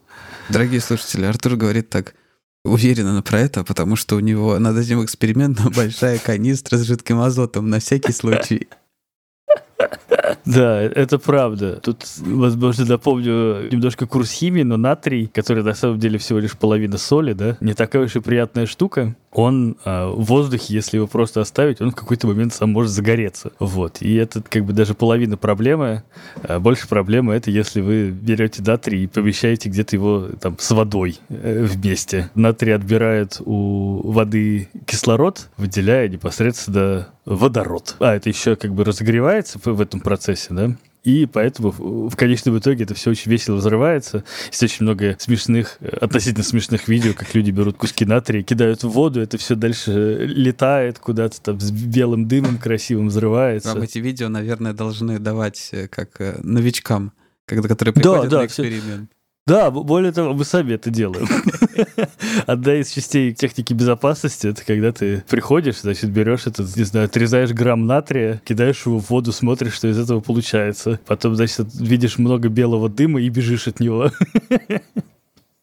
Дорогие 0.49 0.81
слушатели, 0.81 1.27
Артур 1.27 1.57
говорит 1.57 1.91
так, 1.91 2.15
уверенно 2.65 3.23
про 3.23 3.41
это, 3.41 3.63
потому 3.65 3.97
что 3.97 4.17
у 4.17 4.21
него 4.21 4.59
над 4.59 4.77
этим 4.79 5.05
экспериментом 5.05 5.73
большая 5.77 6.19
канистра 6.19 6.79
с 6.79 6.83
жидким 6.83 7.21
азотом 7.21 7.69
на 7.69 7.81
всякий 7.81 8.13
случай. 8.13 8.69
Да, 10.45 10.81
это 10.81 11.19
правда. 11.19 11.81
Тут, 11.83 12.05
возможно, 12.19 12.85
напомню 12.85 13.71
немножко 13.71 14.07
курс 14.07 14.31
химии, 14.31 14.63
но 14.63 14.77
натрий, 14.77 15.27
который 15.27 15.63
на 15.63 15.75
самом 15.75 15.99
деле 15.99 16.19
всего 16.19 16.39
лишь 16.39 16.57
половина 16.57 16.99
соли, 16.99 17.33
да, 17.33 17.57
не 17.61 17.75
такая 17.75 18.05
уж 18.05 18.17
и 18.17 18.21
приятная 18.21 18.67
штука. 18.67 19.17
Он 19.33 19.77
а, 19.85 20.11
в 20.11 20.23
воздухе, 20.25 20.75
если 20.75 20.97
его 20.97 21.09
просто 21.09 21.41
оставить, 21.41 21.81
он 21.81 21.91
в 21.91 21.95
какой-то 21.97 22.29
момент 22.29 22.55
сам 22.55 22.71
может 22.71 22.93
загореться. 22.93 23.51
Вот. 23.59 24.01
И 24.01 24.15
это 24.15 24.41
как 24.43 24.65
бы 24.65 24.73
даже 24.73 24.95
половина 24.95 25.37
проблемы. 25.37 26.05
А 26.43 26.61
больше 26.61 26.87
проблемы 26.87 27.35
это 27.35 27.51
если 27.51 27.81
вы 27.81 28.11
берете 28.11 28.63
натрий 28.63 29.05
и 29.05 29.07
помещаете 29.09 29.69
где-то 29.69 29.97
его 29.97 30.29
там 30.41 30.57
с 30.59 30.71
водой 30.71 31.19
э, 31.29 31.65
вместе. 31.65 32.31
Натрий 32.37 32.75
отбирает 32.75 33.41
у 33.45 34.13
воды 34.13 34.69
кислород, 34.87 35.49
выделяя 35.57 36.09
непосредственно 36.09 37.09
водород. 37.25 37.97
А 38.01 38.15
это 38.15 38.29
еще 38.29 38.57
как 38.57 38.75
бы 38.75 38.85
разогревается 38.85 39.59
в 39.63 39.81
этом 39.81 40.01
процессе, 40.01 40.49
да? 40.51 40.77
И 41.05 41.27
поэтому 41.27 41.71
в 41.71 42.17
конечном 42.17 42.59
итоге 42.59 42.85
это 42.85 42.95
все 42.95 43.11
очень 43.11 43.31
весело 43.31 43.57
взрывается. 43.57 44.25
Есть 44.47 44.63
очень 44.63 44.85
много 44.85 45.17
смешных, 45.19 45.79
относительно 46.01 46.43
смешных 46.43 46.89
видео, 46.89 47.13
как 47.13 47.35
люди 47.35 47.51
берут 47.51 47.77
куски 47.77 48.07
натрия, 48.07 48.43
кидают 48.43 48.85
в 48.85 48.89
воду, 48.89 49.21
это 49.21 49.37
все 49.37 49.55
дальше 49.55 50.25
летает 50.27 50.99
куда-то 50.99 51.43
там 51.43 51.61
с 51.61 51.71
белым 51.71 52.27
дымом 52.27 52.57
красивым 52.57 53.09
взрывается. 53.09 53.75
Вам 53.75 53.83
эти 53.83 53.99
видео, 53.99 54.31
наверное, 54.31 54.73
должны 54.73 55.19
давать 55.19 55.69
э, 55.73 55.89
как 55.89 56.21
э, 56.23 56.41
новичкам 56.43 57.13
когда, 57.47 57.69
которые 57.69 57.93
приходят 57.93 58.29
да, 58.31 58.41
на 58.41 58.47
эксперимент. 58.47 59.11
Да, 59.47 59.71
более 59.71 60.11
того, 60.11 60.33
мы 60.33 60.43
сами 60.45 60.73
это 60.73 60.89
делаем. 60.89 61.29
Одна 62.47 62.77
из 62.77 62.91
частей 62.91 63.35
техники 63.35 63.75
безопасности 63.75 64.47
это 64.47 64.65
когда 64.65 64.91
ты 64.91 65.23
приходишь, 65.29 65.83
значит, 65.83 66.11
берешь 66.11 66.47
этот, 66.47 66.75
не 66.77 66.85
знаю, 66.85 67.07
отрезаешь 67.07 67.51
грамм 67.51 67.87
натрия, 67.87 68.41
кидаешь 68.47 68.87
его 68.87 68.99
в 69.01 69.11
воду, 69.11 69.33
смотришь, 69.33 69.75
что 69.75 69.89
из 69.89 69.99
этого 69.99 70.21
получается. 70.21 70.99
Потом, 71.07 71.35
значит, 71.35 71.67
видишь 71.75 72.17
много 72.17 72.49
белого 72.49 72.89
дыма 72.89 73.21
и 73.21 73.29
бежишь 73.29 73.69
от 73.69 73.81
него. 73.81 74.11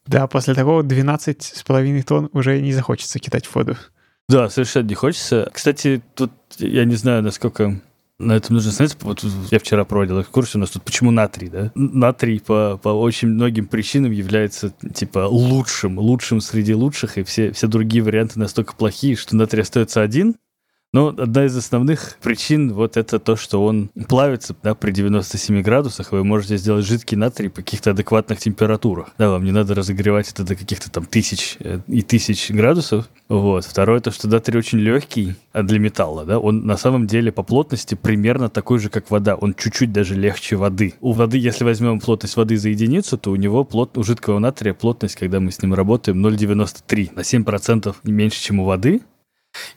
Да, 0.08 0.28
после 0.28 0.56
такого 0.56 0.82
12,5 0.84 2.04
тонн 2.04 2.30
уже 2.34 2.60
не 2.60 2.74
захочется 2.74 3.20
кидать 3.20 3.46
в 3.46 3.56
воду. 3.56 3.78
Да, 4.28 4.50
совершенно 4.50 4.88
не 4.88 4.96
хочется. 4.96 5.50
Кстати, 5.54 6.02
тут 6.16 6.32
я 6.58 6.84
не 6.84 6.96
знаю, 6.96 7.24
насколько 7.24 7.80
на 8.22 8.34
этом 8.34 8.56
нужно 8.56 8.72
остановиться. 8.72 8.98
Вот 9.02 9.26
я 9.52 9.60
вчера 9.60 9.84
проводил 9.86 10.22
экскурсию, 10.22 10.60
у 10.60 10.62
нас 10.62 10.72
тут 10.72 10.84
почему 10.84 11.12
натрий, 11.12 11.50
да? 11.50 11.72
Натрий 11.76 12.40
по, 12.40 12.80
по 12.82 12.90
очень 12.90 13.30
многим 13.30 13.68
причинам 13.68 14.12
является, 14.12 14.74
типа, 14.94 15.28
лучшим, 15.28 16.00
лучшим 16.00 16.42
среди 16.42 16.74
лучших, 16.74 17.18
и 17.18 17.24
все, 17.24 17.52
все 17.52 17.68
другие 17.68 18.04
варианты 18.04 18.40
настолько 18.40 18.76
плохие, 18.76 19.16
что 19.16 19.36
натрий 19.36 19.62
остается 19.64 20.02
один, 20.02 20.36
но 20.94 21.08
одна 21.08 21.46
из 21.46 21.56
основных 21.56 22.18
причин 22.22 22.74
вот 22.74 22.98
это 22.98 23.20
то, 23.20 23.36
что 23.36 23.64
он 23.64 23.90
плавится 24.10 24.56
да, 24.62 24.76
при 24.76 24.92
97 24.92 25.62
градусах, 25.62 26.12
вы 26.12 26.24
можете 26.24 26.58
сделать 26.58 26.86
жидкий 26.86 27.18
натрий 27.18 27.50
по 27.50 27.58
каких-то 27.58 27.92
адекватных 27.92 28.40
температурах. 28.40 29.12
Да, 29.18 29.30
вам 29.30 29.46
не 29.46 29.52
надо 29.52 29.74
разогревать 29.74 30.30
это 30.30 30.44
до 30.44 30.56
каких-то 30.56 30.92
там 30.92 31.06
тысяч 31.06 31.56
э, 31.60 31.80
и 31.88 32.02
тысяч 32.02 32.52
градусов. 32.52 33.10
Вот. 33.30 33.64
Второе, 33.64 34.02
то, 34.02 34.12
что 34.12 34.28
натрий 34.28 34.60
очень 34.60 34.80
легкий 34.80 35.36
а 35.54 35.64
для 35.64 35.80
металла, 35.80 36.26
да, 36.26 36.40
он 36.40 36.66
на 36.66 36.78
самом 36.78 37.08
деле 37.08 37.32
по 37.32 37.44
плотности 37.44 37.96
примерно 37.96 38.50
такой 38.50 38.80
же, 38.80 38.90
как 38.90 39.10
вода. 39.12 39.36
Он 39.36 39.54
чуть-чуть 39.54 39.94
даже 39.94 40.16
легче 40.16 40.58
воды. 40.58 40.94
У 41.00 41.14
воды, 41.14 41.38
если 41.38 41.64
возьмем 41.64 42.00
плотность 42.00 42.36
воды 42.36 42.58
за 42.58 42.70
единицу, 42.70 43.18
то 43.18 43.32
у 43.32 43.36
него 43.36 43.64
плот, 43.64 43.98
у 43.98 44.04
жидкого 44.04 44.40
натрия 44.40 44.74
плотность, 44.74 45.16
когда 45.16 45.40
мы 45.40 45.52
с 45.52 45.62
ним 45.62 45.74
работаем, 45.74 46.26
0,93. 46.26 47.12
На 47.16 47.22
7% 47.22 47.96
меньше, 48.04 48.42
чем 48.42 48.60
у 48.60 48.66
воды. 48.66 49.02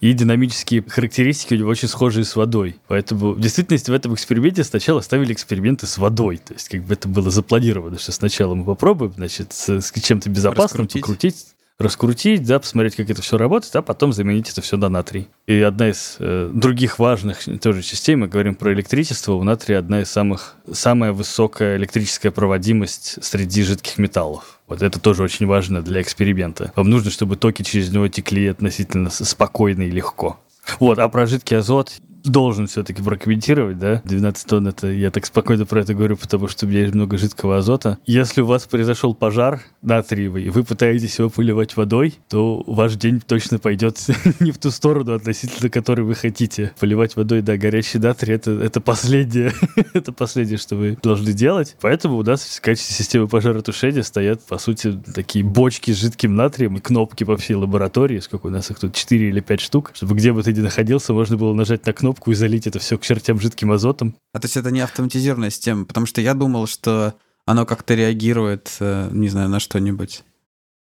И 0.01 0.12
динамические 0.12 0.85
характеристики 0.87 1.55
у 1.55 1.59
него 1.59 1.70
очень 1.70 1.89
схожие 1.89 2.24
с 2.24 2.37
водой. 2.37 2.76
Поэтому 2.89 3.32
в 3.32 3.41
действительности 3.41 3.91
в 3.91 3.95
этом 3.95 4.14
эксперименте 4.14 4.64
сначала 4.64 5.01
ставили 5.01 5.32
эксперименты 5.32 5.87
с 5.87 5.99
водой. 5.99 6.39
То 6.39 6.55
есть 6.55 6.68
как 6.68 6.82
бы 6.85 6.95
это 6.95 7.09
было 7.09 7.30
запланировано, 7.30 7.99
что 7.99 8.12
сначала 8.12 8.55
мы 8.55 8.64
попробуем, 8.64 9.12
значит, 9.14 9.53
с, 9.53 9.80
с 9.80 9.93
чем-то 9.93 10.30
безопасным 10.30 10.85
Раскрутить. 10.85 11.03
покрутить 11.03 11.47
раскрутить, 11.78 12.47
да, 12.47 12.61
посмотреть, 12.61 12.95
как 12.97 13.11
это 13.11 13.20
все 13.20 13.37
работает, 13.37 13.74
а 13.74 13.82
потом 13.82 14.12
заменить 14.12 14.49
это 14.49 14.61
все 14.62 14.76
на 14.76 14.89
натрий. 14.89 15.28
И 15.47 15.61
одна 15.61 15.91
из 15.91 16.16
э, 16.20 16.51
других 16.53 16.99
важных 16.99 17.45
тоже 17.61 17.82
частей, 17.82 18.14
мы 18.14 18.28
говорим 18.28 18.55
про 18.55 18.72
электричество, 18.72 19.32
у 19.32 19.43
натрия 19.43 19.78
одна 19.80 20.03
из 20.03 20.11
самых, 20.11 20.57
самая 20.72 21.12
высокая 21.12 21.76
электрическая 21.76 22.30
проводимость 22.30 23.22
среди 23.24 23.64
жидких 23.64 23.99
металлов. 23.99 24.61
Вот 24.66 24.82
это 24.82 24.98
тоже 24.98 25.22
очень 25.22 25.46
важно 25.46 25.82
для 25.82 26.00
эксперимента. 26.00 26.72
Вам 26.76 26.88
нужно, 26.88 27.10
чтобы 27.10 27.36
токи 27.36 27.62
через 27.62 27.92
него 27.92 28.08
текли 28.08 28.46
относительно 28.46 29.10
спокойно 29.10 29.82
и 29.82 29.90
легко. 29.90 30.38
Вот, 30.80 30.98
а 30.98 31.08
про 31.08 31.26
жидкий 31.26 31.58
азот 31.58 31.92
должен 32.25 32.66
все-таки 32.66 33.03
прокомментировать, 33.03 33.79
да? 33.79 34.03
12 34.05 34.47
тонн 34.47 34.68
это, 34.68 34.89
я 34.89 35.11
так 35.11 35.27
спокойно 35.27 35.66
про 35.66 35.81
это 35.81 35.95
говорю, 35.95 36.16
потому 36.16 36.49
что 36.49 36.66
у 36.66 36.68
меня 36.68 36.81
есть 36.81 36.95
много 36.95 37.18
жидкого 37.18 37.59
азота. 37.59 37.99
Если 38.07 38.41
у 38.41 38.47
вас 38.47 38.64
произошел 38.66 39.14
пожар 39.14 39.61
натриевый, 39.83 40.45
и 40.45 40.51
вы 40.51 40.64
пытаетесь 40.64 41.18
его 41.18 41.29
поливать 41.29 41.77
водой, 41.77 42.14
то 42.29 42.62
ваш 42.66 42.95
день 42.97 43.20
точно 43.20 43.59
пойдет 43.59 43.99
не 44.41 44.51
в 44.51 44.59
ту 44.59 44.70
сторону, 44.70 45.14
относительно 45.14 45.68
которой 45.68 46.03
вы 46.03 46.14
хотите. 46.14 46.72
Поливать 46.81 47.16
водой, 47.16 47.43
да, 47.43 47.57
горячий 47.57 47.99
натрий 47.99 48.35
это, 48.35 48.53
это 48.53 48.81
последнее, 48.81 49.53
это 49.93 50.12
последнее, 50.12 50.59
что 50.59 50.77
вы 50.77 50.99
должны 51.03 51.33
делать. 51.33 51.77
Поэтому 51.81 52.16
у 52.16 52.22
нас 52.22 52.43
в 52.43 52.61
качестве 52.61 52.95
системы 52.95 53.29
пожаротушения 53.29 54.03
стоят, 54.03 54.43
по 54.43 54.59
сути, 54.59 54.99
такие 55.14 55.45
бочки 55.45 55.93
с 55.93 55.97
жидким 55.99 56.35
натрием 56.35 56.77
и 56.77 56.81
кнопки 56.81 57.25
по 57.25 57.37
всей 57.37 57.55
лаборатории, 57.55 58.18
сколько 58.20 58.47
у 58.47 58.51
нас 58.51 58.70
их 58.70 58.79
тут, 58.79 58.95
4 58.95 59.29
или 59.29 59.41
5 59.41 59.61
штук, 59.61 59.91
чтобы 59.95 60.14
где 60.14 60.33
бы 60.33 60.43
ты 60.43 60.53
ни 60.53 60.61
находился, 60.61 61.12
можно 61.12 61.37
было 61.37 61.53
нажать 61.53 61.85
на 61.87 61.93
кнопку 61.93 62.13
кнопку 62.14 62.30
и 62.30 62.34
залить 62.34 62.66
это 62.66 62.78
все 62.78 62.96
к 62.96 63.02
чертям 63.02 63.40
жидким 63.40 63.72
азотом. 63.72 64.16
А 64.32 64.38
то 64.38 64.46
есть 64.46 64.56
это 64.56 64.70
не 64.70 64.80
автоматизированная 64.80 65.50
система, 65.50 65.84
потому 65.84 66.06
что 66.06 66.20
я 66.20 66.34
думал, 66.34 66.66
что 66.66 67.14
оно 67.46 67.66
как-то 67.66 67.94
реагирует, 67.94 68.76
э, 68.80 69.08
не 69.12 69.28
знаю, 69.28 69.48
на 69.48 69.60
что-нибудь. 69.60 70.22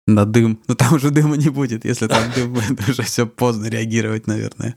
На 0.06 0.26
дым. 0.26 0.60
Но 0.68 0.74
там 0.74 0.94
уже 0.94 1.10
дыма 1.10 1.36
не 1.36 1.48
будет. 1.48 1.84
Если 1.84 2.06
там 2.06 2.22
дым 2.34 2.52
будет, 2.54 2.88
уже 2.88 3.02
все 3.02 3.26
поздно 3.26 3.66
реагировать, 3.66 4.26
наверное. 4.26 4.76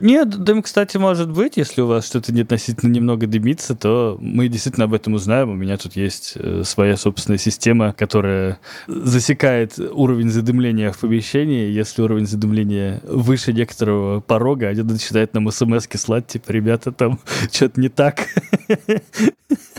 Нет, 0.00 0.28
дым, 0.28 0.62
кстати, 0.62 0.98
может 0.98 1.30
быть. 1.30 1.56
Если 1.56 1.80
у 1.80 1.86
вас 1.86 2.06
что-то 2.06 2.32
не 2.32 2.42
относительно 2.42 2.92
немного 2.92 3.26
дымится, 3.26 3.74
то 3.74 4.18
мы 4.20 4.48
действительно 4.48 4.84
об 4.84 4.92
этом 4.92 5.14
узнаем. 5.14 5.50
У 5.50 5.54
меня 5.54 5.78
тут 5.78 5.96
есть 5.96 6.34
э, 6.34 6.62
своя 6.64 6.98
собственная 6.98 7.38
система, 7.38 7.94
которая 7.94 8.58
засекает 8.86 9.78
уровень 9.78 10.28
задымления 10.28 10.92
в 10.92 10.98
помещении. 10.98 11.70
Если 11.70 12.02
уровень 12.02 12.26
задымления 12.26 13.00
выше 13.04 13.54
некоторого 13.54 14.20
порога, 14.20 14.68
они 14.68 14.82
начинают 14.82 15.32
нам 15.32 15.50
смс 15.50 15.86
слать, 15.94 16.26
типа, 16.26 16.52
ребята, 16.52 16.92
там 16.92 17.18
что-то 17.50 17.80
не 17.80 17.88
так. 17.88 18.26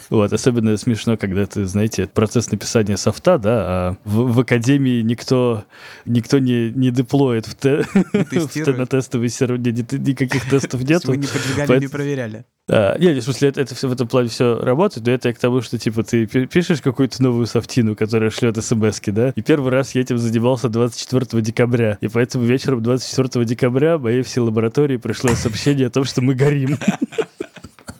Вот, 0.09 0.31
особенно 0.31 0.77
смешно, 0.77 1.17
когда 1.17 1.45
ты, 1.45 1.65
знаете, 1.65 2.07
процесс 2.07 2.51
написания 2.51 2.97
софта, 2.97 3.37
да, 3.37 3.63
а 3.67 3.97
в, 4.05 4.31
в 4.33 4.39
академии 4.39 5.01
никто, 5.01 5.65
никто 6.05 6.39
не, 6.39 6.71
не 6.71 6.91
деплоит 6.91 7.45
в 7.47 7.55
те, 7.55 7.85
на 8.71 8.85
тестовый 8.85 9.29
сервер, 9.29 9.59
никаких 9.59 10.49
тестов 10.49 10.81
нет. 10.83 11.03
Вы 11.05 11.17
не 11.17 11.27
подвигали, 11.27 11.79
не 11.79 11.87
проверяли. 11.87 12.45
А, 12.69 12.97
нет, 12.97 13.17
в 13.17 13.21
смысле, 13.21 13.49
это, 13.49 13.61
это 13.61 13.75
все 13.75 13.87
в 13.87 13.93
этом 13.93 14.07
плане 14.07 14.29
все 14.29 14.59
работает, 14.59 15.05
но 15.05 15.13
это 15.13 15.29
я 15.29 15.33
к 15.33 15.39
тому, 15.39 15.61
что, 15.61 15.77
типа, 15.77 16.03
ты 16.03 16.25
пишешь 16.25 16.81
какую-то 16.81 17.23
новую 17.23 17.45
софтину, 17.45 17.95
которая 17.95 18.29
шлет 18.29 18.61
смс 18.63 18.99
да, 19.07 19.29
и 19.35 19.41
первый 19.41 19.71
раз 19.71 19.95
я 19.95 20.01
этим 20.01 20.17
занимался 20.17 20.67
24 20.69 21.41
декабря, 21.41 21.97
и 22.01 22.07
поэтому 22.07 22.43
вечером 22.45 22.83
24 22.83 23.45
декабря 23.45 23.97
моей 23.97 24.21
всей 24.21 24.41
лаборатории 24.41 24.97
пришло 24.97 25.29
сообщение 25.31 25.87
о 25.87 25.89
том, 25.89 26.03
что 26.03 26.21
мы 26.21 26.33
горим. 26.33 26.77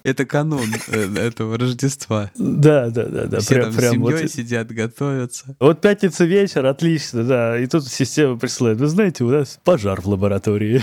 Это 0.08 0.26
канун 0.26 0.70
э, 0.88 1.16
этого 1.18 1.58
Рождества. 1.58 2.32
Да, 2.38 2.90
да, 2.90 3.08
да, 3.08 3.26
да. 3.26 3.40
Все 3.42 3.56
прям, 3.56 3.66
там 3.66 3.76
прям 3.76 3.94
семьей 3.94 4.22
вот... 4.22 4.32
сидят, 4.32 4.72
готовятся. 4.72 5.58
Вот 5.60 5.82
пятница 5.82 6.24
вечер, 6.24 6.66
отлично, 6.66 7.26
да. 7.26 7.60
И 7.60 7.68
тут 7.68 7.86
система 7.86 8.40
присылает. 8.40 8.80
Вы 8.80 8.88
знаете, 8.88 9.26
у 9.26 9.30
нас 9.30 9.60
пожар 9.66 10.00
в 10.00 10.08
лаборатории. 10.08 10.82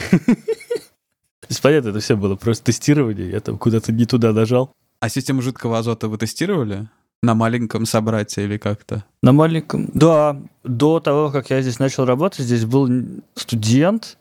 Понятно, 1.62 1.89
это 1.89 2.01
все 2.01 2.18
было 2.18 2.37
просто 2.37 2.66
тестирование. 2.66 3.31
Я 3.31 3.41
там 3.41 3.57
куда-то 3.57 3.93
не 3.93 4.05
туда 4.05 4.35
нажал. 4.35 4.75
А 5.01 5.09
систему 5.09 5.41
жидкого 5.41 5.79
азота 5.79 6.09
вы 6.09 6.18
тестировали? 6.18 6.91
На 7.22 7.35
маленьком 7.35 7.87
собратье 7.87 8.45
или 8.45 8.59
как-то? 8.59 9.07
На 9.22 9.33
маленьком, 9.33 9.89
да. 9.95 10.39
До 10.64 11.01
того, 11.01 11.31
как 11.31 11.49
я 11.49 11.62
здесь 11.62 11.79
начал 11.79 12.05
работать, 12.05 12.45
здесь 12.45 12.66
был 12.66 12.91
студент, 13.35 14.18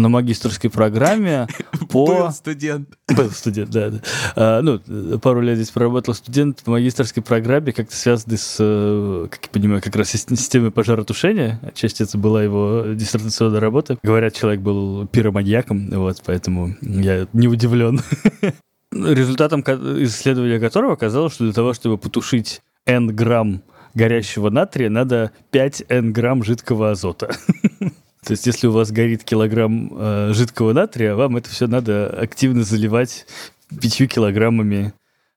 на 0.00 0.08
магистрской 0.08 0.70
программе 0.70 1.46
по... 1.88 2.06
Был 2.06 2.30
студент. 2.32 2.88
Был 3.16 3.30
студент, 3.30 3.70
да. 3.70 3.90
да. 3.90 3.98
А, 4.36 4.60
ну, 4.60 4.80
пару 5.20 5.40
лет 5.40 5.56
здесь 5.56 5.70
проработал 5.70 6.14
студент 6.14 6.62
по 6.62 6.72
магистрской 6.72 7.22
программе, 7.22 7.72
как-то 7.72 7.94
связанный 7.94 8.38
с, 8.38 8.56
э, 8.58 9.26
как 9.30 9.44
я 9.44 9.50
понимаю, 9.50 9.82
как 9.82 9.94
раз 9.96 10.10
системой 10.10 10.70
пожаротушения. 10.70 11.60
Отчасти 11.62 12.02
это 12.02 12.18
была 12.18 12.42
его 12.42 12.84
диссертационная 12.94 13.60
работа. 13.60 13.98
Говорят, 14.02 14.34
человек 14.34 14.60
был 14.60 15.06
пироманьяком, 15.06 15.90
вот, 15.90 16.22
поэтому 16.26 16.76
я 16.80 17.26
не 17.32 17.48
удивлен. 17.48 18.00
Результатом 18.92 19.60
исследования 19.60 20.60
которого 20.60 20.92
оказалось, 20.92 21.34
что 21.34 21.44
для 21.44 21.52
того, 21.52 21.72
чтобы 21.72 21.98
потушить 21.98 22.62
N 22.86 23.14
грамм 23.14 23.62
горящего 23.94 24.50
натрия, 24.50 24.90
надо 24.90 25.30
5 25.50 25.84
N 25.88 26.12
грамм 26.12 26.42
жидкого 26.42 26.90
азота. 26.90 27.34
То 28.24 28.32
есть, 28.32 28.46
если 28.46 28.66
у 28.66 28.72
вас 28.72 28.90
горит 28.90 29.22
килограмм 29.22 29.92
э, 29.92 30.32
жидкого 30.32 30.72
натрия, 30.72 31.14
вам 31.14 31.36
это 31.36 31.50
все 31.50 31.66
надо 31.66 32.08
активно 32.08 32.64
заливать 32.64 33.26
пятью 33.80 34.08
килограммами 34.08 34.94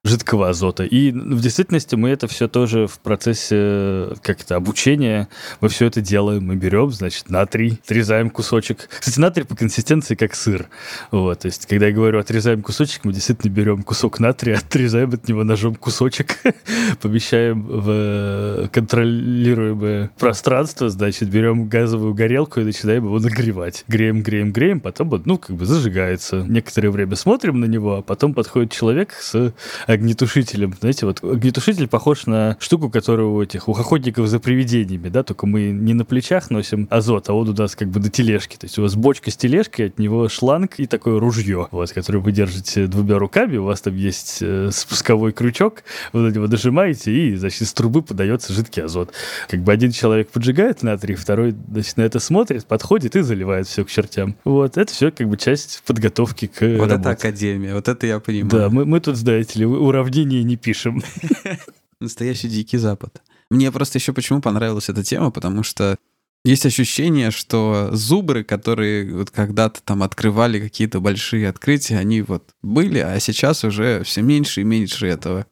жидкого 0.08 0.50
азота. 0.50 0.84
И 0.84 1.12
в 1.12 1.42
действительности 1.42 1.96
мы 1.96 2.10
это 2.10 2.28
все 2.28 2.48
тоже 2.48 2.88
в 2.88 3.00
процессе 3.00 4.10
как-то 4.22 4.56
обучения, 4.56 5.28
мы 5.62 5.70
все 5.70 5.86
это 5.86 6.02
делаем. 6.02 6.46
Мы 6.46 6.56
берем, 6.56 6.92
значит, 6.92 7.30
натрий, 7.30 7.80
отрезаем 7.84 8.30
кусочек. 8.30 8.90
Кстати, 9.00 9.20
натрий 9.20 9.46
по 9.46 9.56
консистенции 9.56 10.16
как 10.16 10.36
сыр. 10.36 10.68
Вот, 11.12 11.40
то 11.40 11.48
есть, 11.48 11.66
когда 11.66 11.88
я 11.88 11.92
говорю 11.92 12.20
отрезаем 12.20 12.62
кусочек, 12.62 13.06
мы 13.06 13.14
действительно 13.14 13.52
берем 13.52 13.84
кусок 13.84 14.20
натрия, 14.20 14.58
отрезаем 14.66 15.14
от 15.14 15.28
него 15.28 15.44
ножом 15.44 15.76
кусочек, 15.76 16.38
помещаем 17.02 17.66
в 17.68 18.70
контролируемое 18.72 20.12
пространство, 20.18 20.90
значит, 20.90 21.30
берем 21.30 21.68
газовую 21.68 22.14
горелку 22.14 22.62
и 22.62 22.64
начинаем 22.64 23.06
его 23.06 23.20
нагревать. 23.20 23.84
Греем, 23.88 24.22
греем, 24.22 24.52
греем, 24.52 24.80
потом, 24.80 25.22
ну, 25.26 25.38
как 25.38 25.56
бы 25.56 25.66
зажигается. 25.66 26.46
Некоторое 26.48 26.90
время 26.90 27.16
смотрим 27.16 27.60
на 27.60 27.66
него, 27.66 27.98
а 27.98 28.02
потом 28.02 28.34
подходит 28.34 28.72
человек 28.72 29.14
с 29.20 29.54
огнетушителем. 29.98 30.74
Знаете, 30.80 31.06
вот 31.06 31.24
огнетушитель 31.24 31.88
похож 31.88 32.26
на 32.26 32.56
штуку, 32.60 32.90
которую 32.90 33.34
у 33.34 33.44
этих, 33.44 33.68
у 33.68 33.74
охотников 33.74 34.28
за 34.28 34.40
привидениями, 34.40 35.10
да, 35.10 35.24
только 35.24 35.46
мы 35.46 35.70
не 35.72 35.94
на 35.94 36.06
плечах 36.06 36.50
носим 36.50 36.88
азот, 36.90 37.30
а 37.30 37.34
он 37.34 37.50
у 37.50 37.54
нас 37.54 37.76
как 37.76 37.90
бы 37.90 38.00
на 38.00 38.10
тележке. 38.10 38.58
То 38.58 38.66
есть 38.66 38.78
у 38.80 38.82
вас 38.82 38.96
бочка 38.96 39.32
с 39.32 39.38
тележкой, 39.38 39.88
от 39.88 40.00
него 40.00 40.30
шланг 40.30 40.76
и 40.80 40.88
такое 40.88 41.20
ружье, 41.20 41.68
вот, 41.72 41.92
которое 41.92 42.20
вы 42.20 42.32
держите 42.32 42.88
двумя 42.88 43.18
руками, 43.20 43.58
у 43.58 43.66
вас 43.66 43.82
там 43.82 43.96
есть 43.96 44.40
э, 44.42 44.70
спусковой 44.72 45.32
крючок, 45.34 45.84
вы 46.14 46.22
на 46.22 46.34
него 46.34 46.48
нажимаете, 46.48 47.12
и, 47.12 47.36
значит, 47.36 47.62
из 47.62 47.74
трубы 47.74 48.02
подается 48.02 48.54
жидкий 48.54 48.84
азот. 48.84 49.12
Как 49.50 49.62
бы 49.62 49.72
один 49.72 49.92
человек 49.92 50.30
поджигает 50.30 50.84
натрий, 50.84 51.16
второй, 51.16 51.56
значит, 51.72 51.98
на 51.98 52.02
это 52.04 52.20
смотрит, 52.20 52.66
подходит 52.66 53.16
и 53.16 53.22
заливает 53.22 53.68
все 53.68 53.84
к 53.84 53.90
чертям. 53.90 54.36
Вот, 54.44 54.78
это 54.78 54.92
все 54.94 55.12
как 55.12 55.28
бы 55.28 55.38
часть 55.38 55.82
подготовки 55.86 56.48
к 56.48 56.62
Вот 56.62 56.90
работе. 56.90 56.96
это 56.96 57.10
академия, 57.10 57.74
вот 57.76 57.88
это 57.88 58.08
я 58.08 58.20
понимаю. 58.20 58.50
Да, 58.50 58.70
мы, 58.70 58.86
мы 58.86 59.00
тут, 59.00 59.16
знаете 59.18 59.60
ли, 59.60 59.66
уравнения 59.88 60.44
не 60.44 60.58
пишем. 60.58 61.04
Настоящий 62.00 62.48
дикий 62.48 62.78
запад. 62.78 63.22
Мне 63.50 63.72
просто 63.72 63.98
еще 63.98 64.14
почему 64.14 64.42
понравилась 64.42 64.90
эта 64.90 65.04
тема, 65.04 65.32
потому 65.32 65.64
что 65.64 65.98
есть 66.46 66.66
ощущение, 66.66 67.32
что 67.32 67.90
зубры, 67.92 68.44
которые 68.44 69.14
вот 69.14 69.32
когда-то 69.32 69.82
там 69.84 70.04
открывали 70.04 70.60
какие-то 70.60 71.00
большие 71.00 71.50
открытия, 71.50 71.98
они 71.98 72.22
вот 72.22 72.52
были, 72.62 73.00
а 73.00 73.20
сейчас 73.20 73.64
уже 73.64 74.04
все 74.04 74.22
меньше 74.22 74.62
и 74.62 74.64
меньше 74.64 75.08
этого. 75.08 75.46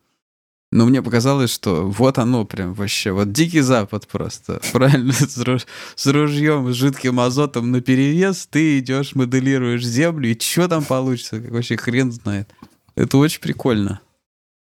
Но 0.71 0.85
мне 0.85 1.01
показалось, 1.01 1.53
что 1.53 1.89
вот 1.89 2.17
оно 2.17 2.43
прям 2.43 2.73
вообще, 2.73 3.11
вот 3.11 3.31
дикий 3.31 3.61
запад 3.61 4.07
просто. 4.07 4.61
Правильно, 4.73 5.13
с, 5.13 5.37
руж- 5.37 5.67
с 5.95 6.05
ружьем, 6.07 6.71
с 6.73 6.75
жидким 6.75 7.19
азотом 7.19 7.71
на 7.71 7.81
перевес 7.81 8.47
ты 8.49 8.79
идешь, 8.79 9.15
моделируешь 9.15 9.85
землю, 9.85 10.29
и 10.29 10.39
что 10.39 10.67
там 10.67 10.83
получится, 10.83 11.39
как 11.39 11.51
вообще 11.51 11.77
хрен 11.77 12.11
знает. 12.11 12.49
Это 12.95 13.17
очень 13.17 13.41
прикольно. 13.41 14.01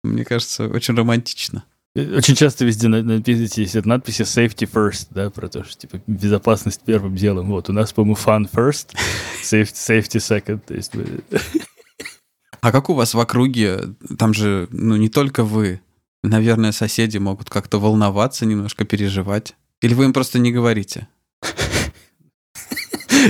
Мне 0.05 0.25
кажется, 0.25 0.69
очень 0.69 0.95
романтично. 0.95 1.65
Очень 1.97 2.35
часто 2.35 2.65
везде 2.65 2.89
написано, 2.89 3.63
есть 3.63 3.75
надписи 3.85 4.23
safety 4.23 4.69
first, 4.71 5.09
да, 5.11 5.31
про 5.31 5.49
то, 5.49 5.63
что 5.63 5.79
типа 5.79 6.01
безопасность 6.07 6.81
первым 6.85 7.15
делом. 7.15 7.47
Вот, 7.47 7.71
у 7.71 7.73
нас, 7.73 7.93
по-моему, 7.93 8.17
fun 8.17 8.51
first, 8.53 8.95
safety, 9.43 9.75
safety 9.75 10.19
second. 10.19 10.61
То 10.67 10.75
есть 10.75 10.93
А 12.61 12.73
как 12.73 12.91
у 12.91 12.95
вас 12.95 13.15
в 13.15 13.21
округе? 13.21 13.95
Там 14.19 14.35
же, 14.35 14.69
ну, 14.71 14.97
не 14.97 15.09
только 15.09 15.45
вы. 15.45 15.81
Наверное, 16.23 16.73
соседи 16.73 17.19
могут 17.19 17.51
как-то 17.51 17.79
волноваться, 17.79 18.47
немножко 18.47 18.85
переживать. 18.85 19.55
Или 19.83 19.95
вы 19.95 20.05
им 20.05 20.13
просто 20.13 20.39
не 20.39 20.51
говорите? 20.51 21.07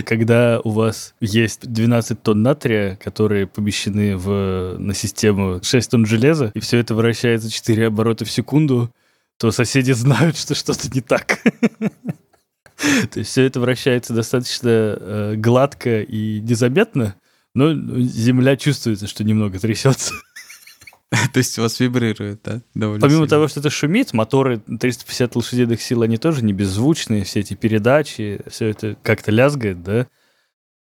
Когда 0.03 0.61
у 0.65 0.71
вас 0.71 1.15
есть 1.21 1.71
12 1.71 2.23
тонн 2.23 2.43
натрия, 2.43 2.97
которые 2.97 3.47
помещены 3.47 4.17
в, 4.17 4.77
на 4.79 4.95
систему 4.95 5.61
6 5.63 5.91
тонн 5.91 6.07
железа, 6.07 6.51
и 6.55 6.61
все 6.61 6.79
это 6.79 6.95
вращается 6.95 7.51
4 7.51 7.87
оборота 7.89 8.25
в 8.25 8.31
секунду, 8.31 8.93
то 9.39 9.51
соседи 9.51 9.93
знают, 9.93 10.37
что 10.37 10.55
что-то 10.55 10.89
не 10.93 11.01
так. 11.01 11.41
То 13.11 13.21
есть 13.21 13.31
все 13.31 13.45
это 13.45 13.61
вращается 13.61 14.15
достаточно 14.15 14.69
э, 14.69 15.35
гладко 15.37 16.03
и 16.03 16.41
незаметно, 16.41 17.15
но 17.55 17.73
земля 18.01 18.57
чувствуется, 18.57 19.07
что 19.07 19.23
немного 19.23 19.59
трясется. 19.59 20.15
То 21.33 21.39
есть 21.39 21.59
у 21.59 21.63
вас 21.63 21.81
вибрирует, 21.81 22.41
да? 22.45 22.61
Довольно 22.75 23.01
Помимо 23.01 23.19
сильно. 23.19 23.29
того, 23.29 23.49
что 23.49 23.61
это 23.61 23.71
шумит, 23.71 24.13
моторы 24.13 24.59
350 24.59 25.37
лошадиных 25.37 25.83
сил, 25.83 26.03
они 26.03 26.17
тоже 26.17 26.45
не 26.45 26.53
беззвучные, 26.53 27.25
все 27.25 27.41
эти 27.41 27.55
передачи, 27.55 28.41
все 28.49 28.67
это 28.69 28.97
как-то 29.03 29.31
лязгает, 29.31 29.83
да. 29.83 30.07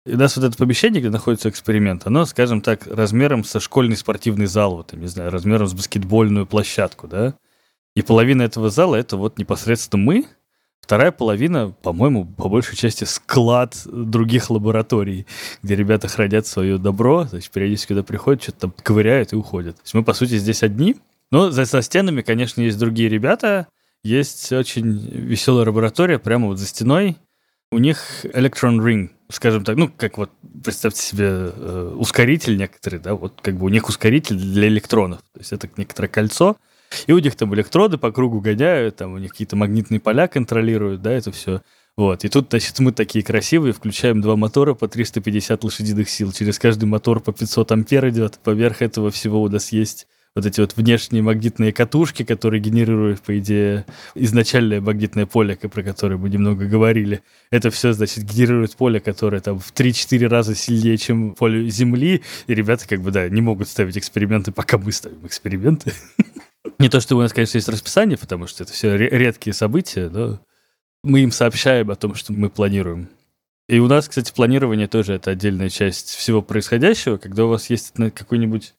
И 0.06 0.14
у 0.14 0.18
нас 0.18 0.36
вот 0.38 0.46
это 0.46 0.58
помещение, 0.58 1.02
где 1.02 1.10
находится 1.10 1.50
эксперимент, 1.50 2.08
оно, 2.08 2.26
скажем 2.26 2.62
так, 2.62 2.88
размером 2.88 3.44
со 3.44 3.60
школьный 3.60 3.98
спортивный 3.98 4.46
зал, 4.46 4.78
вот, 4.78 4.94
я 4.94 5.00
не 5.00 5.08
знаю, 5.08 5.32
размером 5.32 5.68
с 5.68 5.74
баскетбольную 5.74 6.46
площадку, 6.46 7.08
да. 7.08 7.36
И 7.96 8.02
половина 8.02 8.44
этого 8.44 8.70
зала— 8.70 8.96
это 8.98 9.18
вот 9.18 9.38
непосредственно 9.38 10.04
мы, 10.04 10.26
Вторая 10.82 11.12
половина, 11.12 11.72
по-моему, 11.84 12.26
по 12.26 12.50
большей 12.50 12.76
части 12.76 13.04
склад 13.04 13.80
других 13.86 14.50
лабораторий, 14.50 15.28
где 15.62 15.76
ребята 15.76 16.08
хранят 16.08 16.48
свое 16.48 16.78
добро, 16.78 17.26
значит, 17.26 17.52
периодически 17.52 17.90
когда 17.90 18.04
приходят, 18.04 18.42
что-то 18.42 18.60
там 18.60 18.74
ковыряют 18.82 19.34
и 19.34 19.36
уходят. 19.36 19.76
То 19.76 19.82
есть 19.84 19.94
мы, 19.94 20.04
по 20.04 20.14
сути, 20.14 20.38
здесь 20.38 20.64
одни. 20.64 20.96
Но 21.32 21.52
за, 21.52 21.66
за 21.66 21.82
стенами, 21.82 22.22
конечно, 22.22 22.62
есть 22.62 22.80
другие 22.80 23.08
ребята. 23.08 23.68
Есть 24.04 24.52
очень 24.52 24.98
веселая 24.98 25.66
лаборатория 25.66 26.18
прямо 26.18 26.48
вот 26.48 26.58
за 26.58 26.66
стеной. 26.66 27.18
У 27.72 27.78
них 27.78 28.26
Electron 28.26 28.80
Ring, 28.80 29.10
скажем 29.30 29.64
так, 29.64 29.76
ну, 29.76 29.92
как 29.96 30.18
вот, 30.18 30.32
представьте 30.64 31.02
себе, 31.02 31.28
э, 31.28 31.96
ускоритель 31.98 32.58
некоторый, 32.58 33.00
да, 33.00 33.14
вот 33.14 33.42
как 33.44 33.58
бы 33.58 33.68
у 33.68 33.70
них 33.70 33.88
ускоритель 33.88 34.38
для 34.38 34.68
электронов. 34.70 35.20
То 35.34 35.40
есть 35.40 35.54
это 35.54 35.70
некоторое 35.78 36.08
кольцо, 36.08 36.58
и 37.08 37.12
у 37.12 37.20
них 37.20 37.36
там 37.36 37.54
электроды 37.56 37.98
по 37.98 38.12
кругу 38.12 38.40
гоняют, 38.40 38.98
там 38.98 39.14
у 39.14 39.18
них 39.18 39.32
какие-то 39.32 39.56
магнитные 39.56 40.00
поля 40.00 40.28
контролируют, 40.28 41.02
да, 41.02 41.12
это 41.12 41.32
все. 41.32 41.62
Вот, 41.98 42.24
и 42.24 42.30
тут, 42.30 42.48
значит, 42.50 42.80
мы 42.80 42.94
такие 42.94 43.24
красивые, 43.26 43.74
включаем 43.74 44.22
два 44.22 44.36
мотора 44.36 44.74
по 44.74 44.88
350 44.88 45.64
лошадиных 45.64 46.10
сил, 46.10 46.32
через 46.32 46.58
каждый 46.58 46.86
мотор 46.86 47.20
по 47.20 47.34
500 47.34 47.72
ампер 47.72 48.08
идет, 48.10 48.40
поверх 48.44 48.82
этого 48.82 49.12
всего 49.12 49.42
у 49.42 49.50
нас 49.50 49.72
есть 49.72 50.08
вот 50.36 50.46
эти 50.46 50.62
вот 50.62 50.78
внешние 50.78 51.22
магнитные 51.24 51.74
катушки, 51.74 52.24
которые 52.24 52.62
генерируют, 52.62 53.22
по 53.22 53.38
идее, 53.38 53.86
изначальное 54.16 54.80
магнитное 54.80 55.26
поле, 55.26 55.56
про 55.56 55.84
которое 55.84 56.18
мы 56.18 56.30
немного 56.30 56.66
говорили. 56.66 57.22
Это 57.52 57.72
все, 57.72 57.94
значит, 57.94 58.24
генерирует 58.24 58.76
поле, 58.76 59.00
которое 59.00 59.42
там 59.42 59.60
в 59.60 59.74
3-4 59.74 60.28
раза 60.28 60.56
сильнее, 60.56 60.98
чем 60.98 61.36
поле 61.36 61.68
Земли, 61.70 62.22
и 62.48 62.56
ребята, 62.56 62.88
как 62.88 63.02
бы, 63.02 63.12
да, 63.12 63.28
не 63.28 63.42
могут 63.42 63.68
ставить 63.68 63.98
эксперименты, 63.98 64.52
пока 64.52 64.78
мы 64.78 64.92
ставим 64.92 65.26
эксперименты. 65.26 65.94
Не 66.78 66.90
то, 66.90 67.00
что 67.00 67.16
у 67.16 67.22
нас, 67.22 67.34
конечно, 67.34 67.58
есть 67.58 67.70
расписание, 67.70 68.18
потому 68.18 68.48
что 68.48 68.64
это 68.64 68.74
все 68.74 68.96
редкие 68.98 69.54
события, 69.54 70.10
но 70.10 70.40
мы 71.04 71.22
им 71.22 71.32
сообщаем 71.32 71.90
о 71.90 71.96
том, 71.96 72.16
что 72.16 72.34
мы 72.34 72.50
планируем. 72.50 73.10
И 73.68 73.80
у 73.80 73.88
нас, 73.88 74.10
кстати, 74.10 74.34
планирование 74.34 74.88
тоже 74.88 75.14
это 75.14 75.32
отдельная 75.32 75.70
часть 75.70 76.10
всего 76.10 76.42
происходящего, 76.42 77.18
когда 77.18 77.46
у 77.46 77.50
вас 77.50 77.70
есть 77.70 77.94
какой-нибудь 77.94 78.74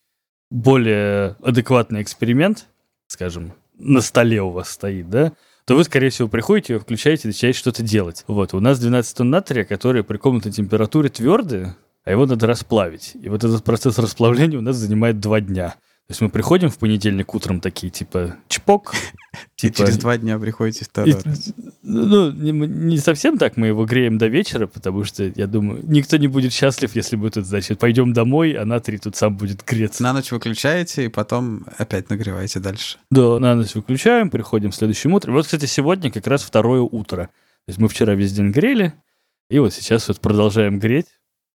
более 0.50 1.36
адекватный 1.42 2.02
эксперимент, 2.02 2.66
скажем, 3.06 3.52
на 3.78 4.00
столе 4.00 4.42
у 4.42 4.50
вас 4.50 4.70
стоит, 4.70 5.08
да, 5.08 5.32
то 5.64 5.76
вы, 5.76 5.84
скорее 5.84 6.10
всего, 6.10 6.28
приходите, 6.28 6.72
его 6.72 6.82
включаете, 6.82 7.28
начинаете 7.28 7.58
что-то 7.58 7.82
делать. 7.82 8.24
Вот, 8.26 8.52
у 8.54 8.60
нас 8.60 8.80
12 8.80 9.16
тонн 9.16 9.30
натрия, 9.30 9.64
которые 9.64 10.02
при 10.02 10.16
комнатной 10.16 10.52
температуре 10.52 11.08
твердые, 11.08 11.76
а 12.04 12.10
его 12.10 12.26
надо 12.26 12.46
расплавить. 12.46 13.12
И 13.14 13.28
вот 13.28 13.44
этот 13.44 13.62
процесс 13.62 13.98
расплавления 13.98 14.58
у 14.58 14.62
нас 14.62 14.76
занимает 14.76 15.20
два 15.20 15.40
дня. 15.40 15.76
То 16.10 16.12
есть 16.12 16.22
мы 16.22 16.28
приходим 16.28 16.70
в 16.70 16.78
понедельник 16.78 17.32
утром 17.36 17.60
такие, 17.60 17.88
типа, 17.88 18.34
чпок, 18.48 18.94
И 18.94 19.36
типа, 19.60 19.76
через 19.76 19.96
два 19.96 20.18
дня 20.18 20.40
приходите 20.40 20.84
второй 20.84 21.12
и- 21.12 21.14
раз. 21.14 21.52
ну, 21.84 22.32
не, 22.32 22.50
не 22.50 22.98
совсем 22.98 23.38
так 23.38 23.56
мы 23.56 23.68
его 23.68 23.84
греем 23.84 24.18
до 24.18 24.26
вечера, 24.26 24.66
потому 24.66 25.04
что, 25.04 25.22
я 25.22 25.46
думаю, 25.46 25.84
никто 25.84 26.16
не 26.16 26.26
будет 26.26 26.52
счастлив, 26.52 26.96
если 26.96 27.14
мы 27.14 27.30
тут, 27.30 27.46
значит, 27.46 27.78
пойдем 27.78 28.12
домой, 28.12 28.54
а 28.54 28.64
натрий 28.64 28.98
тут 28.98 29.14
сам 29.14 29.36
будет 29.36 29.64
греться. 29.64 30.02
На 30.02 30.12
ночь 30.12 30.32
выключаете, 30.32 31.04
и 31.04 31.08
потом 31.08 31.64
опять 31.78 32.10
нагреваете 32.10 32.58
дальше. 32.58 32.98
Да, 33.12 33.38
на 33.38 33.54
ночь 33.54 33.76
выключаем, 33.76 34.30
приходим 34.30 34.72
следующим 34.72 35.14
утром. 35.14 35.34
Вот, 35.34 35.44
кстати, 35.44 35.66
сегодня 35.66 36.10
как 36.10 36.26
раз 36.26 36.42
второе 36.42 36.80
утро. 36.80 37.26
То 37.26 37.68
есть 37.68 37.78
мы 37.78 37.88
вчера 37.88 38.16
весь 38.16 38.32
день 38.32 38.50
грели, 38.50 38.94
и 39.48 39.60
вот 39.60 39.72
сейчас 39.72 40.08
вот 40.08 40.18
продолжаем 40.18 40.80
греть. 40.80 41.06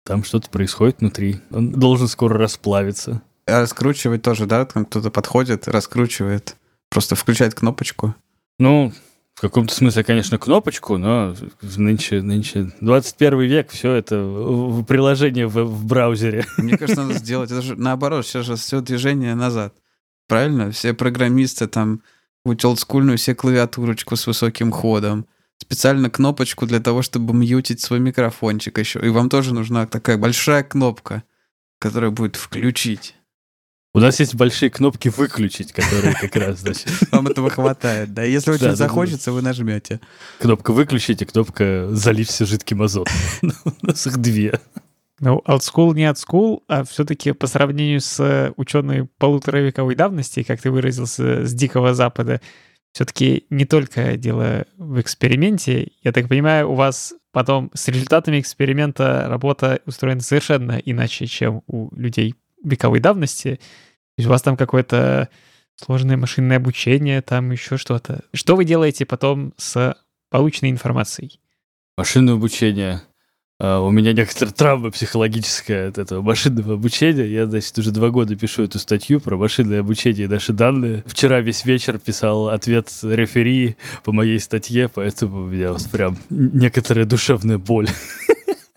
Там 0.05 0.23
что-то 0.23 0.51
происходит 0.51 0.99
внутри. 0.99 1.37
Он 1.49 1.71
должен 1.71 2.07
скоро 2.07 2.37
расплавиться. 2.37 3.23
Раскручивать 3.45 4.21
тоже, 4.21 4.45
да? 4.45 4.65
Там 4.65 4.85
кто-то 4.85 5.11
подходит, 5.11 5.67
раскручивает, 5.67 6.55
просто 6.89 7.15
включает 7.15 7.53
кнопочку. 7.53 8.15
Ну, 8.59 8.93
в 9.35 9.41
каком-то 9.41 9.73
смысле, 9.73 10.03
конечно, 10.03 10.37
кнопочку, 10.37 10.97
но 10.97 11.35
нынче, 11.61 12.21
нынче 12.21 12.71
21 12.81 13.41
век, 13.41 13.71
все 13.71 13.93
это 13.93 14.17
в 14.19 14.81
в 14.81 14.85
приложении 14.85 15.43
в, 15.43 15.63
в 15.63 15.85
браузере. 15.85 16.45
Мне 16.57 16.77
кажется, 16.77 17.01
надо 17.01 17.15
сделать. 17.19 17.51
Это 17.51 17.61
же 17.61 17.75
наоборот, 17.75 18.25
сейчас 18.25 18.45
же 18.45 18.55
все 18.55 18.81
движение 18.81 19.35
назад. 19.35 19.73
Правильно? 20.27 20.71
Все 20.71 20.93
программисты 20.93 21.67
там 21.67 22.01
будь 22.45 22.63
олдскульную, 22.63 23.17
все 23.17 23.35
клавиатурочку 23.35 24.15
с 24.15 24.27
высоким 24.27 24.71
ходом. 24.71 25.25
Специально 25.57 26.09
кнопочку 26.09 26.65
для 26.65 26.79
того, 26.79 27.01
чтобы 27.01 27.33
мьютить 27.33 27.81
свой 27.81 27.99
микрофончик 27.99 28.77
еще. 28.79 28.99
И 29.05 29.09
вам 29.09 29.29
тоже 29.29 29.53
нужна 29.53 29.85
такая 29.85 30.17
большая 30.17 30.63
кнопка, 30.63 31.23
которая 31.79 32.11
будет 32.11 32.35
включить. 32.35 33.15
У 33.95 33.99
нас 33.99 34.19
есть 34.19 34.33
большие 34.33 34.71
кнопки 34.71 35.09
выключить, 35.09 35.71
которые 35.71 36.15
как 36.15 36.35
раз, 36.35 36.61
значит, 36.61 36.89
Вам 37.11 37.27
этого 37.27 37.51
хватает, 37.51 38.11
да? 38.11 38.23
Если 38.23 38.49
очень 38.49 38.63
да, 38.63 38.69
да. 38.69 38.75
захочется, 38.75 39.31
вы 39.31 39.43
нажмете. 39.43 39.99
кнопка 40.39 40.73
выключить 40.73 41.21
и 41.21 41.25
кнопка 41.25 41.87
залить 41.91 42.29
все 42.29 42.45
жидким 42.45 42.81
азотом. 42.81 43.13
У 43.43 43.85
нас 43.85 44.07
их 44.07 44.17
две. 44.17 44.59
Ну, 45.19 45.43
олдскул 45.45 45.93
не 45.93 46.07
олдскул, 46.07 46.63
а 46.67 46.83
все-таки 46.83 47.33
по 47.33 47.45
сравнению 47.45 48.01
с 48.01 48.51
ученой 48.57 49.07
полуторавековой 49.19 49.93
давности, 49.93 50.41
как 50.41 50.59
ты 50.59 50.71
выразился, 50.71 51.45
с 51.45 51.53
Дикого 51.53 51.93
Запада, 51.93 52.41
все-таки 52.93 53.45
не 53.51 53.65
только 53.65 54.17
дело 54.17 54.65
в 54.75 54.99
эксперименте. 54.99 55.91
Я 56.01 56.11
так 56.13 56.29
понимаю, 56.29 56.71
у 56.71 56.73
вас 56.73 57.13
потом 57.31 57.69
с 57.75 57.87
результатами 57.89 58.39
эксперимента 58.39 59.27
работа 59.29 59.81
устроена 59.85 60.21
совершенно 60.21 60.81
иначе, 60.83 61.27
чем 61.27 61.61
у 61.67 61.95
людей 61.95 62.33
вековой 62.64 62.99
давности. 62.99 63.59
есть 64.18 64.28
у 64.28 64.30
вас 64.30 64.41
там 64.41 64.57
какое-то 64.57 65.30
сложное 65.76 66.18
машинное 66.18 66.57
обучение, 66.57 67.22
там 67.22 67.51
еще 67.51 67.78
что-то. 67.78 68.24
Что 68.34 68.55
вы 68.55 68.66
делаете 68.66 69.05
потом 69.05 69.53
с 69.57 69.97
полученной 70.30 70.72
информацией? 70.72 71.39
Машинное 71.97 72.36
обучение. 72.36 73.01
А, 73.59 73.80
у 73.80 73.91
меня 73.91 74.14
некоторая 74.14 74.53
травма 74.53 74.91
психологическая 74.91 75.89
от 75.89 75.97
этого 75.97 76.22
машинного 76.22 76.74
обучения. 76.74 77.26
Я, 77.26 77.45
значит, 77.45 77.78
уже 77.78 77.91
два 77.91 78.09
года 78.09 78.36
пишу 78.36 78.64
эту 78.64 78.80
статью 78.80 79.20
про 79.20 79.38
машинное 79.38 79.80
обучение 79.80 80.26
и 80.26 80.28
наши 80.28 80.53
данные. 80.53 81.03
Вчера 81.05 81.39
весь 81.39 81.64
вечер 81.66 81.99
писал 81.99 82.49
ответ 82.49 82.91
рефери 83.03 83.78
по 84.03 84.11
моей 84.11 84.39
статье, 84.39 84.89
поэтому 84.89 85.43
у 85.43 85.47
меня 85.47 85.72
вот 85.72 85.89
прям 85.91 86.18
некоторая 86.30 87.05
душевная 87.05 87.57
боль. 87.57 87.88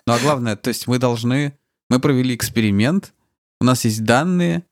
Ну 0.06 0.12
а 0.12 0.18
главное, 0.20 0.54
то 0.56 0.68
есть 0.68 0.86
мы 0.86 0.98
должны... 0.98 1.58
Мы 1.88 1.98
провели 1.98 2.34
эксперимент, 2.34 3.12
у 3.60 3.64
нас 3.64 3.84
есть 3.84 4.04
данные, 4.04 4.64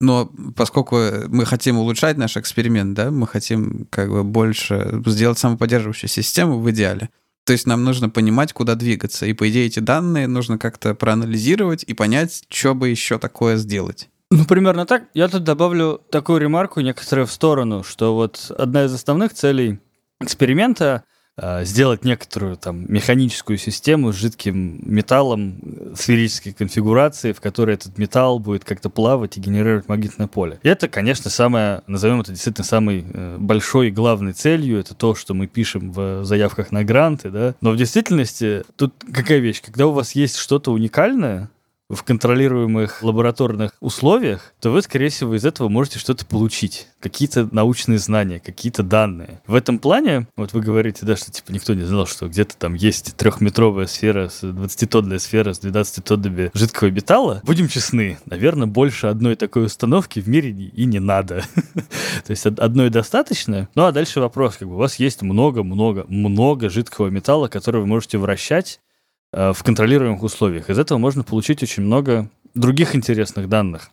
но 0.00 0.30
поскольку 0.54 0.96
мы 1.28 1.44
хотим 1.44 1.78
улучшать 1.78 2.16
наш 2.16 2.36
эксперимент, 2.36 2.94
да, 2.94 3.10
мы 3.10 3.26
хотим 3.26 3.86
как 3.90 4.10
бы 4.10 4.22
больше 4.24 5.02
сделать 5.06 5.38
самоподдерживающую 5.38 6.08
систему 6.08 6.60
в 6.60 6.70
идеале, 6.70 7.10
то 7.44 7.52
есть 7.52 7.66
нам 7.66 7.82
нужно 7.82 8.10
понимать, 8.10 8.52
куда 8.52 8.74
двигаться. 8.74 9.24
И, 9.24 9.32
по 9.32 9.48
идее, 9.48 9.66
эти 9.66 9.80
данные 9.80 10.26
нужно 10.26 10.58
как-то 10.58 10.94
проанализировать 10.94 11.82
и 11.82 11.94
понять, 11.94 12.44
что 12.50 12.74
бы 12.74 12.90
еще 12.90 13.18
такое 13.18 13.56
сделать. 13.56 14.10
Ну, 14.30 14.44
примерно 14.44 14.84
так. 14.84 15.04
Я 15.14 15.28
тут 15.28 15.44
добавлю 15.44 16.02
такую 16.10 16.40
ремарку 16.40 16.80
некоторую 16.80 17.26
в 17.26 17.32
сторону, 17.32 17.82
что 17.82 18.14
вот 18.14 18.52
одна 18.56 18.84
из 18.84 18.92
основных 18.92 19.32
целей 19.32 19.80
эксперимента 20.20 21.04
сделать 21.64 22.04
некоторую 22.04 22.56
там 22.56 22.90
механическую 22.92 23.58
систему 23.58 24.12
с 24.12 24.16
жидким 24.16 24.80
металлом 24.84 25.58
э, 25.62 25.94
сферической 25.96 26.52
конфигурации, 26.52 27.32
в 27.32 27.40
которой 27.40 27.74
этот 27.74 27.98
металл 27.98 28.38
будет 28.38 28.64
как-то 28.64 28.90
плавать 28.90 29.36
и 29.36 29.40
генерировать 29.40 29.88
магнитное 29.88 30.26
поле. 30.26 30.58
И 30.62 30.68
это, 30.68 30.88
конечно, 30.88 31.30
самое, 31.30 31.82
назовем 31.86 32.20
это 32.20 32.32
действительно 32.32 32.64
самой 32.64 33.04
э, 33.08 33.36
большой 33.38 33.88
и 33.88 33.90
главной 33.90 34.32
целью, 34.32 34.78
это 34.78 34.94
то, 34.94 35.14
что 35.14 35.34
мы 35.34 35.46
пишем 35.46 35.92
в 35.92 36.24
заявках 36.24 36.72
на 36.72 36.84
гранты, 36.84 37.30
да. 37.30 37.54
Но 37.60 37.72
в 37.72 37.76
действительности 37.76 38.64
тут 38.76 38.94
какая 39.12 39.38
вещь, 39.38 39.62
когда 39.62 39.86
у 39.86 39.92
вас 39.92 40.12
есть 40.12 40.36
что-то 40.36 40.72
уникальное, 40.72 41.50
в 41.88 42.02
контролируемых 42.02 43.02
лабораторных 43.02 43.72
условиях, 43.80 44.52
то 44.60 44.70
вы, 44.70 44.82
скорее 44.82 45.08
всего, 45.08 45.34
из 45.34 45.44
этого 45.44 45.68
можете 45.68 45.98
что-то 45.98 46.26
получить. 46.26 46.88
Какие-то 47.00 47.48
научные 47.50 47.98
знания, 47.98 48.40
какие-то 48.40 48.82
данные. 48.82 49.40
В 49.46 49.54
этом 49.54 49.78
плане, 49.78 50.28
вот 50.36 50.52
вы 50.52 50.60
говорите, 50.60 51.06
да, 51.06 51.16
что 51.16 51.30
типа 51.30 51.50
никто 51.50 51.72
не 51.74 51.84
знал, 51.84 52.06
что 52.06 52.28
где-то 52.28 52.56
там 52.56 52.74
есть 52.74 53.16
трехметровая 53.16 53.86
сфера, 53.86 54.26
20-тонная 54.26 55.18
сфера 55.18 55.54
с 55.54 55.60
12 55.60 56.04
тоннами 56.04 56.50
жидкого 56.52 56.90
металла. 56.90 57.40
Будем 57.44 57.68
честны, 57.68 58.18
наверное, 58.26 58.66
больше 58.66 59.06
одной 59.06 59.36
такой 59.36 59.64
установки 59.64 60.20
в 60.20 60.28
мире 60.28 60.50
и 60.50 60.84
не 60.84 60.98
надо. 60.98 61.44
То 62.26 62.30
есть 62.30 62.44
одной 62.44 62.90
достаточно. 62.90 63.68
Ну 63.74 63.84
а 63.84 63.92
дальше 63.92 64.20
вопрос, 64.20 64.56
как 64.56 64.68
бы 64.68 64.74
у 64.74 64.78
вас 64.78 64.96
есть 64.96 65.22
много-много-много 65.22 66.68
жидкого 66.68 67.08
металла, 67.08 67.48
который 67.48 67.80
вы 67.80 67.86
можете 67.86 68.18
вращать 68.18 68.80
в 69.32 69.62
контролируемых 69.62 70.22
условиях. 70.22 70.70
Из 70.70 70.78
этого 70.78 70.98
можно 70.98 71.22
получить 71.22 71.62
очень 71.62 71.82
много 71.82 72.30
других 72.54 72.94
интересных 72.94 73.48
данных. 73.48 73.90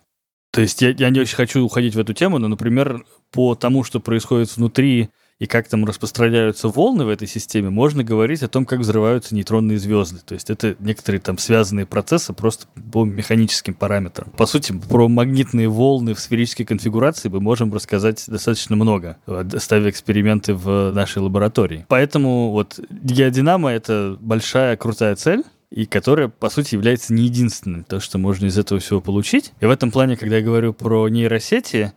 То 0.52 0.62
есть 0.62 0.80
я, 0.80 0.90
я 0.90 1.10
не 1.10 1.20
очень 1.20 1.36
хочу 1.36 1.62
уходить 1.62 1.94
в 1.94 1.98
эту 1.98 2.14
тему, 2.14 2.38
но, 2.38 2.48
например, 2.48 3.04
по 3.30 3.54
тому, 3.54 3.84
что 3.84 4.00
происходит 4.00 4.56
внутри 4.56 5.10
и 5.38 5.46
как 5.46 5.68
там 5.68 5.84
распространяются 5.84 6.68
волны 6.68 7.04
в 7.04 7.08
этой 7.08 7.28
системе, 7.28 7.70
можно 7.70 8.02
говорить 8.02 8.42
о 8.42 8.48
том, 8.48 8.64
как 8.64 8.80
взрываются 8.80 9.34
нейтронные 9.34 9.78
звезды. 9.78 10.20
То 10.24 10.34
есть 10.34 10.48
это 10.50 10.76
некоторые 10.78 11.20
там 11.20 11.38
связанные 11.38 11.86
процессы 11.86 12.32
просто 12.32 12.66
по 12.92 13.04
механическим 13.04 13.74
параметрам. 13.74 14.30
По 14.36 14.46
сути, 14.46 14.72
про 14.88 15.08
магнитные 15.08 15.68
волны 15.68 16.14
в 16.14 16.20
сферической 16.20 16.64
конфигурации 16.64 17.28
мы 17.28 17.40
можем 17.40 17.72
рассказать 17.72 18.24
достаточно 18.26 18.76
много, 18.76 19.18
ставя 19.58 19.90
эксперименты 19.90 20.54
в 20.54 20.92
нашей 20.92 21.18
лаборатории. 21.18 21.84
Поэтому 21.88 22.50
вот 22.50 22.80
геодинама— 22.90 23.72
это 23.72 24.16
большая 24.20 24.76
крутая 24.76 25.16
цель, 25.16 25.42
и 25.70 25.84
которая, 25.84 26.28
по 26.28 26.48
сути, 26.48 26.74
является 26.74 27.12
не 27.12 27.24
единственным, 27.24 27.84
то, 27.84 28.00
что 28.00 28.18
можно 28.18 28.46
из 28.46 28.56
этого 28.56 28.80
всего 28.80 29.00
получить. 29.00 29.52
И 29.60 29.66
в 29.66 29.70
этом 29.70 29.90
плане, 29.90 30.16
когда 30.16 30.36
я 30.36 30.42
говорю 30.42 30.72
про 30.72 31.08
нейросети, 31.08 31.92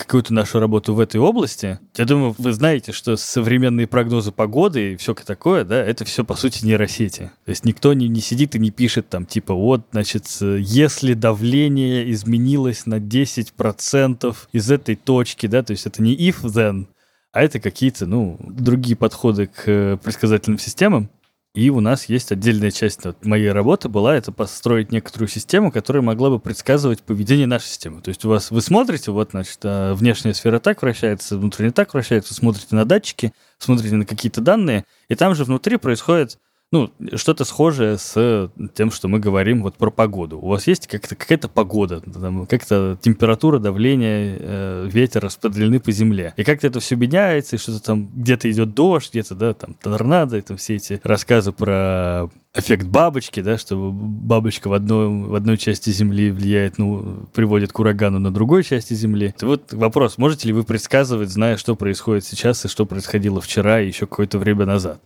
какую-то 0.00 0.34
нашу 0.34 0.58
работу 0.58 0.94
в 0.94 1.00
этой 1.00 1.20
области. 1.20 1.78
Я 1.96 2.04
думаю, 2.04 2.34
вы 2.38 2.52
знаете, 2.52 2.92
что 2.92 3.16
современные 3.16 3.86
прогнозы 3.86 4.32
погоды 4.32 4.92
и 4.92 4.96
все 4.96 5.14
такое, 5.14 5.64
да, 5.64 5.82
это 5.84 6.04
все, 6.04 6.24
по 6.24 6.34
сути, 6.34 6.64
нейросети. 6.64 7.30
То 7.44 7.50
есть 7.50 7.64
никто 7.64 7.92
не, 7.92 8.08
не 8.08 8.20
сидит 8.20 8.54
и 8.54 8.58
не 8.58 8.70
пишет 8.70 9.08
там, 9.08 9.26
типа, 9.26 9.54
вот, 9.54 9.82
значит, 9.92 10.26
если 10.40 11.14
давление 11.14 12.10
изменилось 12.10 12.86
на 12.86 12.98
10% 12.98 14.36
из 14.52 14.70
этой 14.70 14.96
точки, 14.96 15.46
да, 15.46 15.62
то 15.62 15.72
есть 15.72 15.86
это 15.86 16.02
не 16.02 16.16
if, 16.16 16.42
then, 16.44 16.86
а 17.32 17.42
это 17.42 17.60
какие-то, 17.60 18.06
ну, 18.06 18.38
другие 18.40 18.96
подходы 18.96 19.46
к 19.46 19.98
предсказательным 20.02 20.58
системам. 20.58 21.10
И 21.52 21.68
у 21.68 21.80
нас 21.80 22.04
есть 22.04 22.30
отдельная 22.30 22.70
часть 22.70 23.04
вот, 23.04 23.24
моей 23.24 23.50
работы 23.50 23.88
была 23.88 24.14
это 24.14 24.30
построить 24.30 24.92
некоторую 24.92 25.28
систему, 25.28 25.72
которая 25.72 26.00
могла 26.00 26.30
бы 26.30 26.38
предсказывать 26.38 27.02
поведение 27.02 27.48
нашей 27.48 27.66
системы. 27.66 28.02
То 28.02 28.10
есть 28.10 28.24
у 28.24 28.28
вас 28.28 28.52
вы 28.52 28.60
смотрите, 28.60 29.10
вот, 29.10 29.32
значит, 29.32 29.58
а, 29.64 29.94
внешняя 29.94 30.32
сфера 30.32 30.60
так 30.60 30.80
вращается, 30.80 31.36
внутренняя 31.36 31.72
так 31.72 31.92
вращается, 31.92 32.34
смотрите 32.34 32.76
на 32.76 32.84
датчики, 32.84 33.32
смотрите 33.58 33.96
на 33.96 34.06
какие-то 34.06 34.40
данные, 34.40 34.84
и 35.08 35.16
там 35.16 35.34
же 35.34 35.44
внутри 35.44 35.76
происходит 35.76 36.38
ну, 36.72 36.92
что-то 37.16 37.44
схожее 37.44 37.98
с 37.98 38.50
тем, 38.74 38.92
что 38.92 39.08
мы 39.08 39.18
говорим 39.18 39.62
вот 39.62 39.74
про 39.74 39.90
погоду. 39.90 40.38
У 40.38 40.48
вас 40.48 40.68
есть 40.68 40.86
как-то 40.86 41.16
какая-то 41.16 41.48
погода, 41.48 42.00
как-то 42.48 42.96
температура, 43.00 43.58
давление, 43.58 44.36
э, 44.38 44.88
ветер 44.88 45.24
распределены 45.24 45.80
по 45.80 45.90
земле. 45.90 46.32
И 46.36 46.44
как-то 46.44 46.68
это 46.68 46.78
все 46.78 46.94
меняется, 46.94 47.56
и 47.56 47.58
что-то 47.58 47.82
там 47.82 48.08
где-то 48.14 48.48
идет 48.48 48.72
дождь, 48.72 49.10
где-то, 49.10 49.34
да, 49.34 49.52
там 49.52 49.74
торнадо, 49.74 50.38
и 50.38 50.42
там 50.42 50.58
все 50.58 50.76
эти 50.76 51.00
рассказы 51.02 51.50
про 51.50 52.30
эффект 52.54 52.86
бабочки, 52.86 53.40
да, 53.40 53.58
что 53.58 53.90
бабочка 53.92 54.68
в 54.68 54.72
одной, 54.72 55.08
в 55.08 55.34
одной 55.34 55.56
части 55.56 55.90
Земли 55.90 56.30
влияет, 56.30 56.78
ну, 56.78 57.26
приводит 57.34 57.72
к 57.72 57.80
урагану 57.80 58.20
на 58.20 58.32
другой 58.32 58.62
части 58.62 58.94
Земли. 58.94 59.28
Это 59.36 59.46
вот 59.46 59.72
вопрос, 59.72 60.18
можете 60.18 60.46
ли 60.46 60.54
вы 60.54 60.62
предсказывать, 60.62 61.30
зная, 61.30 61.56
что 61.56 61.74
происходит 61.74 62.24
сейчас 62.24 62.64
и 62.64 62.68
что 62.68 62.86
происходило 62.86 63.40
вчера 63.40 63.80
и 63.80 63.88
еще 63.88 64.06
какое-то 64.06 64.38
время 64.38 64.66
назад? 64.66 65.00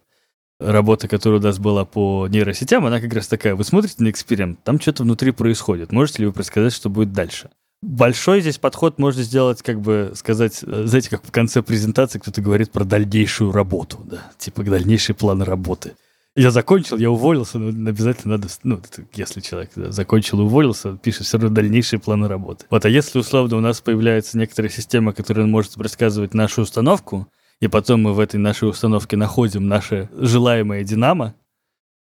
Работа, 0.58 1.08
которая 1.08 1.40
у 1.40 1.42
нас 1.42 1.58
была 1.58 1.84
по 1.84 2.28
нейросетям, 2.28 2.86
она 2.86 3.00
как 3.00 3.12
раз 3.12 3.26
такая, 3.26 3.54
вы 3.54 3.64
смотрите 3.64 3.96
на 4.02 4.10
эксперимент, 4.10 4.62
там 4.62 4.80
что-то 4.80 5.02
внутри 5.02 5.32
происходит. 5.32 5.92
Можете 5.92 6.22
ли 6.22 6.26
вы 6.26 6.32
предсказать, 6.32 6.72
что 6.72 6.90
будет 6.90 7.12
дальше? 7.12 7.50
Большой 7.82 8.40
здесь 8.40 8.56
подход 8.56 8.98
можно 8.98 9.22
сделать, 9.22 9.60
как 9.60 9.80
бы 9.80 10.12
сказать, 10.14 10.60
э, 10.62 10.84
знаете, 10.86 11.10
как 11.10 11.22
в 11.22 11.30
конце 11.30 11.60
презентации 11.60 12.18
кто-то 12.18 12.40
говорит 12.40 12.70
про 12.70 12.84
дальнейшую 12.84 13.52
работу, 13.52 14.00
да, 14.04 14.30
типа 14.38 14.62
дальнейший 14.62 15.14
план 15.14 15.42
работы. 15.42 15.92
Я 16.36 16.50
закончил, 16.50 16.96
я 16.96 17.10
уволился, 17.10 17.58
но 17.58 17.90
обязательно 17.90 18.36
надо, 18.36 18.48
ну, 18.64 18.80
если 19.14 19.40
человек 19.40 19.70
да, 19.76 19.92
закончил 19.92 20.40
и 20.40 20.42
уволился, 20.44 20.96
пишет 20.96 21.26
все 21.26 21.38
равно 21.38 21.54
дальнейшие 21.54 22.00
планы 22.00 22.26
работы. 22.26 22.64
Вот, 22.70 22.84
а 22.84 22.88
если 22.88 23.18
условно 23.20 23.56
у 23.56 23.60
нас 23.60 23.80
появляется 23.80 24.36
некоторая 24.36 24.70
система, 24.70 25.12
которая 25.12 25.46
может 25.46 25.74
предсказывать 25.74 26.34
нашу 26.34 26.62
установку, 26.62 27.28
и 27.60 27.68
потом 27.68 28.02
мы 28.02 28.12
в 28.12 28.20
этой 28.20 28.36
нашей 28.36 28.68
установке 28.68 29.16
находим 29.16 29.68
наше 29.68 30.08
желаемое 30.16 30.84
динамо, 30.84 31.34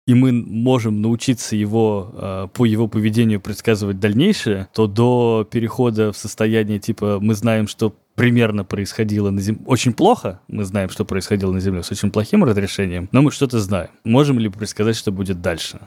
и 0.06 0.14
мы 0.14 0.32
можем 0.32 1.02
научиться 1.02 1.54
его 1.54 2.10
э, 2.14 2.48
по 2.54 2.64
его 2.64 2.88
поведению 2.88 3.42
предсказывать 3.42 4.00
дальнейшее, 4.00 4.68
то 4.72 4.86
до 4.86 5.46
перехода 5.50 6.12
в 6.12 6.16
состояние 6.16 6.78
типа 6.78 7.18
мы 7.20 7.34
знаем, 7.34 7.68
что 7.68 7.94
примерно 8.14 8.64
происходило 8.64 9.28
на 9.28 9.40
Земле. 9.40 9.62
Очень 9.66 9.92
плохо 9.92 10.40
мы 10.48 10.64
знаем, 10.64 10.88
что 10.88 11.04
происходило 11.04 11.52
на 11.52 11.60
Земле 11.60 11.82
с 11.82 11.90
очень 11.90 12.10
плохим 12.10 12.42
разрешением, 12.42 13.10
но 13.12 13.20
мы 13.20 13.30
что-то 13.30 13.60
знаем. 13.60 13.90
Можем 14.04 14.38
ли 14.38 14.48
предсказать, 14.48 14.96
что 14.96 15.12
будет 15.12 15.42
дальше? 15.42 15.78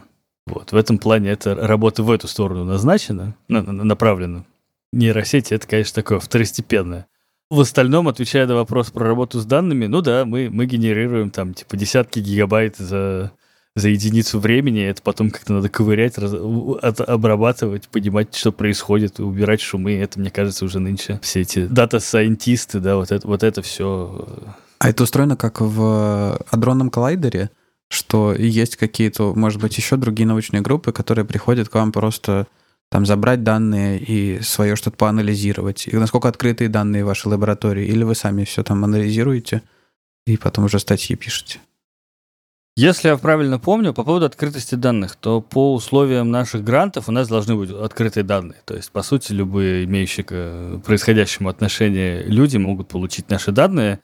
Вот. 0.45 0.71
В 0.71 0.75
этом 0.75 0.99
плане 0.99 1.31
эта 1.31 1.55
работа 1.55 2.03
в 2.03 2.11
эту 2.11 2.27
сторону 2.27 2.63
назначена, 2.63 3.35
направлена. 3.47 4.45
Нейросети— 4.93 5.53
это, 5.55 5.67
конечно, 5.67 5.95
такое 5.95 6.19
второстепенное. 6.19 7.07
В 7.51 7.59
остальном, 7.59 8.07
отвечая 8.07 8.47
на 8.47 8.55
вопрос 8.55 8.91
про 8.91 9.05
работу 9.05 9.41
с 9.41 9.45
данными, 9.45 9.85
ну 9.85 9.99
да, 9.99 10.23
мы, 10.23 10.49
мы 10.49 10.65
генерируем 10.67 11.31
там 11.31 11.53
типа 11.53 11.75
десятки 11.75 12.19
гигабайт 12.19 12.77
за, 12.77 13.33
за 13.75 13.89
единицу 13.89 14.39
времени, 14.39 14.83
это 14.83 15.01
потом 15.01 15.29
как-то 15.29 15.51
надо 15.51 15.67
ковырять, 15.67 16.17
раз, 16.17 16.33
от, 16.33 17.01
обрабатывать, 17.01 17.89
понимать, 17.89 18.33
что 18.33 18.53
происходит, 18.53 19.19
убирать 19.19 19.59
шумы, 19.59 19.97
это, 19.97 20.17
мне 20.17 20.29
кажется, 20.29 20.63
уже 20.63 20.79
нынче 20.79 21.19
все 21.21 21.41
эти 21.41 21.65
дата-сайентисты, 21.65 22.79
да, 22.79 22.95
вот 22.95 23.11
это, 23.11 23.27
вот 23.27 23.43
это 23.43 23.61
все. 23.61 24.29
А 24.79 24.89
это 24.89 25.03
устроено 25.03 25.35
как 25.35 25.59
в 25.59 26.39
адронном 26.49 26.89
коллайдере, 26.89 27.49
что 27.89 28.33
есть 28.33 28.77
какие-то, 28.77 29.33
может 29.35 29.59
быть, 29.59 29.75
еще 29.75 29.97
другие 29.97 30.25
научные 30.25 30.61
группы, 30.61 30.93
которые 30.93 31.25
приходят 31.25 31.67
к 31.67 31.75
вам 31.75 31.91
просто 31.91 32.47
там 32.91 33.05
забрать 33.05 33.43
данные 33.43 33.99
и 33.99 34.41
свое 34.41 34.75
что-то 34.75 34.97
поанализировать. 34.97 35.87
И 35.87 35.95
насколько 35.95 36.27
открытые 36.27 36.67
данные 36.67 37.05
вашей 37.05 37.27
лаборатории, 37.27 37.85
или 37.85 38.03
вы 38.03 38.15
сами 38.15 38.43
все 38.43 38.63
там 38.63 38.83
анализируете 38.83 39.61
и 40.27 40.35
потом 40.35 40.65
уже 40.65 40.77
статьи 40.77 41.15
пишете? 41.15 41.59
Если 42.75 43.07
я 43.07 43.17
правильно 43.17 43.59
помню, 43.59 43.93
по 43.93 44.03
поводу 44.03 44.25
открытости 44.25 44.75
данных, 44.75 45.15
то 45.15 45.39
по 45.39 45.73
условиям 45.73 46.31
наших 46.31 46.65
грантов 46.65 47.07
у 47.07 47.11
нас 47.13 47.29
должны 47.29 47.55
быть 47.55 47.69
открытые 47.69 48.25
данные. 48.25 48.59
То 48.65 48.75
есть, 48.75 48.91
по 48.91 49.03
сути, 49.03 49.31
любые 49.31 49.85
имеющие 49.85 50.25
к 50.25 50.81
происходящему 50.85 51.47
отношение 51.47 52.23
люди 52.23 52.57
могут 52.57 52.89
получить 52.89 53.29
наши 53.29 53.51
данные. 53.51 53.99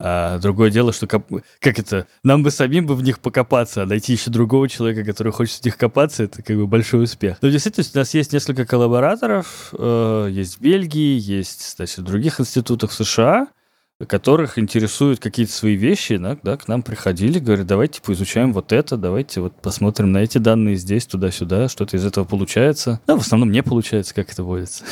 А 0.00 0.38
другое 0.38 0.70
дело, 0.70 0.92
что 0.92 1.08
как, 1.08 1.26
как 1.58 1.78
это, 1.78 2.06
нам 2.22 2.44
бы 2.44 2.52
самим 2.52 2.86
бы 2.86 2.94
в 2.94 3.02
них 3.02 3.18
покопаться, 3.18 3.82
а 3.82 3.86
найти 3.86 4.12
еще 4.12 4.30
другого 4.30 4.68
человека, 4.68 5.04
который 5.04 5.32
хочет 5.32 5.60
в 5.60 5.64
них 5.64 5.76
копаться, 5.76 6.22
это 6.22 6.40
как 6.42 6.56
бы 6.56 6.68
большой 6.68 7.04
успех. 7.04 7.38
Но 7.42 7.48
в 7.48 7.52
действительности 7.52 7.96
у 7.96 8.00
нас 8.00 8.14
есть 8.14 8.32
несколько 8.32 8.64
коллабораторов, 8.64 9.74
э, 9.76 10.28
есть 10.30 10.58
в 10.58 10.60
Бельгии, 10.60 11.18
есть, 11.18 11.76
значит, 11.76 11.98
в 11.98 12.04
других 12.04 12.40
институтах 12.40 12.90
в 12.90 12.94
США, 12.94 13.48
которых 14.06 14.58
интересуют 14.58 15.18
какие-то 15.18 15.52
свои 15.52 15.74
вещи, 15.74 16.16
да, 16.18 16.56
к 16.56 16.68
нам 16.68 16.82
приходили, 16.82 17.40
говорят, 17.40 17.66
давайте 17.66 18.00
поизучаем 18.00 18.52
вот 18.52 18.72
это, 18.72 18.96
давайте 18.96 19.40
вот 19.40 19.60
посмотрим 19.60 20.12
на 20.12 20.18
эти 20.18 20.38
данные 20.38 20.76
здесь, 20.76 21.06
туда-сюда, 21.06 21.68
что-то 21.68 21.96
из 21.96 22.04
этого 22.04 22.24
получается. 22.24 23.00
Да, 23.08 23.16
в 23.16 23.20
основном 23.20 23.50
не 23.50 23.62
получается, 23.62 24.14
как 24.14 24.30
это 24.30 24.44
водится. 24.44 24.84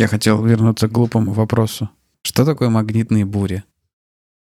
Я 0.00 0.06
хотел 0.06 0.42
вернуться 0.42 0.88
к 0.88 0.92
глупому 0.92 1.32
вопросу. 1.32 1.90
Что 2.22 2.46
такое 2.46 2.70
магнитные 2.70 3.26
бури? 3.26 3.64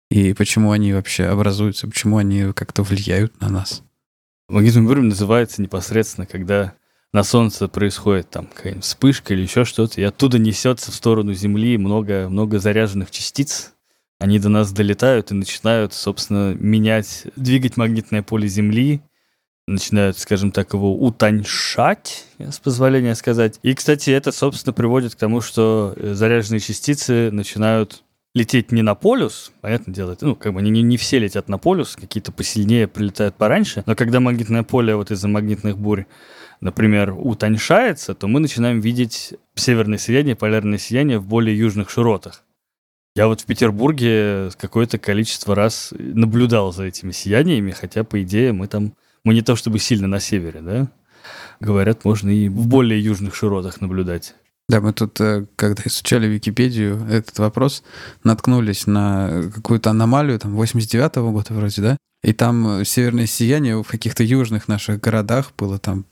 И 0.10 0.34
почему 0.34 0.72
они 0.72 0.94
вообще 0.94 1.26
образуются? 1.26 1.86
Почему 1.86 2.16
они 2.16 2.54
как-то 2.54 2.82
влияют 2.82 3.41
на 3.41 3.50
нас? 3.50 3.84
Магнитным 4.48 4.88
бурем 4.88 5.10
называется 5.10 5.62
непосредственно, 5.62 6.26
когда 6.26 6.76
на 7.12 7.26
Солнце 7.26 7.68
происходит 7.68 8.30
там 8.30 8.48
какая-нибудь 8.48 8.86
вспышка 8.86 9.34
или 9.34 9.41
еще 9.41 9.66
что-то, 9.66 10.00
и 10.00 10.06
оттуда 10.06 10.39
несется 10.39 10.94
в 10.94 10.96
сторону 10.96 11.34
Земли 11.34 11.78
много, 11.78 12.30
много 12.30 12.60
заряженных 12.60 13.12
частиц. 13.12 13.74
Они 14.20 14.39
до 14.39 14.48
нас 14.48 14.72
долетают 14.72 15.32
и 15.32 15.36
начинают, 15.36 15.94
собственно, 15.94 16.54
менять, 16.54 17.28
двигать 17.36 17.76
магнитное 17.76 18.24
поле 18.24 18.48
Земли, 18.48 19.02
начинают, 19.68 20.18
скажем 20.18 20.51
так, 20.51 20.74
его 20.74 20.95
утоньшать, 20.95 22.26
с 22.38 22.59
позволения 22.59 23.16
сказать. 23.16 23.59
И, 23.64 23.74
кстати, 23.74 24.09
это, 24.09 24.32
собственно, 24.32 24.74
приводит 24.74 25.16
к 25.16 25.18
тому, 25.18 25.41
что 25.41 25.93
э, 25.95 26.14
заряженные 26.14 26.59
частицы 26.59 27.32
начинают 27.32 28.03
лететь 28.36 28.72
не 28.72 28.82
на 28.82 28.95
полюс, 28.95 29.51
понятное 29.61 29.93
дело, 29.93 30.18
ну, 30.20 30.36
как 30.36 30.53
бы 30.53 30.61
не, 30.61 30.82
не 30.82 30.97
все 30.97 31.20
летят 31.20 31.49
на 31.49 31.57
полюс, 31.59 31.95
какие-то 31.95 32.32
посильнее 32.32 32.88
прилетают 32.88 33.36
пораньше, 33.36 33.84
но 33.86 33.95
когда 33.95 34.20
магнитное 34.20 34.64
поле 34.64 34.95
вот 34.95 35.11
из-за 35.11 35.28
магнитных 35.28 35.78
бурь 35.78 36.05
например, 36.64 37.14
утоньшается, 37.18 38.16
то 38.16 38.28
мы 38.28 38.39
начинаем 38.39 38.80
видеть 38.80 39.34
северное 39.53 39.97
сияние, 39.97 40.36
полярное 40.36 40.78
сияние 40.78 41.20
в 41.20 41.28
более 41.28 41.57
южных 41.57 41.89
широтах. 41.89 42.43
Я 43.16 43.28
вот 43.28 43.41
в 43.41 43.45
Петербурге 43.45 44.49
какое-то 44.57 44.97
количество 44.97 45.53
раз 45.53 45.93
наблюдал 45.97 46.72
за 46.72 46.86
этими 46.86 47.11
сияниями, 47.11 47.72
хотя, 47.72 48.03
по 48.03 48.22
идее, 48.24 48.53
мы 48.53 48.68
там... 48.68 48.93
Мы 49.24 49.34
не 49.34 49.41
то 49.41 49.55
чтобы 49.55 49.80
сильно 49.80 50.07
на 50.07 50.19
севере, 50.19 50.61
да? 50.61 50.91
Говорят, 51.59 52.03
можно 52.05 52.30
и 52.30 52.49
в 52.49 52.67
более 52.67 53.01
южных 53.01 53.36
широтах 53.36 53.80
наблюдать. 53.80 54.36
Да, 54.69 54.82
мы 54.82 54.93
тут, 54.93 55.19
э, 55.21 55.45
когда 55.55 55.84
изучали 55.86 56.28
Википедию, 56.28 57.05
этот 57.09 57.38
вопрос, 57.39 57.84
наткнулись 58.24 58.88
на 58.88 59.49
какую-то 59.53 59.89
аномалию, 59.89 60.39
там, 60.39 60.59
89-го 60.59 61.32
года 61.32 61.53
вроде, 61.53 61.82
да? 61.82 61.97
И 62.24 62.34
там 62.34 62.86
северное 62.86 63.26
сияние 63.26 63.82
в 63.82 63.88
каких-то 63.88 64.24
южных 64.24 64.67
наших 64.67 65.01
городах 65.01 65.51
было 65.57 65.78
там 65.80 66.05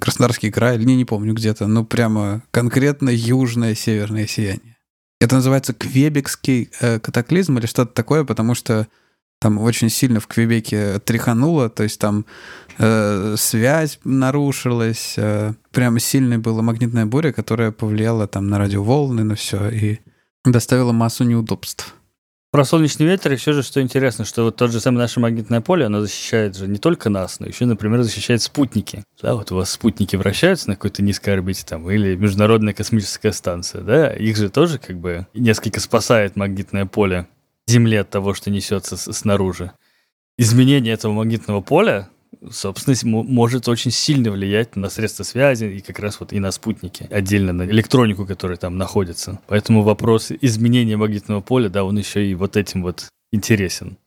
Краснодарский 0.00 0.50
край, 0.50 0.78
не, 0.78 0.96
не 0.96 1.04
помню 1.04 1.32
где-то, 1.32 1.66
но 1.66 1.84
прямо 1.84 2.42
конкретно 2.50 3.08
южное 3.08 3.74
северное 3.74 4.26
сияние. 4.26 4.76
Это 5.20 5.36
называется 5.36 5.72
Квебекский 5.72 6.70
э, 6.80 7.00
катаклизм 7.00 7.58
или 7.58 7.66
что-то 7.66 7.92
такое, 7.92 8.24
потому 8.24 8.54
что 8.54 8.86
там 9.40 9.58
очень 9.58 9.90
сильно 9.90 10.20
в 10.20 10.26
Квебеке 10.26 10.98
тряхануло, 11.00 11.68
то 11.68 11.82
есть 11.82 12.00
там 12.00 12.26
э, 12.78 13.34
связь 13.36 14.00
нарушилась, 14.04 15.14
э, 15.16 15.52
прямо 15.72 16.00
сильная 16.00 16.38
была 16.38 16.62
магнитная 16.62 17.06
буря, 17.06 17.32
которая 17.32 17.70
повлияла 17.70 18.26
там 18.26 18.48
на 18.48 18.58
радиоволны, 18.58 19.24
на 19.24 19.34
все 19.34 19.68
и 19.68 19.98
доставила 20.44 20.92
массу 20.92 21.24
неудобств. 21.24 21.94
Про 22.52 22.64
солнечный 22.64 23.04
ветер 23.04 23.32
еще 23.32 23.52
же 23.52 23.62
что 23.62 23.82
интересно, 23.82 24.24
что 24.24 24.44
вот 24.44 24.56
тот 24.56 24.72
же 24.72 24.80
самое 24.80 25.02
наше 25.02 25.20
магнитное 25.20 25.60
поле, 25.60 25.84
оно 25.84 26.00
защищает 26.00 26.56
же 26.56 26.66
не 26.66 26.78
только 26.78 27.10
нас, 27.10 27.38
но 27.38 27.46
еще, 27.46 27.66
например, 27.66 28.02
защищает 28.02 28.40
спутники. 28.40 29.04
Да, 29.20 29.34
вот 29.34 29.52
у 29.52 29.56
вас 29.56 29.70
спутники 29.70 30.16
вращаются 30.16 30.70
на 30.70 30.76
какой-то 30.76 31.02
низкой 31.02 31.34
орбите 31.34 31.64
там, 31.68 31.90
или 31.90 32.16
Международная 32.16 32.72
космическая 32.72 33.32
станция, 33.32 33.82
да, 33.82 34.10
их 34.10 34.36
же 34.38 34.48
тоже 34.48 34.78
как 34.78 34.98
бы 34.98 35.26
несколько 35.34 35.80
спасает 35.80 36.36
магнитное 36.36 36.86
поле 36.86 37.26
Земли 37.66 37.96
от 37.96 38.10
того, 38.10 38.34
что 38.34 38.50
несется 38.50 38.96
снаружи. 38.96 39.72
Изменение 40.38 40.94
этого 40.94 41.12
магнитного 41.12 41.60
поля 41.60 42.10
собственность 42.50 43.04
может 43.04 43.68
очень 43.68 43.90
сильно 43.90 44.30
влиять 44.30 44.76
на 44.76 44.88
средства 44.88 45.24
связи 45.24 45.64
и 45.64 45.80
как 45.80 45.98
раз 45.98 46.20
вот 46.20 46.32
и 46.32 46.38
на 46.38 46.50
спутники, 46.50 47.06
отдельно 47.10 47.52
на 47.52 47.64
электронику, 47.64 48.26
которая 48.26 48.56
там 48.56 48.76
находится. 48.76 49.40
Поэтому 49.46 49.82
вопрос 49.82 50.30
изменения 50.30 50.96
магнитного 50.96 51.40
поля, 51.40 51.68
да, 51.68 51.84
он 51.84 51.98
еще 51.98 52.26
и 52.26 52.34
вот 52.34 52.56
этим 52.56 52.82
вот 52.82 53.08
интересен. 53.32 53.98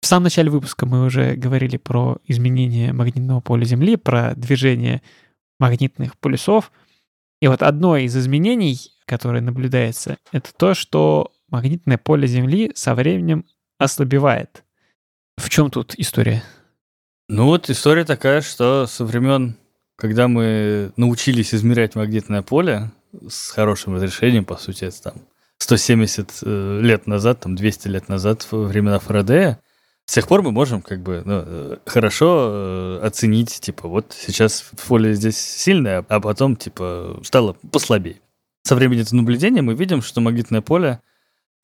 В 0.00 0.06
самом 0.06 0.24
начале 0.24 0.50
выпуска 0.50 0.86
мы 0.86 1.04
уже 1.04 1.34
говорили 1.34 1.76
про 1.76 2.18
изменение 2.26 2.92
магнитного 2.92 3.40
поля 3.40 3.64
Земли, 3.64 3.96
про 3.96 4.34
движение 4.34 5.02
магнитных 5.58 6.18
полюсов. 6.18 6.72
И 7.40 7.48
вот 7.48 7.62
одно 7.62 7.96
из 7.96 8.16
изменений, 8.16 8.78
которое 9.06 9.40
наблюдается, 9.40 10.16
это 10.32 10.50
то, 10.54 10.74
что 10.74 11.32
магнитное 11.54 11.98
поле 11.98 12.26
Земли 12.26 12.72
со 12.74 12.94
временем 12.94 13.44
ослабевает. 13.78 14.64
В 15.36 15.48
чем 15.48 15.70
тут 15.70 15.94
история? 15.96 16.42
Ну 17.28 17.46
вот 17.46 17.70
история 17.70 18.04
такая, 18.04 18.40
что 18.42 18.86
со 18.86 19.04
времен, 19.04 19.56
когда 19.96 20.28
мы 20.28 20.92
научились 20.96 21.54
измерять 21.54 21.94
магнитное 21.94 22.42
поле 22.42 22.90
с 23.28 23.50
хорошим 23.50 23.94
разрешением, 23.94 24.44
по 24.44 24.56
сути, 24.56 24.84
это 24.84 25.02
там 25.02 25.14
170 25.58 26.40
э, 26.42 26.80
лет 26.82 27.06
назад, 27.06 27.40
там 27.40 27.54
200 27.54 27.88
лет 27.88 28.08
назад, 28.08 28.46
во 28.50 28.64
времена 28.64 28.98
Фарадея, 28.98 29.60
с 30.06 30.14
тех 30.14 30.28
пор 30.28 30.42
мы 30.42 30.52
можем 30.52 30.82
как 30.82 31.00
бы 31.00 31.22
ну, 31.24 31.42
э, 31.46 31.76
хорошо 31.86 32.50
э, 32.50 33.00
оценить, 33.06 33.60
типа, 33.60 33.88
вот 33.88 34.14
сейчас 34.18 34.64
поле 34.86 35.14
здесь 35.14 35.38
сильное, 35.38 36.04
а 36.08 36.20
потом, 36.20 36.56
типа, 36.56 37.20
стало 37.22 37.56
послабее. 37.72 38.20
Со 38.64 38.74
времени 38.74 39.02
этого 39.02 39.16
наблюдения 39.16 39.62
мы 39.62 39.74
видим, 39.74 40.02
что 40.02 40.20
магнитное 40.20 40.60
поле 40.60 41.00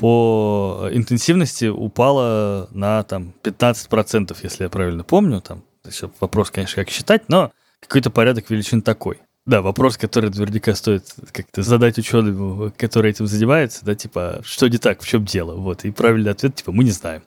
по 0.01 0.89
интенсивности 0.93 1.67
упала 1.67 2.71
на 2.73 3.03
там 3.03 3.35
15%, 3.43 4.35
если 4.43 4.65
я 4.65 4.71
правильно 4.71 5.05
помню. 5.05 5.43
Там 5.43 5.63
еще 5.87 6.11
вопрос, 6.21 6.51
конечно, 6.51 6.83
как 6.83 6.91
считать, 6.91 7.29
но 7.29 7.53
какой-то 7.81 8.09
порядок 8.09 8.49
величин 8.49 8.81
такой. 8.81 9.19
Да, 9.45 9.61
вопрос, 9.61 9.99
который 9.99 10.31
наверняка 10.31 10.75
стоит 10.75 11.05
как-то 11.33 11.63
задать 11.63 11.99
ученому, 11.99 12.73
который 12.79 13.11
этим 13.11 13.27
занимается, 13.27 13.85
да, 13.85 13.95
типа, 13.95 14.41
что 14.43 14.69
не 14.69 14.79
так, 14.79 15.03
в 15.03 15.07
чем 15.07 15.27
дело, 15.27 15.55
вот. 15.57 15.85
И 15.85 15.91
правильный 15.91 16.31
ответ, 16.31 16.55
типа, 16.55 16.73
мы 16.73 16.85
не 16.85 16.93
знаем. 16.93 17.23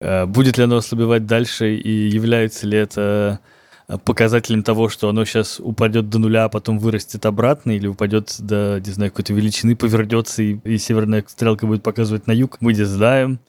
Э, 0.00 0.24
будет 0.24 0.56
ли 0.56 0.64
оно 0.64 0.78
ослабевать 0.78 1.26
дальше 1.26 1.74
и 1.74 2.08
является 2.08 2.66
ли 2.66 2.78
это 2.78 3.40
показателем 4.04 4.62
того, 4.62 4.88
что 4.88 5.08
оно 5.08 5.24
сейчас 5.24 5.60
упадет 5.60 6.08
до 6.08 6.18
нуля, 6.18 6.44
а 6.44 6.48
потом 6.48 6.78
вырастет 6.78 7.26
обратно, 7.26 7.72
или 7.72 7.86
упадет 7.86 8.36
до, 8.38 8.80
не 8.84 8.92
знаю, 8.92 9.10
какой-то 9.10 9.34
величины, 9.34 9.76
повернется, 9.76 10.42
и, 10.42 10.58
и 10.64 10.78
северная 10.78 11.24
стрелка 11.26 11.66
будет 11.66 11.82
показывать 11.82 12.26
на 12.26 12.32
юг, 12.32 12.58
мы 12.60 12.72
не 12.72 12.84
знаем. 12.84 13.40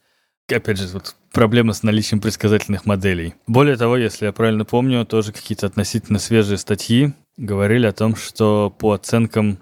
Опять 0.48 0.78
же, 0.78 0.88
вот 0.90 1.16
проблема 1.32 1.74
с 1.74 1.84
наличием 1.84 2.22
предсказательных 2.22 2.86
моделей. 2.86 3.34
Более 3.48 3.78
того, 3.78 3.98
если 3.98 4.26
я 4.26 4.32
правильно 4.32 4.66
помню, 4.66 5.06
тоже 5.06 5.32
какие-то 5.32 5.66
относительно 5.66 6.20
свежие 6.20 6.58
статьи 6.58 7.14
говорили 7.38 7.88
о 7.88 7.94
том, 7.94 8.16
что 8.16 8.70
по 8.78 8.94
оценкам, 8.94 9.58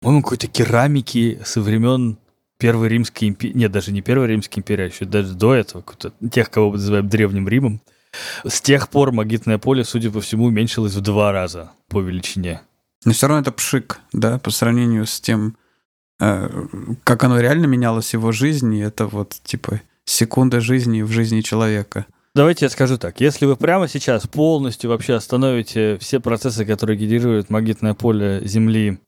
по-моему, 0.00 0.22
какой-то 0.22 0.46
керамики 0.46 1.40
со 1.44 1.60
времен 1.60 2.18
Первой 2.58 2.88
Римской 2.88 3.28
империи, 3.28 3.54
нет, 3.54 3.72
даже 3.72 3.92
не 3.92 4.02
Первой 4.02 4.28
Римской 4.28 4.60
империи, 4.60 4.84
а 4.84 4.86
еще 4.86 5.04
даже 5.04 5.34
до 5.34 5.54
этого, 5.54 5.84
тех, 6.30 6.50
кого 6.50 6.70
мы 6.70 6.76
называем 6.76 7.08
Древним 7.08 7.48
Римом, 7.48 7.80
с 8.46 8.60
тех 8.60 8.88
пор 8.88 9.12
магнитное 9.12 9.58
поле, 9.58 9.84
судя 9.84 10.10
по 10.10 10.20
всему, 10.20 10.46
уменьшилось 10.46 10.94
в 10.94 11.00
два 11.00 11.32
раза 11.32 11.72
по 11.88 12.00
величине. 12.00 12.62
Но 13.04 13.12
все 13.12 13.28
равно 13.28 13.42
это 13.42 13.52
пшик, 13.52 14.00
да, 14.12 14.38
по 14.38 14.50
сравнению 14.50 15.06
с 15.06 15.20
тем, 15.20 15.56
э, 16.20 16.48
как 17.04 17.24
оно 17.24 17.40
реально 17.40 17.66
менялось 17.66 18.10
в 18.10 18.14
его 18.14 18.32
жизни, 18.32 18.82
это 18.82 19.06
вот 19.06 19.36
типа 19.44 19.80
секунда 20.04 20.60
жизни 20.60 21.02
в 21.02 21.10
жизни 21.10 21.40
человека. 21.40 22.06
Давайте 22.34 22.66
я 22.66 22.68
скажу 22.70 22.98
так. 22.98 23.20
Если 23.20 23.46
вы 23.46 23.56
прямо 23.56 23.88
сейчас 23.88 24.26
полностью 24.26 24.90
вообще 24.90 25.14
остановите 25.14 25.96
все 25.98 26.20
процессы, 26.20 26.66
которые 26.66 26.98
генерируют 26.98 27.48
магнитное 27.48 27.94
поле 27.94 28.42
Земли 28.44 28.98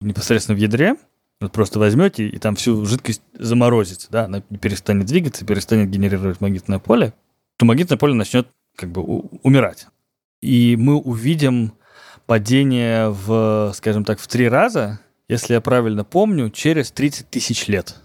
непосредственно 0.00 0.58
в 0.58 0.60
ядре, 0.60 0.96
вот 1.40 1.52
просто 1.52 1.78
возьмете 1.78 2.28
и 2.28 2.38
там 2.38 2.56
всю 2.56 2.84
жидкость 2.84 3.22
заморозите, 3.38 4.06
да, 4.10 4.24
она 4.26 4.40
перестанет 4.40 5.06
двигаться, 5.06 5.44
перестанет 5.44 5.90
генерировать 5.90 6.40
магнитное 6.40 6.78
поле, 6.78 7.14
то 7.56 7.64
магнитное 7.64 7.98
поле 7.98 8.14
начнет 8.14 8.48
как 8.76 8.90
бы 8.90 9.02
умирать. 9.02 9.86
И 10.40 10.76
мы 10.78 10.96
увидим 10.96 11.74
падение 12.26 13.10
в, 13.10 13.72
скажем 13.74 14.04
так, 14.04 14.18
в 14.18 14.26
три 14.26 14.48
раза, 14.48 15.00
если 15.28 15.54
я 15.54 15.60
правильно 15.60 16.04
помню, 16.04 16.50
через 16.50 16.90
30 16.90 17.30
тысяч 17.30 17.68
лет. 17.68 17.96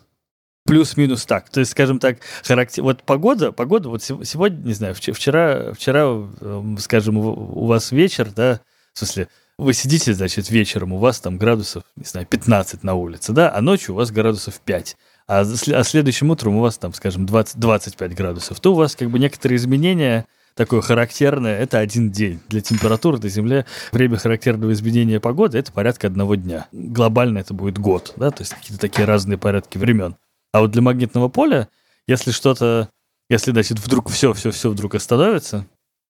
плюс-минус 0.65 1.25
так. 1.25 1.49
То 1.49 1.61
есть, 1.61 1.71
скажем 1.71 1.99
так, 1.99 2.19
характер... 2.43 2.83
вот 2.83 3.03
погода, 3.03 3.51
погода, 3.51 3.89
вот 3.89 4.03
сегодня, 4.03 4.67
не 4.67 4.73
знаю, 4.73 4.93
вчера, 4.93 5.73
вчера, 5.73 6.01
эм, 6.01 6.77
скажем, 6.77 7.17
у 7.17 7.65
вас 7.65 7.91
вечер, 7.91 8.29
да, 8.31 8.61
в 8.93 8.99
смысле, 8.99 9.29
вы 9.57 9.73
сидите, 9.73 10.13
значит, 10.13 10.49
вечером, 10.49 10.93
у 10.93 10.97
вас 10.97 11.19
там 11.19 11.37
градусов, 11.37 11.83
не 11.95 12.05
знаю, 12.05 12.27
15 12.27 12.83
на 12.83 12.93
улице, 12.93 13.33
да, 13.33 13.53
а 13.53 13.61
ночью 13.61 13.95
у 13.95 13.97
вас 13.97 14.11
градусов 14.11 14.59
5, 14.61 14.95
а, 15.29 15.41
а 15.41 15.83
следующим 15.83 16.31
утром 16.31 16.55
у 16.55 16.61
вас 16.61 16.79
там, 16.79 16.91
скажем, 16.91 17.27
20, 17.27 17.59
25 17.59 18.15
градусов, 18.15 18.59
то 18.59 18.73
у 18.73 18.75
вас 18.75 18.95
как 18.95 19.11
бы 19.11 19.19
некоторые 19.19 19.57
изменения 19.57 20.25
такое 20.55 20.81
характерное, 20.81 21.55
это 21.59 21.77
один 21.77 22.09
день. 22.09 22.39
Для 22.47 22.61
температуры 22.61 23.19
на 23.19 23.29
Земле 23.29 23.67
время 23.91 24.17
характерного 24.17 24.73
изменения 24.73 25.19
погоды 25.19 25.59
это 25.59 25.71
порядка 25.71 26.07
одного 26.07 26.33
дня. 26.33 26.65
Глобально 26.71 27.37
это 27.37 27.53
будет 27.53 27.77
год, 27.77 28.13
да, 28.17 28.31
то 28.31 28.41
есть 28.41 28.55
какие-то 28.55 28.81
такие 28.81 29.05
разные 29.05 29.37
порядки 29.37 29.77
времен. 29.77 30.15
А 30.51 30.61
вот 30.61 30.71
для 30.71 30.81
магнитного 30.81 31.29
поля, 31.29 31.69
если 32.07 32.31
что-то, 32.31 32.89
если, 33.29 33.51
значит, 33.51 33.77
вдруг 33.77 34.09
все-все-все 34.09 34.71
вдруг 34.71 34.95
остановится, 34.95 35.67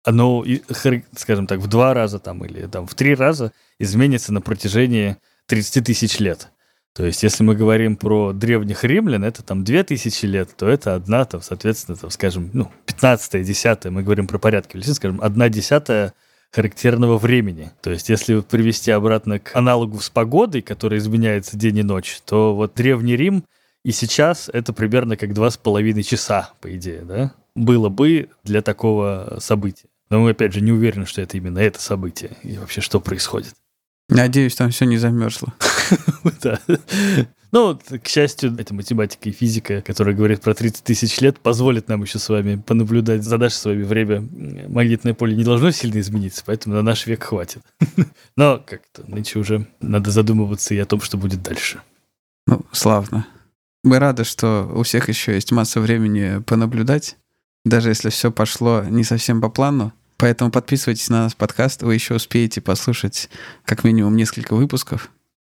оно, 0.03 0.43
скажем 1.15 1.45
так, 1.45 1.59
в 1.59 1.67
два 1.67 1.93
раза 1.93 2.17
там 2.17 2.43
или 2.43 2.65
там 2.65 2.87
в 2.87 2.95
три 2.95 3.13
раза 3.13 3.51
изменится 3.77 4.33
на 4.33 4.41
протяжении 4.41 5.17
30 5.45 5.85
тысяч 5.85 6.17
лет. 6.17 6.49
То 6.95 7.05
есть, 7.05 7.23
если 7.23 7.43
мы 7.43 7.55
говорим 7.55 7.95
про 7.95 8.33
древних 8.33 8.83
римлян, 8.83 9.23
это 9.23 9.41
там 9.41 9.63
2000 9.63 10.25
лет, 10.27 10.55
то 10.55 10.67
это 10.67 10.93
одна, 10.93 11.25
там, 11.25 11.41
соответственно, 11.41 11.97
там, 11.97 12.11
скажем, 12.11 12.51
ну, 12.53 12.71
15 12.85 13.43
10 13.43 13.85
мы 13.85 14.03
говорим 14.03 14.27
про 14.27 14.37
порядки 14.37 14.75
величин, 14.77 14.93
скажем, 14.93 15.19
одна 15.21 15.49
десятая 15.49 16.13
характерного 16.51 17.17
времени. 17.17 17.71
То 17.81 17.89
есть, 17.89 18.09
если 18.09 18.41
привести 18.41 18.91
обратно 18.91 19.39
к 19.39 19.55
аналогу 19.55 19.99
с 19.99 20.11
погодой, 20.11 20.61
которая 20.61 20.99
изменяется 20.99 21.57
день 21.57 21.79
и 21.79 21.83
ночь, 21.83 22.21
то 22.25 22.55
вот 22.55 22.75
Древний 22.75 23.15
Рим 23.15 23.43
и 23.83 23.91
сейчас 23.91 24.49
это 24.53 24.71
примерно 24.71 25.17
как 25.17 25.33
два 25.33 25.49
с 25.49 25.57
половиной 25.57 26.03
часа, 26.03 26.51
по 26.61 26.73
идее, 26.75 27.01
да? 27.01 27.33
Было 27.55 27.89
бы 27.89 28.29
для 28.43 28.61
такого 28.61 29.37
события. 29.39 29.87
Но 30.09 30.21
мы, 30.21 30.29
опять 30.29 30.53
же, 30.53 30.61
не 30.61 30.71
уверены, 30.71 31.05
что 31.05 31.21
это 31.21 31.37
именно 31.37 31.59
это 31.59 31.81
событие 31.81 32.37
и 32.43 32.57
вообще 32.57 32.81
что 32.81 32.99
происходит. 32.99 33.55
Надеюсь, 34.09 34.55
там 34.55 34.71
все 34.71 34.85
не 34.85 34.97
замерзло. 34.97 35.53
Да. 36.41 36.59
Ну, 37.51 37.79
к 38.03 38.07
счастью, 38.07 38.55
эта 38.57 38.73
математика 38.73 39.29
и 39.29 39.31
физика, 39.31 39.81
которая 39.81 40.15
говорит 40.15 40.41
про 40.41 40.55
30 40.55 40.83
тысяч 40.83 41.21
лет, 41.21 41.39
позволит 41.39 41.87
нам 41.87 42.01
еще 42.01 42.17
с 42.17 42.27
вами 42.27 42.55
понаблюдать 42.55 43.23
за 43.23 43.37
наше 43.37 43.57
с 43.57 43.65
вами 43.65 43.83
время. 43.83 44.27
Магнитное 44.69 45.13
поле 45.13 45.35
не 45.35 45.43
должно 45.43 45.69
сильно 45.69 45.99
измениться, 45.99 46.41
поэтому 46.45 46.75
на 46.75 46.81
наш 46.81 47.05
век 47.05 47.23
хватит. 47.23 47.61
Но 48.35 48.57
как-то 48.57 49.03
нынче 49.07 49.37
уже 49.37 49.67
надо 49.81 50.09
задумываться 50.09 50.73
и 50.73 50.79
о 50.79 50.85
том, 50.85 50.99
что 51.01 51.17
будет 51.17 51.43
дальше. 51.43 51.81
Ну, 52.47 52.65
славно. 52.71 53.27
Мы 53.83 53.99
рады, 53.99 54.23
что 54.23 54.71
у 54.73 54.81
всех 54.81 55.09
еще 55.09 55.33
есть 55.33 55.51
масса 55.51 55.79
времени 55.79 56.41
понаблюдать, 56.41 57.17
даже 57.65 57.89
если 57.89 58.09
все 58.09 58.31
пошло 58.31 58.83
не 58.83 59.03
совсем 59.03 59.41
по 59.41 59.49
плану. 59.49 59.93
Поэтому 60.17 60.51
подписывайтесь 60.51 61.09
на 61.09 61.23
наш 61.23 61.35
подкаст, 61.35 61.83
вы 61.83 61.95
еще 61.95 62.15
успеете 62.15 62.61
послушать 62.61 63.29
как 63.65 63.83
минимум 63.83 64.15
несколько 64.15 64.55
выпусков. 64.55 65.09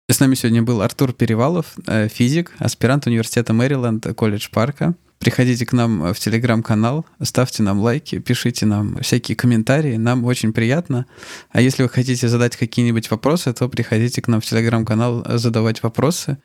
С 0.09 0.19
нами 0.19 0.35
сегодня 0.35 0.61
был 0.61 0.81
Артур 0.81 1.13
Перевалов, 1.13 1.73
э, 1.87 2.07
физик, 2.09 2.51
аспирант 2.59 3.07
университета 3.07 3.53
Мэриленд, 3.53 4.05
колледж 4.15 4.49
Парка. 4.51 4.95
Приходите 5.23 5.65
к 5.65 5.71
нам 5.71 6.13
в 6.13 6.19
телеграм-канал, 6.19 7.05
ставьте 7.21 7.63
нам 7.63 7.79
лайки, 7.79 8.19
пишите 8.19 8.65
нам 8.65 8.97
всякие 9.01 9.37
комментарии, 9.37 9.95
нам 9.95 10.25
очень 10.25 10.51
приятно. 10.51 11.05
А 11.51 11.61
если 11.61 11.83
вы 11.83 11.89
хотите 11.89 12.27
задать 12.27 12.57
какие-нибудь 12.57 13.09
вопросы, 13.09 13.53
то 13.53 13.69
приходите 13.69 14.21
к 14.21 14.27
нам 14.27 14.41
в 14.41 14.45
телеграм-канал 14.45 15.23
задавать 15.37 15.81
вопросы. 15.81 16.37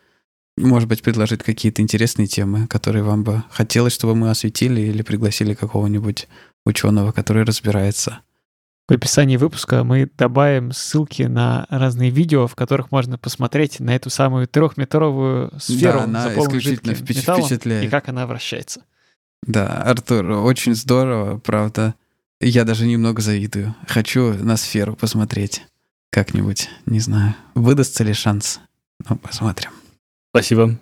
Может 0.57 0.89
быть, 0.89 1.03
предложить 1.03 1.43
какие-то 1.43 1.83
интересные 1.83 2.29
темы, 2.29 2.69
которые 2.69 3.03
вам 3.03 3.25
бы 3.25 3.43
хотелось, 3.51 3.95
чтобы 3.95 4.15
мы 4.15 4.31
осветили 4.31 4.81
или 4.81 5.03
пригласили 5.03 5.55
какого-нибудь 5.55 6.29
ученого, 6.69 7.13
который 7.13 7.45
разбирается. 7.45 8.21
В 8.89 8.93
описании 8.93 9.37
выпуска 9.37 9.85
мы 9.85 10.11
добавим 10.17 10.73
ссылки 10.73 11.25
на 11.25 11.67
разные 11.69 12.11
видео, 12.11 12.47
в 12.47 12.55
которых 12.55 12.91
можно 12.91 13.19
посмотреть 13.19 13.81
на 13.81 13.95
эту 13.95 14.09
самую 14.09 14.49
трехметровую 14.49 15.53
сферу, 15.59 15.99
да, 15.99 16.05
она 16.05 16.35
исключительно 16.35 16.95
жидким 16.95 17.17
металлом, 17.17 17.43
впечатляет. 17.43 17.85
и 17.85 17.89
как 17.89 18.09
она 18.09 18.27
вращается. 18.27 18.83
Да, 19.43 19.83
Артур, 19.83 20.31
очень 20.31 20.75
здорово, 20.75 21.39
правда. 21.39 21.95
Я 22.41 22.65
даже 22.65 22.87
немного 22.87 23.21
завидую. 23.21 23.75
Хочу 23.87 24.33
на 24.33 24.57
сферу 24.57 24.95
посмотреть 24.95 25.63
как-нибудь, 26.11 26.71
не 26.87 27.01
знаю. 27.01 27.35
Выдастся 27.55 28.05
ли 28.05 28.15
шанс? 28.15 28.61
Ну, 29.09 29.17
посмотрим. 29.17 29.71
Спасибо. 30.31 30.79